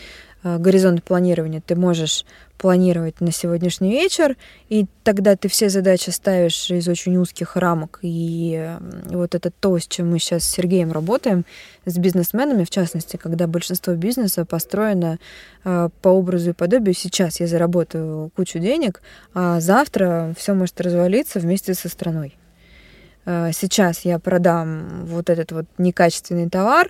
горизонт 0.43 1.03
планирования. 1.03 1.61
Ты 1.65 1.75
можешь 1.75 2.25
планировать 2.59 3.21
на 3.21 3.31
сегодняшний 3.31 3.91
вечер, 3.91 4.35
и 4.67 4.85
тогда 5.03 5.35
ты 5.37 5.47
все 5.47 5.69
задачи 5.69 6.09
ставишь 6.09 6.69
из 6.69 6.87
очень 6.87 7.15
узких 7.17 7.55
рамок. 7.55 7.99
И 8.01 8.75
вот 9.05 9.33
это 9.33 9.49
то, 9.49 9.79
с 9.79 9.87
чем 9.87 10.11
мы 10.11 10.19
сейчас 10.19 10.43
с 10.43 10.51
Сергеем 10.51 10.91
работаем, 10.91 11.45
с 11.85 11.97
бизнесменами, 11.97 12.65
в 12.65 12.69
частности, 12.69 13.15
когда 13.15 13.47
большинство 13.47 13.93
бизнеса 13.93 14.45
построено 14.45 15.19
э, 15.63 15.89
по 16.01 16.09
образу 16.09 16.49
и 16.49 16.53
подобию. 16.53 16.93
Сейчас 16.93 17.39
я 17.39 17.47
заработаю 17.47 18.29
кучу 18.35 18.59
денег, 18.59 19.01
а 19.33 19.61
завтра 19.61 20.33
все 20.37 20.53
может 20.53 20.81
развалиться 20.81 21.39
вместе 21.39 21.73
со 21.73 21.87
страной 21.87 22.37
э, 23.25 23.51
сейчас 23.53 24.01
я 24.03 24.19
продам 24.19 25.05
вот 25.05 25.29
этот 25.29 25.53
вот 25.53 25.65
некачественный 25.77 26.49
товар, 26.49 26.89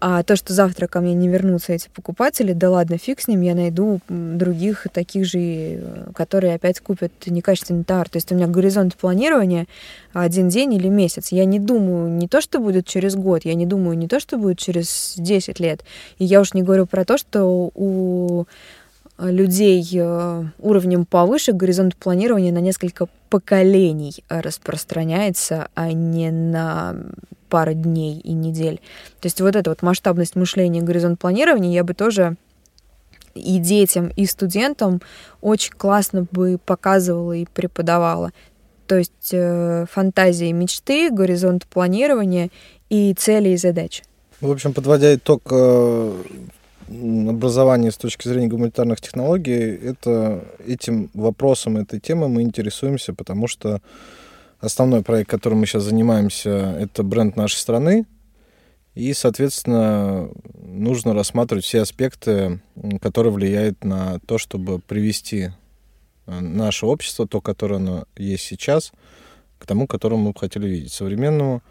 а 0.00 0.22
то, 0.22 0.34
что 0.34 0.54
завтра 0.54 0.86
ко 0.86 1.00
мне 1.00 1.12
не 1.12 1.28
вернутся 1.28 1.74
эти 1.74 1.88
покупатели, 1.88 2.54
да 2.54 2.70
ладно, 2.70 2.96
фиг 2.96 3.20
с 3.20 3.28
ним, 3.28 3.42
я 3.42 3.54
найду 3.54 4.00
других 4.08 4.86
таких 4.92 5.26
же, 5.26 5.38
э, 5.38 6.06
которые 6.14 6.54
опять 6.54 6.80
купят 6.80 7.12
некачественный 7.26 7.84
товар. 7.84 8.08
То 8.08 8.16
есть 8.16 8.32
у 8.32 8.34
меня 8.34 8.46
горизонт 8.46 8.96
планирования 8.96 9.66
один 10.14 10.48
день 10.48 10.72
или 10.72 10.88
месяц. 10.88 11.32
Я 11.32 11.44
не 11.44 11.58
думаю 11.58 12.08
не 12.08 12.28
то, 12.28 12.40
что 12.40 12.60
будет 12.60 12.86
через 12.86 13.14
год, 13.14 13.44
я 13.44 13.54
не 13.54 13.66
думаю 13.66 13.98
не 13.98 14.08
то, 14.08 14.20
что 14.20 14.38
будет 14.38 14.58
через 14.58 15.14
10 15.18 15.60
лет. 15.60 15.84
И 16.18 16.24
я 16.24 16.40
уж 16.40 16.54
не 16.54 16.62
говорю 16.62 16.86
про 16.86 17.04
то, 17.04 17.18
что 17.18 17.70
у 17.74 18.46
людей 19.18 19.86
э, 19.92 20.44
уровнем 20.58 21.04
повыше 21.04 21.52
горизонт 21.52 21.94
планирования 21.94 22.52
на 22.52 22.60
несколько 22.60 23.06
поколений 23.28 24.24
распространяется, 24.28 25.68
а 25.74 25.92
не 25.92 26.30
на 26.30 26.96
пара 27.50 27.74
дней 27.74 28.18
и 28.20 28.32
недель. 28.32 28.80
То 29.20 29.26
есть 29.26 29.40
вот 29.40 29.56
эта 29.56 29.70
вот 29.70 29.82
масштабность 29.82 30.36
мышления, 30.36 30.80
горизонт 30.80 31.18
планирования 31.18 31.72
я 31.72 31.84
бы 31.84 31.92
тоже 31.92 32.36
и 33.34 33.58
детям, 33.58 34.10
и 34.16 34.26
студентам 34.26 35.00
очень 35.40 35.72
классно 35.72 36.26
бы 36.30 36.58
показывала 36.64 37.32
и 37.32 37.44
преподавала. 37.44 38.30
То 38.86 38.96
есть 38.96 39.30
э, 39.32 39.86
фантазии, 39.90 40.50
мечты, 40.52 41.10
горизонт 41.10 41.66
планирования 41.66 42.50
и 42.88 43.14
цели 43.14 43.50
и 43.50 43.56
задачи. 43.56 44.02
В 44.40 44.50
общем, 44.50 44.72
подводя 44.72 45.14
итог 45.14 45.42
э, 45.50 46.22
образования 46.88 47.92
с 47.92 47.96
точки 47.96 48.26
зрения 48.26 48.48
гуманитарных 48.48 49.00
технологий, 49.00 49.76
это 49.76 50.44
этим 50.66 51.10
вопросом, 51.14 51.76
этой 51.76 52.00
темой 52.00 52.28
мы 52.28 52.42
интересуемся, 52.42 53.14
потому 53.14 53.46
что 53.46 53.80
Основной 54.60 55.02
проект, 55.02 55.30
которым 55.30 55.60
мы 55.60 55.66
сейчас 55.66 55.84
занимаемся, 55.84 56.76
это 56.78 57.02
бренд 57.02 57.36
нашей 57.36 57.56
страны. 57.56 58.06
И, 58.94 59.14
соответственно, 59.14 60.28
нужно 60.54 61.14
рассматривать 61.14 61.64
все 61.64 61.80
аспекты, 61.80 62.60
которые 63.00 63.32
влияют 63.32 63.84
на 63.84 64.18
то, 64.26 64.36
чтобы 64.36 64.80
привести 64.80 65.50
э, 66.26 66.40
наше 66.40 66.86
общество, 66.86 67.26
то, 67.26 67.40
которое 67.40 67.76
оно 67.76 68.04
есть 68.16 68.44
сейчас, 68.44 68.92
к 69.58 69.66
тому, 69.66 69.86
которому 69.86 70.24
мы 70.24 70.32
бы 70.32 70.40
хотели 70.40 70.68
видеть, 70.68 70.92
современному 70.92 71.62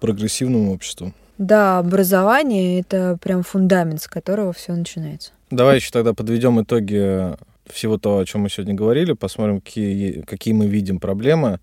прогрессивному 0.00 0.72
обществу. 0.72 1.12
Да, 1.38 1.78
образование— 1.78 2.80
это 2.80 3.18
прям 3.22 3.42
фундамент, 3.42 4.00
с 4.00 4.06
которого 4.06 4.52
все 4.52 4.72
начинается. 4.72 5.32
Давай 5.50 5.76
еще 5.76 5.90
тогда 5.90 6.14
подведем 6.14 6.62
итоги 6.62 7.36
всего 7.66 7.98
того, 7.98 8.18
о 8.18 8.24
чем 8.24 8.42
мы 8.42 8.50
сегодня 8.50 8.74
говорили, 8.74 9.12
посмотрим, 9.12 9.60
какие, 9.60 10.22
какие 10.22 10.54
мы 10.54 10.66
видим 10.66 11.00
проблемы, 11.00 11.60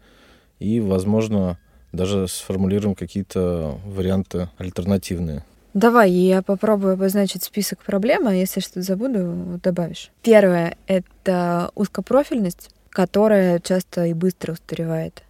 и, 0.62 0.80
возможно, 0.80 1.58
даже 1.92 2.28
сформулируем 2.28 2.96
какие-то 2.96 3.80
варианты 3.86 4.50
альтернативные. 4.58 5.44
Давай, 5.74 6.12
я 6.12 6.42
попробую 6.42 6.94
обозначить 6.94 7.44
список 7.44 7.80
проблем, 7.80 8.28
а 8.28 8.36
если 8.36 8.60
что-то 8.60 8.82
забуду, 8.82 9.60
добавишь. 9.64 10.12
Первое— 10.22 10.78
это 10.88 11.72
узкопрофильность, 11.76 12.70
которая 12.90 13.60
часто 13.60 14.06
и 14.06 14.14
быстро 14.14 14.54
устаревает. 14.54 15.24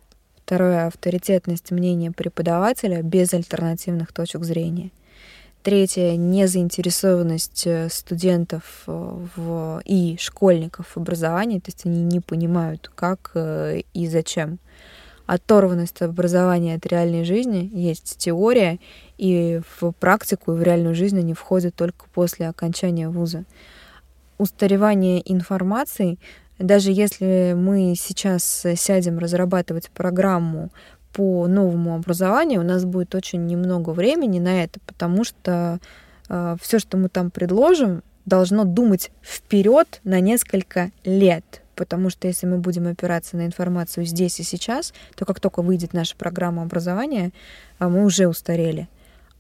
Второе— 0.44 0.86
авторитетность 0.88 1.72
мнения 1.72 2.12
преподавателя 2.12 3.02
без 3.02 3.34
альтернативных 3.34 4.12
точек 4.12 4.44
зрения. 4.44 4.90
Третье— 5.64 6.16
незаинтересованность 6.18 7.68
э, 7.68 7.88
студентов 7.90 8.84
э, 8.88 9.26
в, 9.36 9.82
и 9.86 10.18
школьников 10.20 10.88
в 10.88 10.98
образовании, 10.98 11.60
то 11.60 11.70
есть 11.70 11.86
они 11.86 12.02
не 12.02 12.20
понимают, 12.20 12.92
как 12.96 13.32
э, 13.36 13.82
и 13.94 14.08
зачем 14.08 14.58
оторванность 15.26 16.02
образования 16.02 16.76
от 16.76 16.86
реальной 16.86 17.24
жизни, 17.24 17.70
есть 17.74 18.18
теория, 18.18 18.80
и 19.18 19.62
в 19.80 19.92
практику 19.92 20.54
и 20.54 20.56
в 20.56 20.64
реальную 20.64 20.96
жизнь 20.96 21.20
они 21.20 21.34
входят 21.34 21.76
только 21.76 22.06
после 22.14 22.48
окончания 22.48 23.10
вуза. 23.10 23.46
Устаревание 24.38 25.22
информации, 25.32 26.18
даже 26.58 26.92
если 26.92 27.54
мы 27.56 27.94
сейчас 27.98 28.66
сядем 28.76 29.20
разрабатывать 29.20 29.90
программу 29.92 30.70
по 31.14 31.48
новому 31.48 31.96
образованию, 31.96 32.62
у 32.62 32.64
нас 32.64 32.86
будет 32.86 33.14
очень 33.16 33.46
немного 33.46 33.92
времени 33.92 34.40
на 34.40 34.64
это, 34.64 34.80
потому 34.86 35.24
что 35.24 35.80
э, 36.30 36.56
все, 36.62 36.80
что 36.80 36.98
мы 36.98 37.10
там 37.10 37.32
предложим, 37.32 38.02
должно 38.26 38.64
думать 38.64 39.12
вперед 39.22 40.00
на 40.04 40.20
несколько 40.20 40.92
лет 41.04 41.61
потому 41.76 42.10
что 42.10 42.28
если 42.28 42.46
мы 42.46 42.58
будем 42.58 42.88
опираться 42.88 43.38
на 43.38 43.46
информацию 43.46 44.06
здесь 44.06 44.40
и 44.40 44.44
сейчас, 44.44 44.94
то 45.16 45.26
как 45.26 45.40
только 45.40 45.62
выйдет 45.62 45.94
наша 45.94 46.16
программа 46.16 46.64
образования, 46.64 47.32
а, 47.80 47.90
мы 47.90 48.06
уже 48.06 48.28
устарели. 48.28 48.88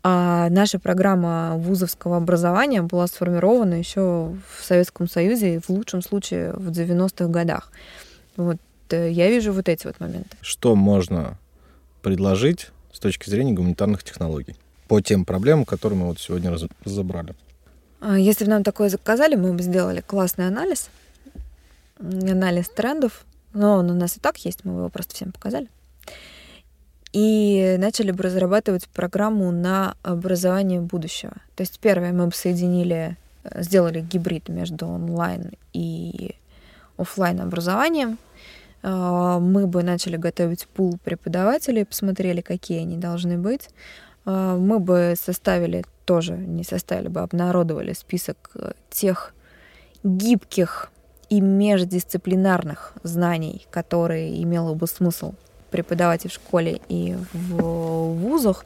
А 0.03 0.49
наша 0.49 0.79
программа 0.79 1.53
вузовского 1.57 2.17
образования 2.17 2.81
была 2.81 3.05
сформирована 3.05 3.75
еще 3.75 4.33
в 4.57 4.63
Советском 4.63 5.07
Союзе, 5.07 5.59
в 5.59 5.69
лучшем 5.69 6.01
случае 6.01 6.53
в 6.53 6.69
90-х 6.69 7.27
годах. 7.27 7.71
Вот 8.35 8.57
э, 8.89 9.11
я 9.11 9.29
вижу 9.29 9.53
вот 9.53 9.69
эти 9.69 9.85
вот 9.85 9.99
моменты. 9.99 10.35
Что 10.41 10.75
можно 10.75 11.37
предложить 12.01 12.71
с 12.91 12.99
точки 12.99 13.29
зрения 13.29 13.53
гуманитарных 13.53 14.03
технологий 14.03 14.55
по 14.87 15.01
тем 15.01 15.23
проблемам, 15.23 15.65
которые 15.65 15.99
мы 15.99 16.07
вот 16.07 16.19
сегодня 16.19 16.51
разобрали? 16.83 17.35
А, 17.99 18.17
если 18.17 18.45
бы 18.45 18.49
нам 18.49 18.63
такое 18.63 18.89
заказали, 18.89 19.35
мы 19.35 19.53
бы 19.53 19.61
сделали 19.61 20.01
классный 20.01 20.47
анализ, 20.47 20.89
анализ 22.01 22.69
трендов, 22.69 23.25
но 23.53 23.77
он 23.77 23.91
у 23.91 23.93
нас 23.93 24.17
и 24.17 24.19
так 24.19 24.37
есть, 24.39 24.65
мы 24.65 24.73
его 24.73 24.89
просто 24.89 25.15
всем 25.15 25.31
показали. 25.31 25.67
И 27.13 27.75
начали 27.77 28.11
бы 28.11 28.23
разрабатывать 28.23 28.87
программу 28.87 29.51
на 29.51 29.95
образование 30.01 30.79
будущего. 30.79 31.33
То 31.55 31.61
есть 31.61 31.79
первое 31.79 32.13
мы 32.13 32.27
бы 32.27 32.33
соединили, 32.33 33.17
э, 33.43 33.63
сделали 33.63 33.99
гибрид 33.99 34.47
между 34.47 34.87
онлайн 34.87 35.51
и 35.73 36.35
офлайн 36.97 37.41
образованием. 37.41 38.17
А, 38.83 39.39
мы 39.39 39.67
бы 39.67 39.83
начали 39.83 40.15
готовить 40.15 40.67
пул 40.67 40.97
преподавателей, 41.03 41.85
посмотрели, 41.85 42.41
какие 42.41 42.79
они 42.79 42.97
должны 42.97 43.37
быть. 43.37 43.69
А, 44.25 44.57
мы 44.57 44.79
бы 44.79 45.15
составили 45.19 45.83
тоже, 46.05 46.37
не 46.37 46.63
составили 46.63 47.09
бы, 47.09 47.19
обнародовали 47.21 47.93
список 47.93 48.51
э, 48.55 48.71
тех 48.89 49.33
гибких 50.03 50.91
и 51.31 51.39
междисциплинарных 51.39 52.93
знаний, 53.03 53.65
которые 53.71 54.43
имело 54.43 54.73
бы 54.73 54.85
смысл 54.85 55.33
преподавать 55.71 56.25
и 56.25 56.27
в 56.27 56.33
школе, 56.33 56.81
и 56.89 57.15
в 57.31 58.15
вузах, 58.15 58.65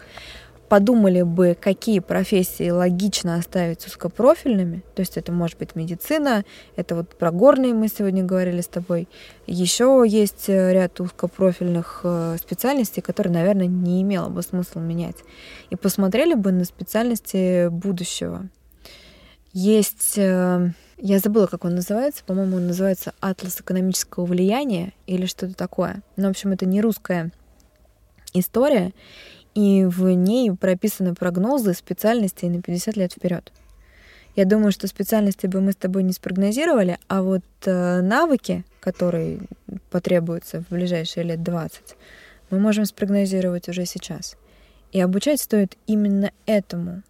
подумали 0.67 1.21
бы, 1.21 1.55
какие 1.61 1.99
профессии 1.99 2.71
логично 2.71 3.35
оставить 3.35 3.85
узкопрофильными. 3.85 4.81
То 4.95 5.01
есть 5.01 5.15
это 5.15 5.31
может 5.31 5.59
быть 5.59 5.75
медицина, 5.75 6.43
это 6.75 6.95
вот 6.95 7.09
про 7.09 7.29
горные 7.29 7.75
мы 7.75 7.87
сегодня 7.87 8.23
говорили 8.23 8.61
с 8.61 8.67
тобой. 8.67 9.07
Еще 9.45 10.03
есть 10.07 10.49
ряд 10.49 10.99
узкопрофильных 10.99 12.01
э, 12.03 12.37
специальностей, 12.41 13.03
которые, 13.03 13.31
наверное, 13.31 13.67
не 13.67 14.01
имело 14.01 14.29
бы 14.29 14.41
смысла 14.41 14.79
менять. 14.79 15.17
И 15.69 15.75
посмотрели 15.75 16.33
бы 16.33 16.51
на 16.51 16.65
специальности 16.65 17.67
будущего. 17.67 18.49
Есть, 19.53 20.17
э, 20.17 20.71
я 20.97 21.19
забыла, 21.19 21.47
как 21.47 21.65
он 21.65 21.75
называется, 21.75 22.23
по-моему, 22.25 22.57
он 22.57 22.67
называется 22.67 23.13
«Атлас 23.19 23.59
экономического 23.59 24.25
влияния» 24.25 24.93
или 25.07 25.25
что-то 25.25 25.53
такое. 25.53 25.95
Но, 26.15 26.23
ну, 26.23 26.27
в 26.27 26.31
общем, 26.31 26.51
это 26.51 26.65
не 26.65 26.81
русская 26.81 27.31
история 28.33 28.93
и 29.55 29.85
в 29.85 30.09
ней 30.09 30.51
прописаны 30.51 31.15
прогнозы 31.15 31.73
специальностей 31.73 32.49
на 32.49 32.61
50 32.61 32.97
лет 32.97 33.13
вперед. 33.13 33.51
Я 34.35 34.43
думаю, 34.43 34.73
что 34.73 34.87
специальности 34.87 35.47
бы 35.47 35.61
мы 35.61 35.71
с 35.71 35.77
тобой 35.77 36.03
не 36.03 36.11
спрогнозировали, 36.11 36.97
а 37.07 37.21
вот 37.21 37.45
э, 37.63 38.01
навыки, 38.01 38.65
которые 38.81 39.39
потребуются 39.89 40.61
в 40.61 40.73
ближайшие 40.73 41.23
лет 41.23 41.41
20, 41.41 41.95
мы 42.49 42.59
можем 42.59 42.83
спрогнозировать 42.83 43.69
уже 43.69 43.85
сейчас. 43.85 44.35
И 44.91 44.99
обучать 44.99 45.39
стоит 45.39 45.77
именно 45.87 46.31
этому. 46.45 47.03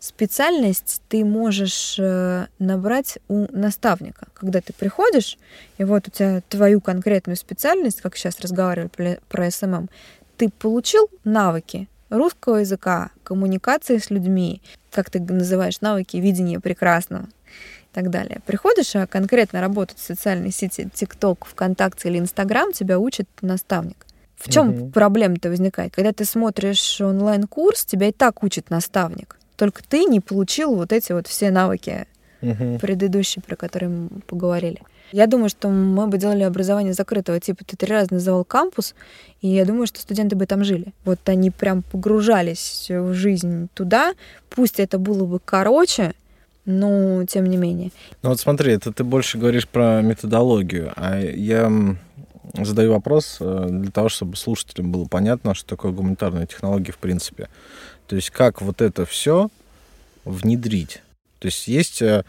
Специальность 0.00 1.02
ты 1.08 1.24
можешь 1.24 1.96
э, 1.98 2.46
набрать 2.60 3.18
у 3.28 3.46
наставника. 3.50 4.28
Когда 4.32 4.60
ты 4.60 4.72
приходишь, 4.72 5.38
и 5.76 5.84
вот 5.84 6.06
у 6.06 6.10
тебя 6.10 6.40
твою 6.48 6.80
конкретную 6.80 7.36
специальность, 7.36 8.00
как 8.00 8.16
сейчас 8.16 8.38
разговаривали 8.40 9.18
про 9.28 9.50
SMM, 9.50 9.88
ты 10.36 10.50
получил 10.50 11.10
навыки 11.24 11.88
русского 12.10 12.56
языка, 12.56 13.10
коммуникации 13.24 13.98
с 13.98 14.10
людьми, 14.10 14.62
как 14.92 15.10
ты 15.10 15.20
называешь 15.20 15.80
навыки 15.80 16.16
видения 16.16 16.60
прекрасного 16.60 17.24
и 17.24 17.94
так 17.94 18.10
далее. 18.10 18.40
Приходишь, 18.46 18.94
а 18.94 19.06
конкретно 19.08 19.60
работать 19.60 19.98
в 19.98 20.04
социальной 20.04 20.52
сети 20.52 20.88
TikTok, 20.94 21.38
ВКонтакте 21.46 22.08
или 22.08 22.18
Инстаграм 22.18 22.72
тебя 22.72 23.00
учит 23.00 23.28
наставник. 23.40 24.06
В 24.36 24.48
чем 24.48 24.68
угу. 24.68 24.90
проблема-то 24.90 25.48
возникает? 25.48 25.92
Когда 25.94 26.12
ты 26.12 26.24
смотришь 26.24 27.00
онлайн-курс, 27.00 27.84
тебя 27.84 28.08
и 28.08 28.12
так 28.12 28.44
учит 28.44 28.70
наставник. 28.70 29.36
Только 29.58 29.82
ты 29.82 30.04
не 30.04 30.20
получил 30.20 30.74
вот 30.74 30.92
эти 30.92 31.12
вот 31.12 31.26
все 31.26 31.50
навыки 31.50 32.06
угу. 32.40 32.78
предыдущие, 32.78 33.42
про 33.42 33.56
которые 33.56 33.90
мы 33.90 34.08
поговорили. 34.26 34.80
Я 35.10 35.26
думаю, 35.26 35.48
что 35.48 35.68
мы 35.68 36.06
бы 36.06 36.16
делали 36.16 36.44
образование 36.44 36.92
закрытого 36.92 37.40
типа. 37.40 37.64
Ты 37.64 37.76
три 37.76 37.92
раза 37.92 38.14
называл 38.14 38.44
кампус, 38.44 38.94
и 39.40 39.48
я 39.48 39.64
думаю, 39.64 39.86
что 39.88 40.00
студенты 40.00 40.36
бы 40.36 40.46
там 40.46 40.62
жили. 40.64 40.92
Вот 41.04 41.18
они 41.26 41.50
прям 41.50 41.82
погружались 41.82 42.86
в 42.88 43.14
жизнь 43.14 43.68
туда. 43.74 44.14
Пусть 44.48 44.78
это 44.78 44.98
было 44.98 45.24
бы 45.24 45.40
короче, 45.44 46.12
но 46.64 47.24
тем 47.24 47.46
не 47.46 47.56
менее. 47.56 47.90
Ну 48.22 48.28
вот 48.28 48.38
смотри, 48.38 48.74
это 48.74 48.92
ты 48.92 49.02
больше 49.02 49.38
говоришь 49.38 49.66
про 49.66 50.02
методологию, 50.02 50.92
а 50.94 51.18
я 51.18 51.72
задаю 52.54 52.92
вопрос 52.92 53.38
э, 53.40 53.66
для 53.70 53.90
того, 53.90 54.08
чтобы 54.08 54.36
слушателям 54.36 54.92
было 54.92 55.04
понятно, 55.04 55.54
что 55.54 55.68
такое 55.68 55.92
гуманитарные 55.92 56.46
технологии 56.46 56.90
в 56.90 56.98
принципе. 56.98 57.48
То 58.06 58.16
есть 58.16 58.30
как 58.30 58.62
вот 58.62 58.80
это 58.80 59.04
все 59.04 59.48
внедрить. 60.24 61.02
То 61.38 61.46
есть 61.46 61.68
есть 61.68 62.02
э, 62.02 62.24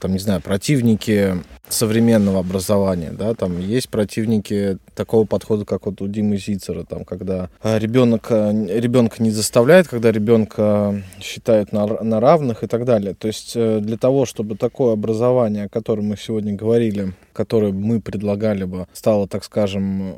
там, 0.00 0.12
не 0.12 0.18
знаю, 0.18 0.40
противники 0.40 1.34
современного 1.68 2.40
образования, 2.40 3.12
да, 3.12 3.34
там 3.34 3.58
есть 3.60 3.88
противники 3.88 4.78
такого 4.94 5.26
подхода, 5.26 5.64
как 5.64 5.86
вот 5.86 6.00
у 6.00 6.08
Димы 6.08 6.36
Зицера, 6.38 6.84
там, 6.84 7.04
когда 7.04 7.50
ребенок, 7.62 8.26
э, 8.30 8.78
ребенка 8.78 9.22
не 9.22 9.30
заставляет, 9.30 9.88
когда 9.88 10.10
ребенка 10.10 11.02
считают 11.20 11.72
на, 11.72 11.86
на 11.86 12.20
равных 12.20 12.64
и 12.64 12.66
так 12.66 12.84
далее. 12.84 13.14
То 13.14 13.28
есть 13.28 13.52
э, 13.54 13.80
для 13.80 13.96
того, 13.96 14.24
чтобы 14.24 14.56
такое 14.56 14.94
образование, 14.94 15.64
о 15.64 15.68
котором 15.68 16.06
мы 16.06 16.16
сегодня 16.16 16.54
говорили, 16.54 17.12
которое 17.32 17.72
мы 17.72 18.00
предлагали 18.00 18.64
бы, 18.64 18.86
стало, 18.92 19.28
так 19.28 19.44
скажем, 19.44 20.14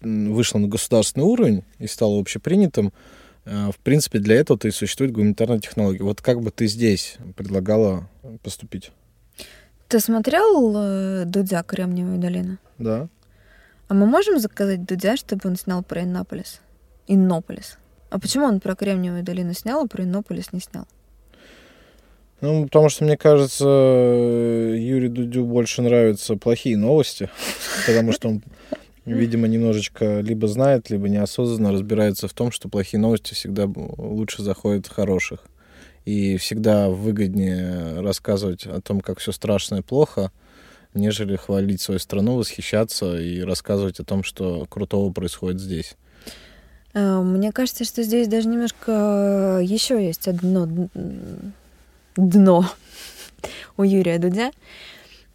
вышло 0.00 0.58
на 0.58 0.68
государственный 0.68 1.24
уровень 1.24 1.64
и 1.78 1.86
стало 1.86 2.20
общепринятым, 2.20 2.88
Э, 2.88 2.90
в 3.44 3.76
принципе, 3.82 4.18
для 4.18 4.36
этого-то 4.36 4.68
и 4.68 4.70
существует 4.70 5.12
гуманитарная 5.12 5.60
технология. 5.60 6.02
Вот 6.02 6.22
как 6.22 6.40
бы 6.40 6.50
ты 6.50 6.66
здесь 6.66 7.16
предлагала 7.36 8.08
поступить? 8.42 8.90
Ты 9.88 10.00
смотрел 10.00 10.74
э, 10.76 11.24
Дудя 11.26 11.62
«Кремниевую 11.62 12.18
долину»? 12.18 12.58
Да. 12.78 13.08
А 13.88 13.94
мы 13.94 14.06
можем 14.06 14.40
заказать 14.40 14.84
Дудя, 14.84 15.16
чтобы 15.16 15.48
он 15.48 15.56
снял 15.56 15.82
про 15.82 16.02
Иннополис? 16.02 16.60
Иннополис. 17.06 17.78
А 18.10 18.18
почему 18.18 18.46
он 18.46 18.60
про 18.60 18.74
Кремниевую 18.74 19.22
долину 19.22 19.52
снял, 19.52 19.84
а 19.84 19.86
про 19.86 20.04
Иннополис 20.04 20.52
не 20.52 20.60
снял? 20.60 20.86
Ну, 22.40 22.64
потому 22.64 22.88
что, 22.88 23.04
мне 23.04 23.16
кажется, 23.16 23.64
Юрию 23.64 25.10
Дудю 25.10 25.44
больше 25.44 25.82
нравятся 25.82 26.36
плохие 26.36 26.76
новости, 26.76 27.30
потому 27.86 28.12
что 28.12 28.28
он 28.28 28.42
видимо, 29.04 29.46
немножечко 29.46 30.20
либо 30.20 30.48
знает, 30.48 30.90
либо 30.90 31.08
неосознанно 31.08 31.72
разбирается 31.72 32.28
в 32.28 32.32
том, 32.32 32.50
что 32.50 32.68
плохие 32.68 33.00
новости 33.00 33.34
всегда 33.34 33.66
лучше 33.66 34.42
заходят 34.42 34.88
хороших. 34.88 35.40
И 36.04 36.36
всегда 36.36 36.90
выгоднее 36.90 38.00
рассказывать 38.00 38.66
о 38.66 38.80
том, 38.80 39.00
как 39.00 39.18
все 39.18 39.32
страшно 39.32 39.76
и 39.76 39.82
плохо, 39.82 40.30
нежели 40.92 41.36
хвалить 41.36 41.80
свою 41.80 41.98
страну, 41.98 42.36
восхищаться 42.36 43.18
и 43.18 43.40
рассказывать 43.40 44.00
о 44.00 44.04
том, 44.04 44.22
что 44.22 44.66
крутого 44.68 45.12
происходит 45.12 45.60
здесь. 45.60 45.96
Э, 46.94 47.20
мне 47.20 47.52
кажется, 47.52 47.84
что 47.84 48.02
здесь 48.02 48.28
даже 48.28 48.48
немножко 48.48 49.60
еще 49.62 50.04
есть 50.04 50.28
одно 50.28 50.68
дно 52.16 52.70
у 53.76 53.82
Юрия 53.82 54.18
Дудя. 54.18 54.50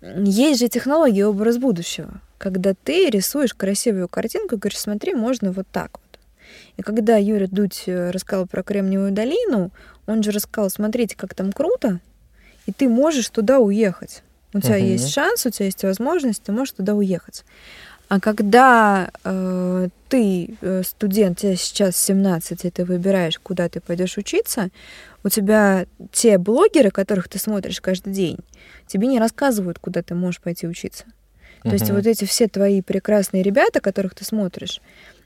Есть 0.01 0.59
же 0.59 0.69
технология 0.69 1.25
образ 1.25 1.57
будущего 1.57 2.21
когда 2.39 2.73
ты 2.73 3.09
рисуешь 3.09 3.53
красивую 3.53 4.07
картинку 4.07 4.55
и 4.55 4.57
говоришь, 4.57 4.79
смотри, 4.79 5.13
можно 5.13 5.51
вот 5.51 5.67
так 5.71 5.91
вот. 5.93 6.19
И 6.77 6.81
когда 6.81 7.17
Юрий 7.17 7.47
Дудь 7.47 7.83
э, 7.85 8.09
рассказал 8.09 8.47
про 8.47 8.63
Кремниевую 8.63 9.11
долину, 9.11 9.71
он 10.07 10.23
же 10.23 10.31
рассказал, 10.31 10.69
смотрите, 10.71 11.15
как 11.15 11.35
там 11.35 11.51
круто, 11.51 11.99
и 12.65 12.71
ты 12.71 12.87
можешь 12.87 13.29
туда 13.29 13.59
уехать. 13.59 14.23
У 14.53 14.61
тебя 14.61 14.79
uh-huh. 14.79 14.91
есть 14.93 15.09
шанс, 15.09 15.45
у 15.45 15.51
тебя 15.51 15.65
есть 15.65 15.83
возможность, 15.83 16.41
ты 16.41 16.51
можешь 16.51 16.73
туда 16.73 16.95
уехать. 16.95 17.43
А 18.07 18.19
когда 18.19 19.11
э, 19.23 19.89
ты 20.07 20.57
э, 20.61 20.81
студент, 20.83 21.39
тебе 21.39 21.55
сейчас 21.57 21.95
17, 21.97 22.65
и 22.65 22.71
ты 22.71 22.85
выбираешь, 22.85 23.37
куда 23.37 23.69
ты 23.69 23.81
пойдешь 23.81 24.17
учиться, 24.17 24.69
у 25.23 25.29
тебя 25.29 25.85
те 26.11 26.37
блогеры, 26.37 26.91
которых 26.91 27.27
ты 27.29 27.39
смотришь 27.39 27.81
каждый 27.81 28.13
день, 28.13 28.37
тебе 28.87 29.07
не 29.07 29.19
рассказывают, 29.19 29.79
куда 29.79 30.01
ты 30.01 30.15
можешь 30.15 30.41
пойти 30.41 30.67
учиться. 30.67 31.05
То 31.63 31.71
есть 31.71 31.89
вот 31.91 32.07
эти 32.07 32.23
все 32.23 32.47
твои 32.47 32.81
прекрасные 32.81 33.43
ребята, 33.43 33.81
которых 33.81 34.15
ты 34.15 34.23
смотришь, 34.23 34.81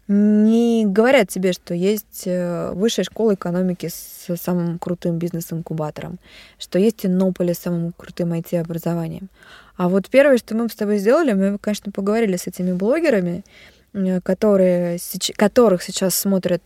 не 0.07 0.85
говорят 0.85 1.29
тебе, 1.29 1.53
что 1.53 1.73
есть 1.73 2.23
э, 2.25 2.71
высшая 2.73 3.03
школа 3.03 3.35
экономики 3.35 3.87
с 3.87 4.35
самым 4.35 4.77
крутым 4.77 5.17
бизнес-инкубатором, 5.17 6.19
что 6.59 6.77
есть 6.77 7.05
Иннополис 7.05 7.57
с 7.57 7.61
самым 7.61 7.93
крутым 7.95 8.33
IT-образованием. 8.33 9.29
А 9.77 9.87
вот 9.87 10.09
первое, 10.09 10.37
что 10.37 10.55
мы 10.55 10.67
с 10.67 10.75
тобой 10.75 10.97
сделали, 10.97 11.31
мы, 11.31 11.57
конечно, 11.57 11.91
поговорили 11.91 12.35
с 12.35 12.47
этими 12.47 12.73
блогерами, 12.73 13.45
э, 13.93 14.19
которые, 14.19 14.99
которых 15.37 15.81
сейчас 15.81 16.15
смотрят 16.15 16.61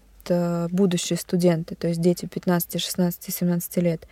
будущие 0.72 1.18
студенты, 1.18 1.76
то 1.76 1.88
есть 1.88 2.02
дети 2.02 2.26
15, 2.26 2.82
16, 2.82 3.34
17 3.34 3.78
лет, 3.78 4.08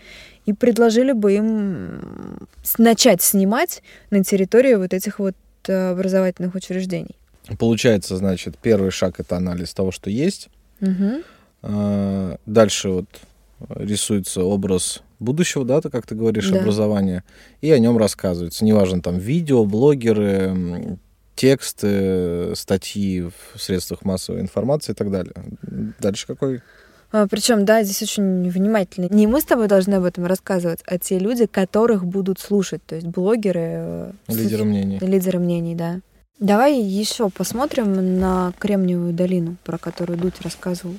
и 0.46 0.54
предложили 0.54 1.12
бы 1.12 1.34
им 1.34 2.48
начать 2.78 3.22
снимать 3.22 3.82
на 4.12 4.24
территории 4.24 4.76
вот 4.76 4.94
этих 4.94 5.20
вот 5.20 5.36
образовательных 5.68 6.56
учреждений. 6.56 7.16
Получается, 7.60 8.18
значит, 8.18 8.58
первый 8.62 8.92
шаг 8.92 9.20
это 9.20 9.38
анализ 9.38 9.74
того, 9.74 9.92
что 9.92 10.10
есть. 10.10 10.50
Угу. 10.82 12.38
Дальше 12.46 12.90
вот 12.90 13.06
рисуется 13.70 14.44
образ 14.44 15.02
будущего, 15.20 15.64
да, 15.64 15.80
ты 15.82 15.90
как 15.90 16.06
ты 16.06 16.14
говоришь, 16.14 16.50
да. 16.50 16.60
образования, 16.60 17.24
и 17.62 17.72
о 17.72 17.80
нем 17.80 17.98
рассказывается. 17.98 18.66
Неважно, 18.66 19.02
там 19.02 19.18
видео, 19.18 19.66
блогеры, 19.66 20.98
тексты, 21.36 22.56
статьи 22.56 23.22
в 23.22 23.60
средствах 23.60 24.04
массовой 24.04 24.42
информации 24.42 24.94
и 24.94 24.96
так 24.96 25.12
далее. 25.12 25.34
Дальше 26.00 26.28
какой 26.28 26.62
а, 27.12 27.28
Причем, 27.28 27.66
да, 27.66 27.84
здесь 27.84 28.02
очень 28.02 28.50
внимательно. 28.50 29.08
Не 29.10 29.28
мы 29.28 29.40
с 29.40 29.46
тобой 29.46 29.68
должны 29.68 29.96
об 29.96 30.04
этом 30.06 30.26
рассказывать, 30.26 30.80
а 30.86 30.98
те 30.98 31.20
люди, 31.20 31.46
которых 31.46 32.06
будут 32.06 32.40
слушать, 32.40 32.82
то 32.86 32.96
есть 32.96 33.08
блогеры. 33.08 33.62
Э, 33.64 34.12
лидеры 34.28 34.64
мнений. 34.64 35.00
Лидеры 35.00 35.40
мнений, 35.40 35.76
да. 35.76 36.00
Давай 36.40 36.78
еще 36.78 37.30
посмотрим 37.30 38.20
на 38.20 38.52
Кремниевую 38.60 39.14
долину, 39.14 39.56
про 39.64 39.78
которую 39.78 40.20
Дудь 40.20 40.42
рассказывал. 40.42 40.96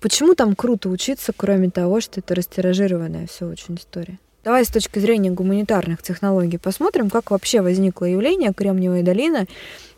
Почему 0.00 0.34
там 0.34 0.56
круто 0.56 0.88
учиться, 0.88 1.32
кроме 1.36 1.70
того, 1.70 2.00
что 2.00 2.20
это 2.20 2.34
растиражированная 2.34 3.26
все 3.26 3.46
очень 3.46 3.74
история? 3.76 4.18
Давай 4.44 4.64
с 4.64 4.70
точки 4.70 4.98
зрения 4.98 5.30
гуманитарных 5.30 6.02
технологий 6.02 6.58
посмотрим, 6.58 7.10
как 7.10 7.30
вообще 7.30 7.60
возникло 7.60 8.06
явление 8.06 8.52
Кремниевая 8.52 9.04
долина 9.04 9.46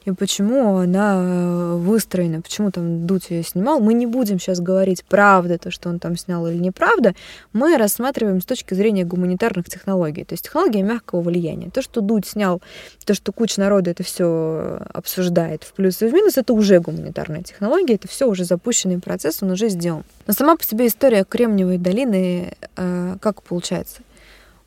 и 0.04 0.10
почему 0.12 0.76
она 0.76 1.16
э, 1.18 1.74
выстроена, 1.76 2.42
почему 2.42 2.70
там 2.70 3.06
Дудь 3.06 3.30
ее 3.30 3.42
снимал. 3.42 3.80
Мы 3.80 3.94
не 3.94 4.04
будем 4.04 4.38
сейчас 4.38 4.60
говорить, 4.60 5.02
правда 5.08 5.56
то, 5.56 5.70
что 5.70 5.88
он 5.88 5.98
там 5.98 6.18
снял 6.18 6.46
или 6.46 6.58
неправда. 6.58 7.14
Мы 7.54 7.78
рассматриваем 7.78 8.42
с 8.42 8.44
точки 8.44 8.74
зрения 8.74 9.06
гуманитарных 9.06 9.64
технологий, 9.64 10.24
то 10.24 10.34
есть 10.34 10.44
технология 10.44 10.82
мягкого 10.82 11.22
влияния. 11.22 11.70
То, 11.70 11.80
что 11.80 12.02
Дудь 12.02 12.26
снял, 12.26 12.60
то, 13.06 13.14
что 13.14 13.32
куча 13.32 13.60
народа 13.60 13.92
это 13.92 14.02
все 14.02 14.78
обсуждает 14.92 15.64
в 15.64 15.72
плюс 15.72 16.02
и 16.02 16.06
в 16.06 16.12
минус, 16.12 16.36
это 16.36 16.52
уже 16.52 16.80
гуманитарная 16.80 17.42
технология, 17.42 17.94
это 17.94 18.08
все 18.08 18.28
уже 18.28 18.44
запущенный 18.44 19.00
процесс, 19.00 19.42
он 19.42 19.52
уже 19.52 19.70
сделан. 19.70 20.04
Но 20.26 20.34
сама 20.34 20.56
по 20.56 20.64
себе 20.64 20.86
история 20.86 21.24
Кремниевой 21.24 21.78
долины, 21.78 22.52
э, 22.76 23.16
как 23.22 23.42
получается? 23.42 24.02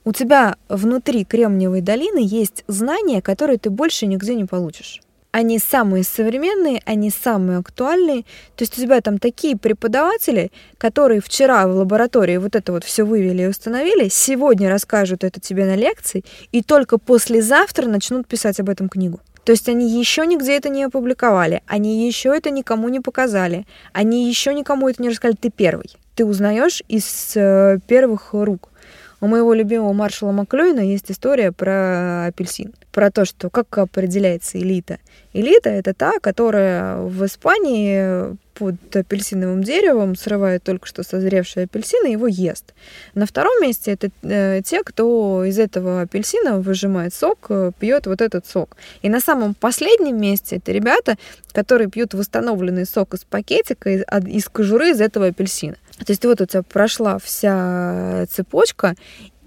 У 0.08 0.14
тебя 0.14 0.56
внутри 0.70 1.26
Кремниевой 1.26 1.82
долины 1.82 2.20
есть 2.24 2.64
знания, 2.70 3.22
которые 3.22 3.58
ты 3.58 3.70
больше 3.70 4.06
нигде 4.06 4.36
не 4.36 4.46
получишь 4.46 5.02
они 5.34 5.60
самые 5.60 6.04
современные, 6.04 6.82
они 6.86 7.12
самые 7.12 7.60
актуальные. 7.60 8.24
То 8.56 8.64
есть 8.64 8.76
у 8.80 8.82
тебя 8.82 9.02
там 9.02 9.20
такие 9.20 9.56
преподаватели, 9.56 10.52
которые 10.80 11.22
вчера 11.22 11.68
в 11.68 11.76
лаборатории 11.76 12.38
вот 12.38 12.56
это 12.56 12.72
вот 12.72 12.84
все 12.84 13.04
вывели 13.04 13.44
и 13.44 13.48
установили, 13.48 14.08
сегодня 14.08 14.68
расскажут 14.70 15.24
это 15.24 15.40
тебе 15.40 15.66
на 15.66 15.76
лекции, 15.76 16.24
и 16.52 16.64
только 16.64 16.98
послезавтра 16.98 17.86
начнут 17.86 18.26
писать 18.26 18.60
об 18.60 18.70
этом 18.70 18.90
книгу. 18.90 19.20
То 19.44 19.52
есть 19.52 19.70
они 19.70 19.88
еще 20.00 20.26
нигде 20.26 20.58
это 20.58 20.70
не 20.70 20.86
опубликовали, 20.86 21.62
они 21.68 22.08
еще 22.08 22.36
это 22.36 22.50
никому 22.50 22.90
не 22.90 23.02
показали, 23.02 23.68
они 23.94 24.28
еще 24.28 24.56
никому 24.56 24.90
это 24.90 25.04
не 25.04 25.10
рассказали. 25.10 25.38
Ты 25.40 25.52
первый. 25.52 25.92
Ты 26.16 26.26
узнаешь 26.26 26.82
из 26.88 27.34
э, 27.36 27.78
первых 27.86 28.30
рук. 28.34 28.72
У 29.20 29.28
моего 29.28 29.54
любимого 29.56 29.94
маршала 29.94 30.32
Маклюина 30.32 30.80
есть 30.80 31.10
история 31.10 31.52
про 31.52 32.28
апельсин, 32.28 32.74
про 32.92 33.10
то, 33.10 33.26
что 33.26 33.50
как 33.50 33.76
определяется 33.80 34.60
элита. 34.60 35.00
Элита— 35.34 35.70
это 35.72 35.96
та, 35.96 36.20
которая 36.20 36.98
в 36.98 37.26
Испании 37.26 38.38
под 38.54 38.96
апельсиновым 38.96 39.64
деревом 39.64 40.16
срывает 40.16 40.64
только 40.64 40.88
что 40.88 41.02
созревший 41.02 41.64
апельсин 41.64 42.06
и 42.06 42.12
его 42.12 42.28
ест. 42.28 42.74
На 43.16 43.26
втором 43.26 43.60
месте 43.62 43.92
это 43.92 44.10
э, 44.24 44.62
те, 44.64 44.84
кто 44.84 45.44
из 45.46 45.58
этого 45.58 46.02
апельсина 46.02 46.60
выжимает 46.60 47.14
сок, 47.14 47.48
э, 47.50 47.72
пьет 47.80 48.08
вот 48.08 48.22
этот 48.22 48.46
сок. 48.48 48.78
И 49.02 49.10
на 49.10 49.20
самом 49.20 49.54
последнем 49.56 50.20
месте 50.20 50.58
это 50.58 50.72
ребята, 50.72 51.18
которые 51.54 51.90
пьют 51.90 52.14
восстановленный 52.14 52.86
сок 52.86 53.14
из 53.16 53.24
пакетика, 53.24 53.90
из, 53.90 54.04
из 54.28 54.46
кожуры 54.48 54.92
из 54.92 55.02
этого 55.02 55.28
апельсина. 55.28 55.78
То 55.98 56.12
есть 56.12 56.24
вот 56.26 56.42
у 56.42 56.46
тебя 56.46 56.64
прошла 56.64 57.18
вся 57.18 58.26
цепочка, 58.30 58.96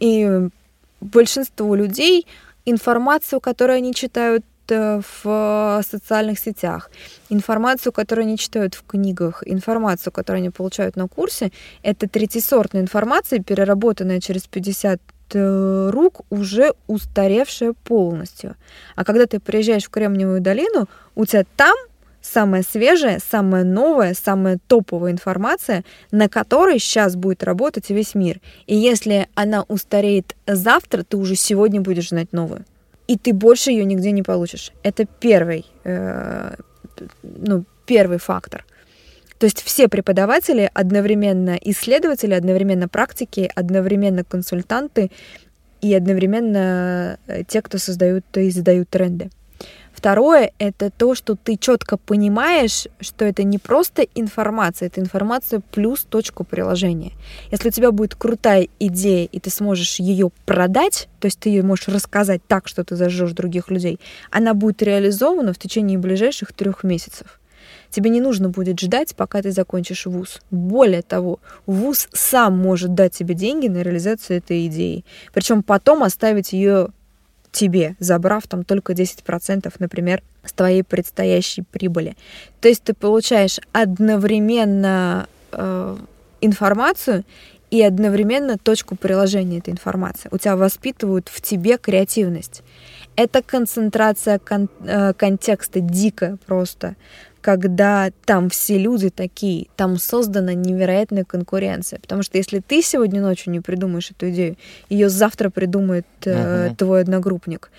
и 0.01 0.48
большинство 1.01 1.74
людей 1.74 2.26
информацию, 2.64 3.40
которую 3.40 3.76
они 3.76 3.94
читают 3.94 4.44
э, 4.68 5.01
в 5.22 5.82
социальных 5.88 6.38
сетях, 6.38 6.90
информацию, 7.28 7.92
которую 7.92 8.26
они 8.26 8.38
читают 8.38 8.74
в 8.74 8.84
книгах, 8.84 9.42
информацию, 9.46 10.12
которую 10.12 10.40
они 10.40 10.51
получают 10.51 10.96
на 10.96 11.09
курсе, 11.09 11.53
это 11.82 12.09
третьесортная 12.09 12.82
информация, 12.82 13.40
переработанная 13.40 14.20
через 14.20 14.46
50 14.46 15.01
э, 15.32 15.90
рук, 15.90 16.22
уже 16.30 16.74
устаревшая 16.86 17.74
полностью. 17.84 18.57
А 18.96 19.05
когда 19.05 19.26
ты 19.26 19.40
приезжаешь 19.40 19.84
в 19.84 19.90
Кремниевую 19.90 20.40
долину, 20.40 20.88
у 21.14 21.24
тебя 21.24 21.44
там 21.57 21.76
самая 22.21 22.62
свежая, 22.62 23.21
самая 23.25 23.64
новая, 23.64 24.14
самая 24.14 24.59
топовая 24.66 25.12
информация, 25.12 25.85
на 26.11 26.29
которой 26.29 26.79
сейчас 26.79 27.16
будет 27.16 27.43
работать 27.43 27.91
весь 27.91 28.14
мир. 28.14 28.41
И 28.66 28.77
если 28.77 29.29
она 29.35 29.64
устареет 29.68 30.37
завтра, 30.47 31.03
ты 31.03 31.16
уже 31.16 31.35
сегодня 31.35 31.81
будешь 31.81 32.11
знать 32.11 32.33
новую. 32.33 32.64
И 33.09 33.16
ты 33.16 33.33
больше 33.33 33.71
ее 33.71 33.85
нигде 33.85 34.12
не 34.12 34.23
получишь. 34.23 34.73
Это 34.83 35.05
первый, 35.05 35.66
э, 35.85 36.55
ну, 37.23 37.64
первый 37.87 38.18
фактор. 38.18 38.64
То 39.39 39.47
есть 39.47 39.62
все 39.62 39.89
преподаватели 39.89 40.71
одновременно 40.75 41.59
исследователи, 41.62 42.35
одновременно 42.35 42.89
практики, 42.89 43.51
одновременно 43.55 44.23
консультанты 44.23 45.11
и 45.81 45.95
одновременно 45.95 47.18
э, 47.27 47.45
те, 47.45 47.62
кто 47.62 47.79
создают 47.79 48.25
и 48.37 48.51
задают 48.51 48.91
тренды. 48.91 49.31
Второе— 49.93 50.53
это 50.59 50.91
то, 50.91 51.14
что 51.14 51.36
ты 51.36 51.57
четко 51.57 51.97
понимаешь, 51.97 52.86
что 53.01 53.24
это 53.24 53.43
не 53.43 53.59
просто 53.59 54.03
информация, 54.14 54.86
это 54.86 55.01
информация 55.01 55.61
плюс 55.72 56.01
точку 56.01 56.45
приложения. 56.45 57.12
Если 57.51 57.68
у 57.68 57.72
тебя 57.72 57.91
будет 57.91 58.14
крутая 58.14 58.68
идея, 58.78 59.26
и 59.26 59.41
ты 59.41 59.51
сможешь 59.51 60.01
ее 60.01 60.30
продать, 60.47 61.09
то 61.18 61.26
есть 61.26 61.41
ты 61.41 61.51
ее 61.51 61.62
можешь 61.62 61.88
рассказать 61.88 62.41
так, 62.47 62.68
что 62.68 62.84
ты 62.84 62.97
зажжешь 62.97 63.32
других 63.32 63.70
людей, 63.70 64.01
она 64.30 64.55
будет 64.55 64.82
реализована 64.82 65.53
в 65.53 65.59
течение 65.59 65.99
ближайших 65.99 66.53
трех 66.53 66.84
месяцев. 66.84 67.41
Тебе 67.91 68.11
не 68.11 68.20
нужно 68.20 68.49
будет 68.49 68.78
ждать, 68.78 69.16
пока 69.16 69.43
ты 69.43 69.51
закончишь 69.51 70.07
вуз. 70.07 70.41
Более 70.51 71.03
того, 71.03 71.41
вуз 71.66 72.09
сам 72.12 72.57
может 72.57 72.95
дать 72.95 73.12
тебе 73.12 73.34
деньги 73.34 73.66
на 73.66 73.82
реализацию 73.82 74.38
этой 74.38 74.66
идеи. 74.66 75.05
Причем 75.32 75.62
потом 75.62 76.05
оставить 76.05 76.53
ее 76.53 76.91
тебе, 77.53 77.96
забрав 77.98 78.46
там 78.46 78.64
только 78.64 78.92
10%, 78.92 79.72
например, 79.78 80.22
с 80.44 80.53
твоей 80.53 80.82
предстоящей 80.82 81.62
прибыли. 81.62 82.16
То 82.61 82.68
есть 82.68 82.82
ты 82.84 82.94
получаешь 82.94 83.59
одновременно 83.72 85.28
э, 85.53 85.96
информацию 86.40 87.24
и 87.70 87.82
одновременно 87.82 88.59
точку 88.59 88.96
приложения 88.96 89.59
этой 89.59 89.70
информации. 89.70 90.28
У 90.32 90.38
тебя 90.38 90.57
воспитывают 90.57 91.28
в 91.28 91.40
тебе 91.40 91.78
креативность. 91.78 92.62
Это 93.16 93.42
концентрация 93.42 94.38
кон- 94.38 94.68
э, 94.84 95.12
контекста 95.14 95.80
дикая 95.80 96.38
просто 96.46 96.96
когда 97.51 98.11
там 98.24 98.48
все 98.48 98.78
люди 98.78 99.11
такие, 99.11 99.66
там 99.76 99.96
создана 99.98 100.55
невероятная 100.55 101.24
конкуренция. 101.24 101.98
Потому 101.98 102.22
что 102.22 102.38
если 102.38 102.61
ты 102.61 102.80
сегодня 102.80 103.20
ночью 103.20 103.53
не 103.53 103.59
придумаешь 103.59 104.11
эту 104.12 104.30
идею, 104.30 104.57
ее 104.88 105.09
завтра 105.09 105.51
придумает 105.51 106.07
э, 106.24 106.68
uh-huh. 106.68 106.76
твой 106.76 107.01
одногруппник. 107.01 107.70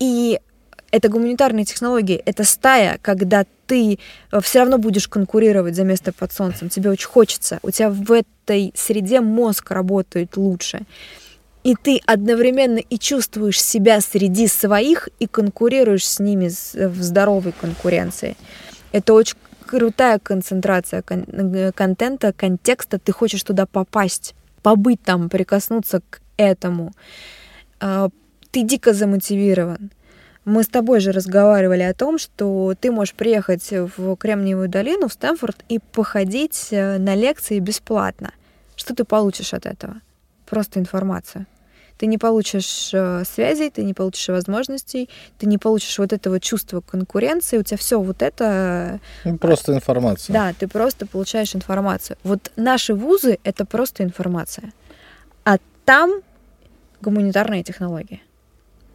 И 0.00 0.40
это 0.90 1.08
гуманитарные 1.08 1.64
технологии, 1.64 2.16
это 2.16 2.42
стая, 2.44 2.98
когда 3.02 3.46
ты 3.66 3.98
э, 4.32 4.40
все 4.40 4.60
равно 4.60 4.78
будешь 4.78 5.06
конкурировать 5.06 5.76
за 5.76 5.84
место 5.84 6.12
под 6.12 6.32
солнцем, 6.32 6.68
тебе 6.68 6.90
очень 6.90 7.08
хочется, 7.08 7.60
у 7.62 7.70
тебя 7.70 7.90
в 7.90 8.10
этой 8.10 8.72
среде 8.74 9.20
мозг 9.20 9.70
работает 9.70 10.36
лучше. 10.36 10.82
И 11.64 11.74
ты 11.74 12.00
одновременно 12.04 12.78
и 12.78 12.98
чувствуешь 12.98 13.60
себя 13.60 14.00
среди 14.02 14.48
своих 14.48 15.08
и 15.18 15.26
конкурируешь 15.26 16.06
с 16.06 16.18
ними 16.18 16.48
в 16.74 17.02
здоровой 17.02 17.52
конкуренции. 17.58 18.36
Это 18.94 19.12
очень 19.12 19.36
крутая 19.66 20.20
концентрация 20.20 21.02
кон- 21.02 21.26
э, 21.26 21.72
контента, 21.72 22.32
контекста. 22.32 23.00
Ты 23.00 23.10
хочешь 23.10 23.42
туда 23.42 23.66
попасть, 23.66 24.36
побыть 24.62 25.02
там, 25.02 25.28
прикоснуться 25.28 26.00
к 26.08 26.20
этому. 26.36 26.92
А, 27.80 28.08
ты 28.52 28.62
дико 28.62 28.92
замотивирован. 28.92 29.90
Мы 30.44 30.62
с 30.62 30.68
тобой 30.68 31.00
же 31.00 31.10
разговаривали 31.10 31.82
о 31.82 31.92
том, 31.92 32.18
что 32.18 32.74
ты 32.80 32.92
можешь 32.92 33.14
приехать 33.14 33.68
в 33.72 34.14
Кремниевую 34.14 34.68
долину, 34.68 35.08
в 35.08 35.12
Стэнфорд, 35.12 35.64
и 35.68 35.80
походить 35.80 36.68
э, 36.70 36.98
на 36.98 37.16
лекции 37.16 37.58
бесплатно. 37.58 38.30
Что 38.76 38.94
ты 38.94 39.02
получишь 39.02 39.54
от 39.54 39.66
этого? 39.66 39.96
Просто 40.46 40.78
информацию. 40.78 41.46
Ты 41.98 42.06
не 42.06 42.18
получишь 42.18 42.90
э, 42.92 43.24
связей, 43.24 43.70
ты 43.70 43.84
не 43.84 43.94
получишь 43.94 44.28
возможностей, 44.28 45.08
ты 45.38 45.46
не 45.46 45.58
получишь 45.58 45.98
вот 45.98 46.12
этого 46.12 46.40
чувства 46.40 46.80
конкуренции, 46.80 47.58
у 47.58 47.62
тебя 47.62 47.76
все 47.76 48.00
вот 48.00 48.22
это... 48.22 49.00
Ну, 49.24 49.38
просто 49.38 49.74
информация. 49.74 50.32
Да, 50.34 50.52
ты 50.58 50.66
просто 50.66 51.06
получаешь 51.06 51.54
информацию. 51.54 52.16
Вот 52.24 52.50
наши 52.56 52.94
вузы— 52.94 53.38
это 53.44 53.64
просто 53.64 54.02
информация. 54.02 54.72
А 55.44 55.58
там 55.84 56.20
гуманитарные 57.00 57.62
технологии. 57.62 58.22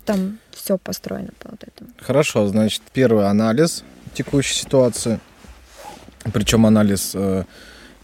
Там 0.06 0.39
все 0.52 0.78
построено 0.78 1.30
по 1.39 1.52
вот 1.52 1.64
этому. 1.64 1.91
Хорошо, 2.00 2.47
значит, 2.47 2.82
первый 2.91 3.28
анализ 3.28 3.84
текущей 4.14 4.56
ситуации, 4.56 5.20
причем 6.34 6.66
анализ 6.66 7.12
э, 7.14 7.43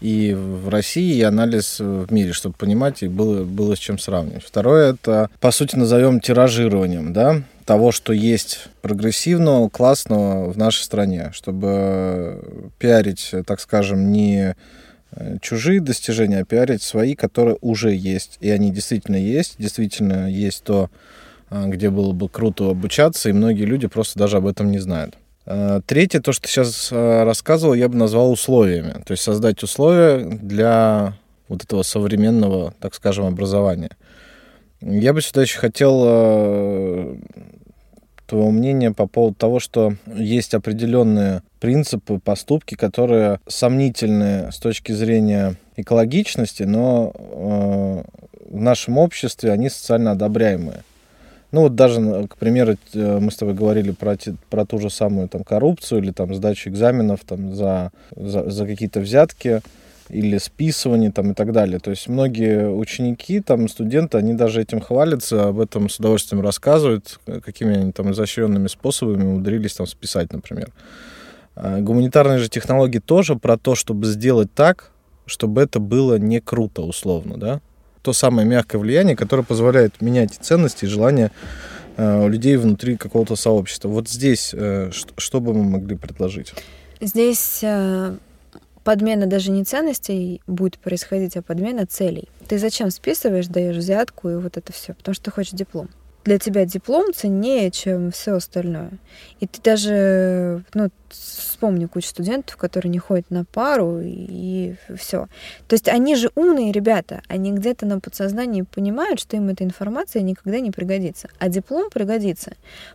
и 0.00 0.34
в 0.34 0.68
России, 0.68 1.16
и 1.16 1.22
анализ 1.22 1.80
в 1.80 2.12
мире, 2.12 2.32
чтобы 2.32 2.54
понимать, 2.56 3.02
и 3.02 3.08
было, 3.08 3.44
было 3.44 3.74
с 3.74 3.78
чем 3.78 3.98
сравнивать. 3.98 4.44
Второе, 4.44 4.94
это, 4.94 5.30
по 5.40 5.50
сути, 5.50 5.76
назовем 5.76 6.20
тиражированием, 6.20 7.12
да, 7.12 7.42
того, 7.64 7.92
что 7.92 8.12
есть 8.12 8.68
прогрессивного, 8.82 9.68
классного 9.68 10.50
в 10.50 10.56
нашей 10.56 10.82
стране, 10.82 11.30
чтобы 11.34 12.70
пиарить, 12.78 13.34
так 13.46 13.60
скажем, 13.60 14.12
не 14.12 14.54
э, 15.12 15.36
чужие 15.40 15.80
достижения, 15.80 16.40
а 16.40 16.44
пиарить 16.44 16.82
свои, 16.82 17.14
которые 17.14 17.58
уже 17.60 17.92
есть. 17.94 18.38
И 18.40 18.50
они 18.50 18.70
действительно 18.70 19.16
есть, 19.16 19.56
действительно 19.58 20.30
есть 20.30 20.62
то, 20.62 20.90
а, 21.48 21.66
где 21.66 21.90
было 21.90 22.12
бы 22.12 22.28
круто 22.28 22.70
обучаться, 22.70 23.28
и 23.28 23.32
многие 23.32 23.64
люди 23.64 23.88
просто 23.88 24.18
даже 24.18 24.36
об 24.36 24.46
этом 24.46 24.70
не 24.70 24.78
знают. 24.78 25.16
А, 25.46 25.80
третье, 25.86 26.20
то, 26.20 26.32
что 26.32 26.42
ты 26.42 26.48
сейчас 26.48 26.90
а, 26.92 27.24
рассказывал, 27.24 27.74
я 27.74 27.88
бы 27.88 27.96
назвал 27.96 28.32
условиями. 28.32 29.02
То 29.04 29.12
есть 29.12 29.22
создать 29.22 29.62
условия 29.62 30.18
для 30.18 31.14
вот 31.48 31.62
этого 31.62 31.82
современного, 31.82 32.74
так 32.80 32.94
скажем, 32.94 33.26
образования. 33.26 33.90
Я 34.80 35.12
бы 35.12 35.22
сюда 35.22 35.42
еще 35.42 35.58
хотел 35.58 37.16
твоего 38.26 38.50
мнения 38.50 38.90
по 38.90 39.06
поводу 39.06 39.36
того, 39.36 39.60
что 39.60 39.94
есть 40.06 40.52
определенные 40.54 41.42
принципы, 41.60 42.18
поступки, 42.18 42.74
которые 42.74 43.40
сомнительны 43.46 44.50
с 44.52 44.58
точки 44.58 44.92
зрения 44.92 45.56
экологичности, 45.76 46.64
но 46.64 47.12
в 47.14 48.60
нашем 48.60 48.98
обществе 48.98 49.52
они 49.52 49.70
социально 49.70 50.10
одобряемые. 50.12 50.82
Ну 51.56 51.62
вот 51.62 51.74
даже, 51.74 52.26
к 52.28 52.36
примеру, 52.36 52.76
э, 52.92 53.18
мы 53.18 53.30
с 53.30 53.36
тобой 53.36 53.54
говорили 53.54 53.90
про, 53.90 54.18
про 54.50 54.66
ту 54.66 54.78
же 54.78 54.90
самую 54.90 55.26
там, 55.26 55.42
коррупцию 55.42 56.02
или 56.02 56.10
там, 56.10 56.34
сдачу 56.34 56.68
экзаменов 56.68 57.20
там, 57.24 57.54
за, 57.54 57.92
за, 58.14 58.50
за 58.50 58.66
какие-то 58.66 59.00
взятки 59.00 59.62
или 60.10 60.36
списывание 60.36 61.10
там, 61.10 61.30
и 61.30 61.34
так 61.34 61.52
далее. 61.52 61.78
То 61.78 61.92
есть 61.92 62.08
многие 62.08 62.68
ученики, 62.68 63.40
там, 63.40 63.68
студенты, 63.68 64.18
они 64.18 64.34
даже 64.34 64.60
этим 64.60 64.82
хвалятся, 64.82 65.48
об 65.48 65.58
этом 65.58 65.88
с 65.88 65.98
удовольствием 65.98 66.42
рассказывают, 66.42 67.18
какими 67.24 67.74
они 67.74 67.92
там 67.92 68.12
изощренными 68.12 68.66
способами 68.66 69.24
умудрились 69.24 69.72
там 69.72 69.86
списать, 69.86 70.34
например. 70.34 70.72
А 71.54 71.80
гуманитарные 71.80 72.36
же 72.36 72.50
технологии 72.50 72.98
тоже 72.98 73.34
про 73.34 73.56
то, 73.56 73.74
чтобы 73.74 74.04
сделать 74.04 74.52
так, 74.54 74.90
чтобы 75.24 75.62
это 75.62 75.80
было 75.80 76.18
не 76.18 76.42
круто, 76.42 76.82
условно, 76.82 77.38
да? 77.38 77.60
То 78.06 78.12
самое 78.12 78.46
мягкое 78.46 78.78
влияние, 78.78 79.16
которое 79.16 79.42
позволяет 79.42 80.00
менять 80.00 80.38
ценности 80.40 80.84
и 80.84 80.88
желания 80.88 81.32
э, 81.96 82.28
людей 82.28 82.56
внутри 82.56 82.96
какого-то 82.96 83.34
сообщества. 83.34 83.88
Вот 83.88 84.08
здесь 84.08 84.54
э, 84.54 84.90
что, 84.92 85.12
что 85.16 85.40
бы 85.40 85.52
мы 85.52 85.64
могли 85.64 85.96
предложить? 85.96 86.54
Здесь 87.00 87.58
э, 87.64 88.14
подмена 88.84 89.26
даже 89.26 89.50
не 89.50 89.64
ценностей 89.64 90.40
будет 90.46 90.78
происходить, 90.78 91.36
а 91.36 91.42
подмена 91.42 91.84
целей. 91.84 92.28
Ты 92.46 92.60
зачем 92.60 92.92
списываешь, 92.92 93.48
даешь 93.48 93.74
взятку 93.74 94.28
и 94.28 94.36
вот 94.36 94.56
это 94.56 94.72
все? 94.72 94.94
Потому 94.94 95.12
что 95.16 95.24
ты 95.24 95.30
хочешь 95.32 95.54
диплом 95.54 95.88
для 96.26 96.38
тебя 96.38 96.64
диплом 96.64 97.14
ценнее, 97.14 97.70
чем 97.70 98.10
все 98.10 98.34
остальное. 98.34 98.90
И 99.38 99.46
ты 99.46 99.62
даже, 99.62 100.64
ну, 100.74 100.90
вспомни 101.08 101.86
кучу 101.86 102.08
студентов, 102.08 102.56
которые 102.56 102.90
не 102.90 102.98
ходят 102.98 103.30
на 103.30 103.44
пару, 103.44 104.00
и, 104.02 104.74
все. 104.96 105.28
То 105.68 105.74
есть 105.74 105.88
они 105.88 106.16
же 106.16 106.30
умные 106.34 106.72
ребята, 106.72 107.22
они 107.28 107.52
где-то 107.52 107.86
на 107.86 108.00
подсознании 108.00 108.62
понимают, 108.62 109.20
что 109.20 109.36
им 109.36 109.48
эта 109.48 109.64
информация 109.64 110.22
никогда 110.22 110.60
не 110.60 110.70
пригодится, 110.70 111.28
а 111.38 111.48
диплом 111.48 111.90
пригодится. 111.90 112.52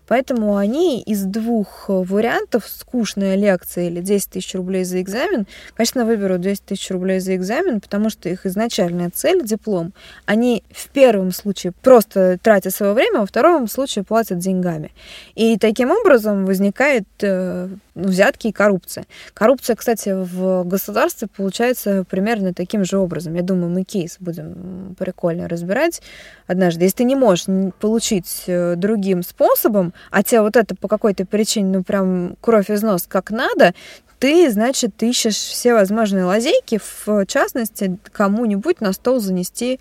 Поэтому 0.08 0.58
они 0.58 1.02
из 1.02 1.24
двух 1.24 1.86
вариантов, 1.88 2.68
скучная 2.68 3.36
лекция 3.36 3.88
или 3.88 4.02
10 4.02 4.30
тысяч 4.30 4.54
рублей 4.56 4.84
за 4.84 5.02
экзамен, 5.02 5.48
конечно, 5.74 6.06
выберут 6.06 6.42
10 6.42 6.66
тысяч 6.66 6.92
рублей 6.92 7.20
за 7.20 7.36
экзамен, 7.36 7.80
потому 7.80 8.10
что 8.10 8.30
их 8.30 8.46
изначальная 8.46 9.10
цель— 9.10 9.42
диплом. 9.44 9.94
Они 10.26 10.64
в 10.72 10.90
первом 10.90 11.32
случае 11.32 11.74
просто 11.82 12.38
тратят 12.42 12.74
свое 12.74 12.94
время, 12.94 13.21
во 13.22 13.26
втором 13.26 13.68
случае 13.68 14.04
платят 14.04 14.40
деньгами. 14.40 14.92
И 15.36 15.58
таким 15.58 15.92
образом 15.92 16.46
возникает 16.46 17.06
э, 17.22 17.70
взятки 17.96 18.48
и 18.48 18.52
коррупция. 18.52 19.06
Коррупция, 19.34 19.76
кстати, 19.76 20.10
в 20.10 20.64
государстве 20.64 21.28
получается 21.28 22.04
примерно 22.10 22.54
таким 22.54 22.84
же 22.84 22.98
образом. 22.98 23.36
Я 23.36 23.42
думаю, 23.42 23.70
мы 23.70 23.84
кейс 23.84 24.18
будем 24.20 24.96
прикольно 24.98 25.48
разбирать 25.48 26.02
однажды. 26.48 26.84
Если 26.84 26.98
ты 26.98 27.04
не 27.06 27.16
можешь 27.16 27.46
получить 27.80 28.44
э, 28.48 28.76
другим 28.76 29.24
способом, 29.24 29.94
а 30.10 30.24
тебе 30.24 30.42
вот 30.42 30.56
это 30.56 30.76
по 30.76 30.88
какой-то 30.88 31.26
причине, 31.26 31.78
ну, 31.78 31.84
прям 31.84 32.36
кровь 32.42 32.70
из 32.70 32.82
нос 32.82 33.06
как 33.08 33.32
надо, 33.32 33.74
ты, 34.20 34.52
значит, 34.52 35.02
ищешь 35.02 35.36
все 35.36 35.74
возможные 35.74 36.26
лазейки, 36.26 36.80
в 37.06 37.26
частности, 37.26 37.98
кому-нибудь 38.12 38.80
на 38.80 38.94
стол 38.94 39.20
занести 39.20 39.80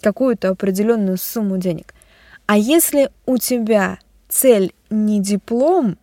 какую-то 0.00 0.48
определенную 0.48 1.18
сумму 1.18 1.58
денег. 1.58 1.94
А 2.52 2.58
если 2.58 3.08
у 3.24 3.38
тебя 3.38 3.98
цель 4.28 4.74
не 4.90 5.22
диплом, 5.22 5.96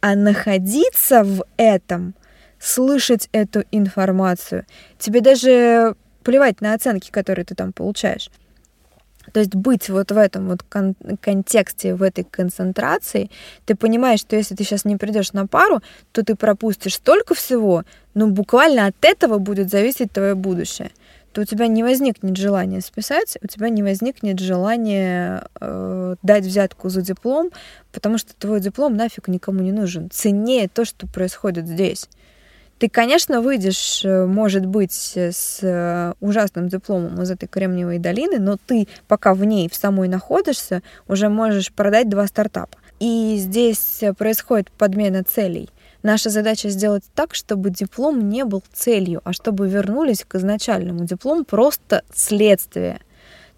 а 0.00 0.14
находиться 0.14 1.24
в 1.24 1.44
этом, 1.56 2.14
слышать 2.60 3.28
эту 3.32 3.64
информацию, 3.72 4.66
тебе 5.00 5.20
даже 5.20 5.96
плевать 6.22 6.60
на 6.60 6.74
оценки, 6.74 7.10
которые 7.10 7.44
ты 7.44 7.56
там 7.56 7.72
получаешь. 7.72 8.30
То 9.32 9.40
есть 9.40 9.56
быть 9.56 9.88
вот 9.88 10.12
в 10.12 10.16
этом 10.16 10.46
вот 10.46 10.62
кон- 10.62 10.94
контексте, 11.20 11.96
в 11.96 12.04
этой 12.04 12.22
концентрации, 12.22 13.28
ты 13.64 13.74
понимаешь, 13.74 14.20
что 14.20 14.36
если 14.36 14.54
ты 14.54 14.62
сейчас 14.62 14.84
не 14.84 14.94
придешь 14.96 15.32
на 15.32 15.48
пару, 15.48 15.82
то 16.12 16.22
ты 16.22 16.36
пропустишь 16.36 16.94
столько 16.94 17.34
всего, 17.34 17.82
но 18.14 18.28
буквально 18.28 18.86
от 18.86 18.94
этого 19.00 19.38
будет 19.38 19.70
зависеть 19.70 20.12
твое 20.12 20.36
будущее 20.36 20.92
то 21.36 21.42
у 21.42 21.44
тебя 21.44 21.66
не 21.66 21.82
возникнет 21.82 22.34
желания 22.38 22.80
списать, 22.80 23.36
у 23.42 23.46
тебя 23.46 23.68
не 23.68 23.82
возникнет 23.82 24.38
желания 24.38 25.46
э, 25.60 26.16
дать 26.22 26.44
взятку 26.46 26.88
за 26.88 27.02
диплом, 27.02 27.50
потому 27.92 28.16
что 28.16 28.34
твой 28.34 28.58
диплом 28.58 28.96
нафиг 28.96 29.28
никому 29.28 29.60
не 29.60 29.70
нужен. 29.70 30.08
Ценнее 30.08 30.66
то, 30.66 30.86
что 30.86 31.06
происходит 31.06 31.66
здесь. 31.66 32.08
Ты, 32.78 32.88
конечно, 32.88 33.42
выйдешь, 33.42 34.02
э, 34.02 34.24
может 34.24 34.64
быть, 34.64 35.12
с 35.14 35.58
э, 35.60 36.14
ужасным 36.20 36.68
дипломом 36.68 37.20
из 37.20 37.30
этой 37.30 37.48
Кремниевой 37.48 37.98
долины, 37.98 38.38
но 38.38 38.56
ты, 38.56 38.88
пока 39.06 39.34
в 39.34 39.44
ней 39.44 39.68
в 39.68 39.74
самой 39.74 40.08
находишься, 40.08 40.82
уже 41.06 41.28
можешь 41.28 41.70
продать 41.70 42.08
два 42.08 42.26
стартапа. 42.28 42.78
И 42.98 43.36
здесь 43.36 44.02
происходит 44.16 44.70
подмена 44.70 45.22
целей. 45.22 45.68
Наша 46.06 46.30
задача 46.30 46.68
сделать 46.68 47.02
так, 47.16 47.34
чтобы 47.34 47.70
диплом 47.70 48.28
не 48.28 48.44
был 48.44 48.62
целью, 48.72 49.22
а 49.24 49.32
чтобы 49.32 49.68
вернулись 49.68 50.24
к 50.24 50.36
изначальному. 50.36 51.04
Диплом 51.04 51.44
просто 51.44 52.04
следствие 52.14 53.00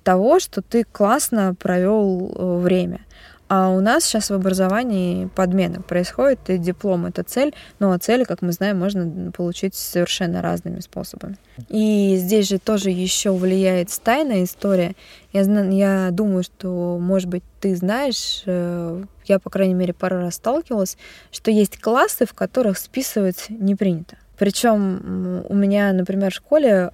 того, 0.02 0.40
что 0.40 0.62
ты 0.62 0.84
классно 0.84 1.54
провел 1.54 2.32
э, 2.34 2.56
время. 2.56 3.02
А 3.48 3.68
у 3.68 3.80
нас 3.80 4.04
сейчас 4.04 4.30
в 4.30 4.32
образовании 4.32 5.26
подмена 5.26 5.82
происходит, 5.82 6.48
и 6.48 6.56
диплом— 6.56 7.04
это 7.06 7.22
цель, 7.22 7.54
но 7.80 7.92
а 7.92 7.98
цели, 7.98 8.24
как 8.24 8.40
мы 8.40 8.52
знаем, 8.52 8.78
можно 8.78 9.30
получить 9.30 9.74
совершенно 9.74 10.40
разными 10.40 10.80
способами. 10.80 11.36
И 11.68 12.16
здесь 12.16 12.48
же 12.48 12.58
тоже 12.58 12.88
еще 12.88 13.30
влияет 13.32 13.90
стайная 13.90 14.44
история. 14.44 14.94
Я, 15.34 15.42
я 15.42 16.08
думаю, 16.12 16.44
что, 16.44 16.98
может 16.98 17.28
быть, 17.28 17.44
ты 17.60 17.76
знаешь, 17.76 18.42
э, 18.46 19.04
я, 19.28 19.38
по 19.38 19.50
крайней 19.50 19.74
мере, 19.74 19.92
пару 19.92 20.18
раз 20.18 20.36
сталкивалась, 20.36 20.96
что 21.30 21.50
есть 21.50 21.80
классы, 21.80 22.26
в 22.26 22.34
которых 22.34 22.78
списывать 22.78 23.46
не 23.48 23.74
принято. 23.74 24.16
Причем 24.38 25.44
у 25.48 25.54
меня, 25.54 25.92
например, 25.92 26.30
в 26.30 26.36
школе 26.36 26.92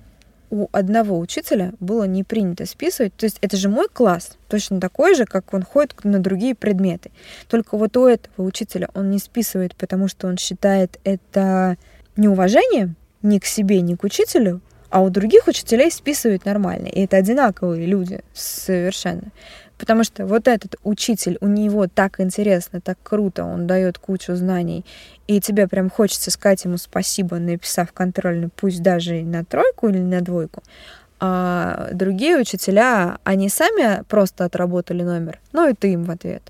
у 0.50 0.68
одного 0.72 1.18
учителя 1.18 1.72
было 1.80 2.04
не 2.04 2.22
принято 2.22 2.64
списывать. 2.66 3.14
То 3.16 3.24
есть 3.24 3.38
это 3.40 3.56
же 3.56 3.68
мой 3.68 3.88
класс, 3.92 4.36
точно 4.48 4.80
такой 4.80 5.14
же, 5.14 5.24
как 5.24 5.52
он 5.52 5.62
ходит 5.62 6.04
на 6.04 6.20
другие 6.20 6.54
предметы. 6.54 7.10
Только 7.48 7.76
вот 7.76 7.96
у 7.96 8.06
этого 8.06 8.46
учителя 8.46 8.88
он 8.94 9.10
не 9.10 9.18
списывает, 9.18 9.74
потому 9.74 10.08
что 10.08 10.28
он 10.28 10.36
считает 10.36 11.00
это 11.04 11.76
неуважением 12.16 12.96
ни 13.22 13.38
к 13.38 13.46
себе, 13.46 13.80
ни 13.80 13.94
к 13.94 14.04
учителю, 14.04 14.60
а 14.90 15.00
у 15.02 15.10
других 15.10 15.48
учителей 15.48 15.90
списывают 15.90 16.44
нормально. 16.44 16.86
И 16.86 17.00
это 17.00 17.16
одинаковые 17.16 17.84
люди 17.84 18.20
совершенно. 18.32 19.32
Потому 19.78 20.04
что 20.04 20.26
вот 20.26 20.46
этот 20.46 20.76
учитель, 20.84 21.36
у 21.40 21.46
него 21.46 21.88
так 21.88 22.20
интересно, 22.20 22.80
так 22.80 22.96
круто, 23.02 23.44
он 23.44 23.66
дает 23.66 23.98
кучу 23.98 24.34
знаний, 24.36 24.84
и 25.26 25.40
тебе 25.40 25.66
прям 25.66 25.90
хочется 25.90 26.30
сказать 26.30 26.64
ему 26.64 26.76
спасибо, 26.76 27.38
написав 27.38 27.92
контрольный, 27.92 28.50
пусть 28.54 28.82
даже 28.82 29.22
на 29.22 29.44
тройку 29.44 29.88
или 29.88 29.98
на 29.98 30.20
двойку. 30.20 30.62
А 31.20 31.88
другие 31.92 32.38
учителя, 32.38 33.18
они 33.24 33.48
сами 33.48 34.02
просто 34.04 34.44
отработали 34.44 35.02
номер, 35.02 35.40
ну 35.52 35.68
и 35.68 35.74
ты 35.74 35.92
им 35.92 36.04
в 36.04 36.10
ответ 36.10 36.42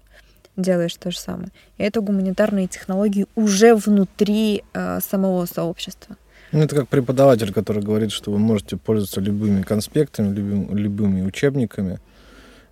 делаешь 0.57 0.95
то 0.95 1.11
же 1.11 1.19
самое. 1.19 1.49
И 1.79 1.83
это 1.83 2.01
гуманитарные 2.01 2.69
технологии 2.69 3.27
уже 3.35 3.75
внутри 3.75 4.63
э, 4.73 5.01
самого 5.01 5.47
сообщества. 5.47 6.17
Ну, 6.53 6.61
это 6.61 6.77
как 6.77 6.89
преподаватель, 6.89 7.53
который 7.53 7.83
говорит, 7.83 8.13
что 8.13 8.31
вы 8.31 8.39
можете 8.39 8.77
пользоваться 8.77 9.21
любыми 9.21 9.63
конспектами, 9.63 10.33
любым, 10.33 10.77
любыми 10.77 11.23
учебниками 11.23 11.99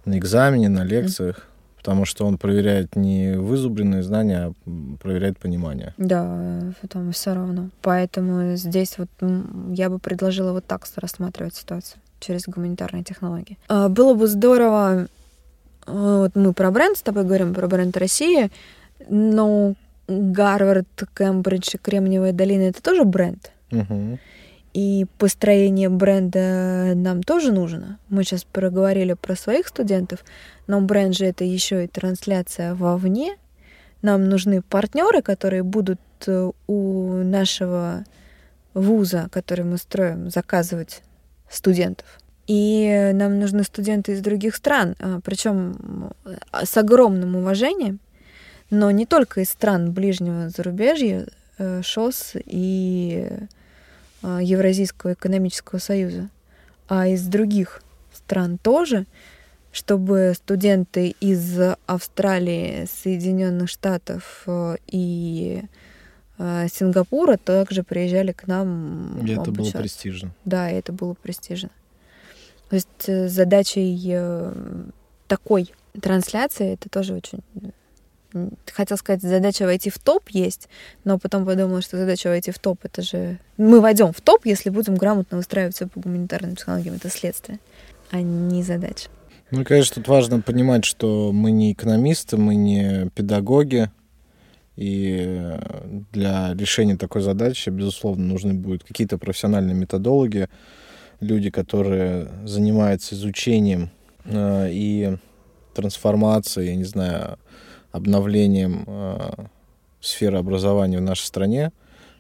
на 0.04 0.18
экзамене, 0.18 0.68
на 0.68 0.84
лекциях, 0.84 1.46
потому 1.76 2.04
что 2.04 2.26
он 2.26 2.38
проверяет 2.38 2.96
не 2.96 3.36
вызубренные 3.36 4.02
знания, 4.02 4.46
а 4.46 4.52
проверяет 5.00 5.38
понимание. 5.38 5.94
Да, 5.98 6.60
там 6.88 7.12
все 7.12 7.34
равно. 7.34 7.70
Поэтому 7.82 8.56
здесь 8.56 8.98
вот 8.98 9.08
я 9.74 9.90
бы 9.90 9.98
предложила 9.98 10.52
вот 10.52 10.64
так 10.64 10.86
рассматривать 10.96 11.54
ситуацию 11.54 12.00
через 12.20 12.44
гуманитарные 12.46 13.02
технологии. 13.02 13.58
А, 13.68 13.88
было 13.88 14.14
бы 14.14 14.28
здорово, 14.28 15.08
а, 15.86 16.18
вот 16.20 16.36
мы 16.36 16.52
про 16.52 16.70
бренд 16.70 16.96
с 16.96 17.02
тобой 17.02 17.24
говорим, 17.24 17.52
про 17.52 17.66
бренд 17.66 17.96
России, 17.96 18.50
но 19.08 19.74
Гарвард, 20.08 20.86
Кембридж 21.16 21.74
и 21.74 21.78
Кремниевая 21.78 22.32
долина— 22.32 22.62
это 22.62 22.82
тоже 22.82 23.04
бренд. 23.04 23.50
Угу. 23.70 24.18
И 24.72 25.06
построение 25.18 25.90
бренда 25.90 26.94
нам 26.94 27.22
тоже 27.22 27.52
нужно. 27.52 27.98
Мы 28.08 28.24
сейчас 28.24 28.44
проговорили 28.44 29.12
про 29.12 29.36
своих 29.36 29.68
студентов, 29.68 30.24
но 30.66 30.80
бренд 30.80 31.14
же 31.14 31.26
это 31.26 31.44
еще 31.44 31.84
и 31.84 31.88
трансляция 31.88 32.74
вовне. 32.74 33.36
Нам 34.00 34.28
нужны 34.28 34.62
партнеры, 34.62 35.20
которые 35.20 35.62
будут 35.62 36.00
э, 36.26 36.50
у 36.66 37.12
нашего 37.22 38.04
вуза, 38.72 39.28
который 39.30 39.64
мы 39.64 39.76
строим, 39.76 40.30
заказывать 40.30 41.02
студентов. 41.50 42.18
И 42.46 43.10
нам 43.14 43.38
нужны 43.38 43.62
студенты 43.64 44.12
из 44.12 44.20
других 44.20 44.56
стран, 44.56 44.96
а, 44.98 45.20
причем 45.22 46.10
с 46.52 46.76
огромным 46.76 47.36
уважением, 47.36 48.00
но 48.70 48.90
не 48.90 49.06
только 49.06 49.42
из 49.42 49.50
стран 49.50 49.92
ближнего 49.92 50.48
зарубежья, 50.48 51.26
э, 51.58 51.82
ШОС 51.82 52.32
и 52.44 53.28
Евразийского 54.22 55.14
экономического 55.14 55.78
союза, 55.78 56.28
а 56.88 57.08
из 57.08 57.26
других 57.26 57.82
стран 58.14 58.58
тоже, 58.58 59.06
чтобы 59.72 60.34
студенты 60.36 61.14
из 61.20 61.58
Австралии, 61.86 62.86
Соединенных 63.02 63.70
Штатов 63.70 64.42
э, 64.46 64.76
и 64.86 65.62
э, 66.38 66.66
Сингапура 66.70 67.38
также 67.38 67.82
приезжали 67.82 68.32
к 68.32 68.46
нам. 68.46 69.18
И 69.26 69.32
это 69.32 69.50
было 69.50 69.70
престижно. 69.70 70.32
Да, 70.44 70.70
это 70.70 70.92
было 70.92 71.14
престижно. 71.14 71.70
То 72.68 72.76
есть 72.76 73.08
э, 73.08 73.28
задачей 73.28 74.16
такой 75.26 75.72
трансляции 76.00 76.74
это 76.74 76.88
тоже 76.88 77.14
очень 77.14 77.40
хотел 78.72 78.96
сказать, 78.96 79.22
задача 79.22 79.64
войти 79.64 79.90
в 79.90 79.98
топ 79.98 80.28
есть, 80.30 80.68
но 81.04 81.18
потом 81.18 81.44
подумала, 81.44 81.82
что 81.82 81.96
задача 81.96 82.28
войти 82.28 82.50
в 82.50 82.58
топ, 82.58 82.80
это 82.84 83.02
же... 83.02 83.38
Мы 83.56 83.80
войдем 83.80 84.12
в 84.12 84.20
топ, 84.20 84.46
если 84.46 84.70
будем 84.70 84.96
грамотно 84.96 85.36
выстраивать 85.36 85.74
все 85.74 85.86
по 85.86 86.00
гуманитарным 86.00 86.56
технологиям. 86.56 86.96
Это 86.96 87.10
следствие, 87.10 87.58
а 88.10 88.20
не 88.20 88.62
задача. 88.62 89.08
Ну, 89.50 89.64
конечно, 89.64 89.96
тут 89.96 90.08
важно 90.08 90.40
понимать, 90.40 90.84
что 90.84 91.30
мы 91.32 91.50
не 91.50 91.72
экономисты, 91.72 92.38
мы 92.38 92.54
не 92.54 93.10
педагоги, 93.14 93.90
и 94.76 95.58
для 96.12 96.54
решения 96.54 96.96
такой 96.96 97.20
задачи, 97.20 97.68
безусловно, 97.68 98.24
нужны 98.24 98.54
будут 98.54 98.84
какие-то 98.84 99.18
профессиональные 99.18 99.74
методологи, 99.74 100.48
люди, 101.20 101.50
которые 101.50 102.28
занимаются 102.44 103.14
изучением 103.14 103.90
э, 104.24 104.68
и 104.70 105.16
трансформацией, 105.74 106.70
я 106.70 106.76
не 106.76 106.84
знаю, 106.84 107.38
обновлением 107.92 108.84
э, 108.86 109.46
сферы 110.00 110.38
образования 110.38 110.98
в 110.98 111.02
нашей 111.02 111.24
стране, 111.24 111.72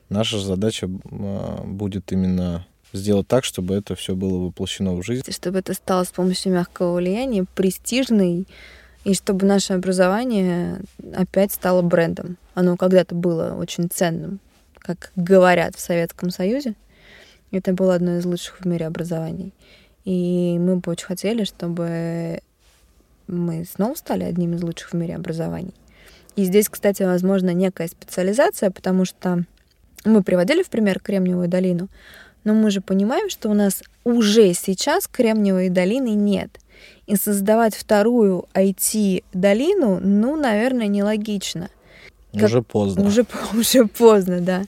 наша 0.08 0.38
задача 0.38 0.86
э, 0.86 1.64
будет 1.64 2.12
именно 2.12 2.66
сделать 2.92 3.26
так, 3.26 3.44
чтобы 3.44 3.74
это 3.74 3.94
все 3.94 4.14
было 4.14 4.38
воплощено 4.38 4.94
в 4.94 5.02
жизнь. 5.02 5.30
Чтобы 5.30 5.58
это 5.58 5.74
стало 5.74 6.04
с 6.04 6.10
помощью 6.10 6.52
мягкого 6.52 6.96
влияния 6.96 7.44
престижной, 7.54 8.46
и 9.04 9.14
чтобы 9.14 9.46
наше 9.46 9.72
образование 9.72 10.80
опять 11.14 11.52
стало 11.52 11.82
брендом. 11.82 12.36
Оно 12.54 12.76
когда-то 12.76 13.14
было 13.14 13.54
очень 13.54 13.88
ценным, 13.88 14.38
как 14.78 15.10
говорят 15.16 15.74
в 15.74 15.80
Советском 15.80 16.30
Союзе. 16.30 16.74
Это 17.50 17.72
было 17.72 17.94
одно 17.94 18.18
из 18.18 18.24
лучших 18.24 18.60
в 18.60 18.64
мире 18.66 18.86
образований. 18.86 19.52
И 20.04 20.56
мы 20.58 20.76
бы 20.76 20.92
очень 20.92 21.06
хотели, 21.06 21.44
чтобы 21.44 22.40
мы 23.26 23.64
снова 23.64 23.94
стали 23.94 24.24
одним 24.24 24.54
из 24.54 24.62
лучших 24.62 24.92
в 24.92 24.94
мире 24.94 25.16
образований. 25.16 25.74
И 26.36 26.44
здесь, 26.44 26.68
кстати, 26.68 27.02
возможно 27.02 27.50
некая 27.52 27.88
специализация, 27.88 28.70
потому 28.70 29.04
что 29.04 29.44
мы 30.04 30.22
приводили 30.22 30.62
в 30.62 30.70
пример 30.70 30.98
Кремниевую 30.98 31.48
долину, 31.48 31.88
но 32.44 32.54
мы 32.54 32.70
же 32.70 32.80
понимаем, 32.80 33.28
что 33.28 33.48
у 33.50 33.54
нас 33.54 33.82
уже 34.04 34.52
сейчас 34.54 35.06
Кремниевой 35.06 35.68
долины 35.68 36.10
нет. 36.10 36.58
И 37.06 37.16
создавать 37.16 37.74
вторую 37.74 38.46
IT-долину, 38.54 40.00
ну, 40.00 40.36
наверное, 40.36 40.86
нелогично. 40.86 41.68
Как... 42.32 42.44
Уже 42.44 42.62
поздно. 42.62 43.06
Уже, 43.06 43.26
уже 43.54 43.86
поздно, 43.86 44.40
да. 44.40 44.64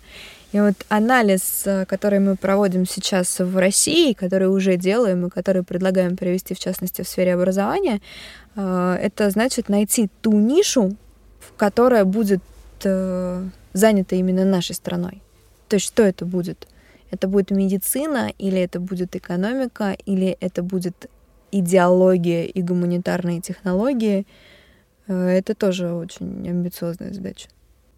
И 0.55 0.61
вот 0.61 0.75
анализ, 0.89 1.63
э, 1.67 1.85
который 1.85 2.21
мы 2.21 2.37
проводим 2.37 2.87
сейчас 2.87 3.41
в 3.41 3.57
России, 3.57 4.13
который 4.13 4.47
уже 4.47 4.77
делаем 4.77 5.27
и 5.27 5.29
который 5.29 5.65
предлагаем 5.65 6.17
провести, 6.17 6.55
в 6.55 6.61
частности, 6.61 7.03
в 7.03 7.09
сфере 7.09 7.35
образования, 7.35 8.01
э, 8.55 8.99
это 9.03 9.31
значит 9.31 9.69
найти 9.69 10.09
ту 10.23 10.39
нишу, 10.39 10.95
которая 11.57 12.05
будет 12.05 12.41
э, 12.85 13.49
занята 13.73 14.15
именно 14.15 14.45
нашей 14.45 14.77
страной. 14.77 15.23
То 15.69 15.75
есть 15.75 15.87
что 15.87 16.05
это 16.05 16.25
будет? 16.25 16.69
Это 17.11 17.27
будет 17.27 17.51
медицина, 17.51 18.31
или 18.39 18.61
это 18.61 18.79
будет 18.79 19.17
экономика, 19.17 19.97
или 20.07 20.37
это 20.39 20.63
будет 20.63 21.11
идеология 21.51 22.45
и 22.45 22.63
гуманитарные 22.63 23.41
технологии. 23.41 24.25
Это 25.09 25.57
тоже 25.57 25.93
очень 25.93 26.49
амбициозная 26.49 27.13
задача. 27.13 27.49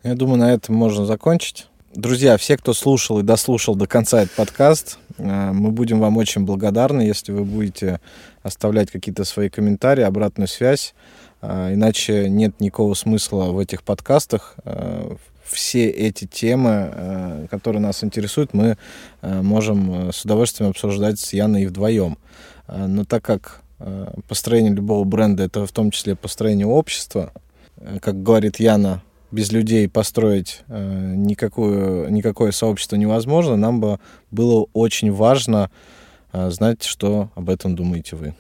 Я 0.03 0.15
думаю, 0.15 0.39
на 0.39 0.55
этом 0.55 0.75
можно 0.75 1.05
закончить. 1.05 1.67
Друзья, 1.97 2.37
все, 2.37 2.59
кто 2.59 2.75
слушал 2.75 3.21
и 3.21 3.23
дослушал 3.23 3.75
до 3.75 3.87
конца 3.87 4.21
этот 4.21 4.35
подкаст, 4.37 4.99
э, 5.17 5.53
мы 5.53 5.71
будем 5.71 5.99
вам 5.99 6.19
очень 6.19 6.43
благодарны, 6.43 7.01
если 7.01 7.33
вы 7.33 7.43
будете 7.43 8.03
оставлять 8.43 8.91
какие-то 8.91 9.25
свои 9.25 9.49
комментарии, 9.49 10.03
обратную 10.03 10.47
связь. 10.47 10.95
Э, 11.41 11.73
иначе 11.73 12.29
нет 12.29 12.61
никакого 12.61 12.93
смысла 12.93 13.45
в 13.45 13.59
этих 13.59 13.83
подкастах. 13.83 14.57
Э, 14.65 15.15
все 15.43 15.89
эти 15.89 16.27
темы, 16.27 17.49
которые 17.51 17.81
нас 17.81 18.05
интересуют, 18.05 18.53
мы 18.53 18.77
можем 19.23 20.13
с 20.13 20.25
удовольствием 20.25 20.73
обсуждать 20.73 21.21
с 21.21 21.33
Яной 21.33 21.67
вдвоем. 21.67 22.19
Но 22.67 23.05
так 23.05 23.23
как 23.23 23.63
построение 24.29 24.75
любого 24.75 25.05
бренда 25.05 25.45
это 25.45 25.65
в 25.65 25.71
том 25.71 25.93
числе 25.93 26.17
построение 26.17 26.67
общества, 26.67 27.33
как 28.01 28.25
говорит 28.25 28.59
Яна, 28.59 29.03
без 29.37 29.53
людей 29.53 29.87
построить 29.87 30.63
э, 30.69 31.13
никакую, 31.15 32.11
никакое 32.11 32.53
сообщество 32.53 32.97
невозможно, 32.97 33.57
нам 33.57 33.81
бы 33.81 34.01
было 34.31 34.67
очень 34.73 35.13
важно 35.13 35.71
э, 36.33 36.51
знать, 36.51 36.83
что 36.83 37.29
об 37.35 37.51
этом 37.51 37.77
думаете 37.77 38.17
вы. 38.17 38.35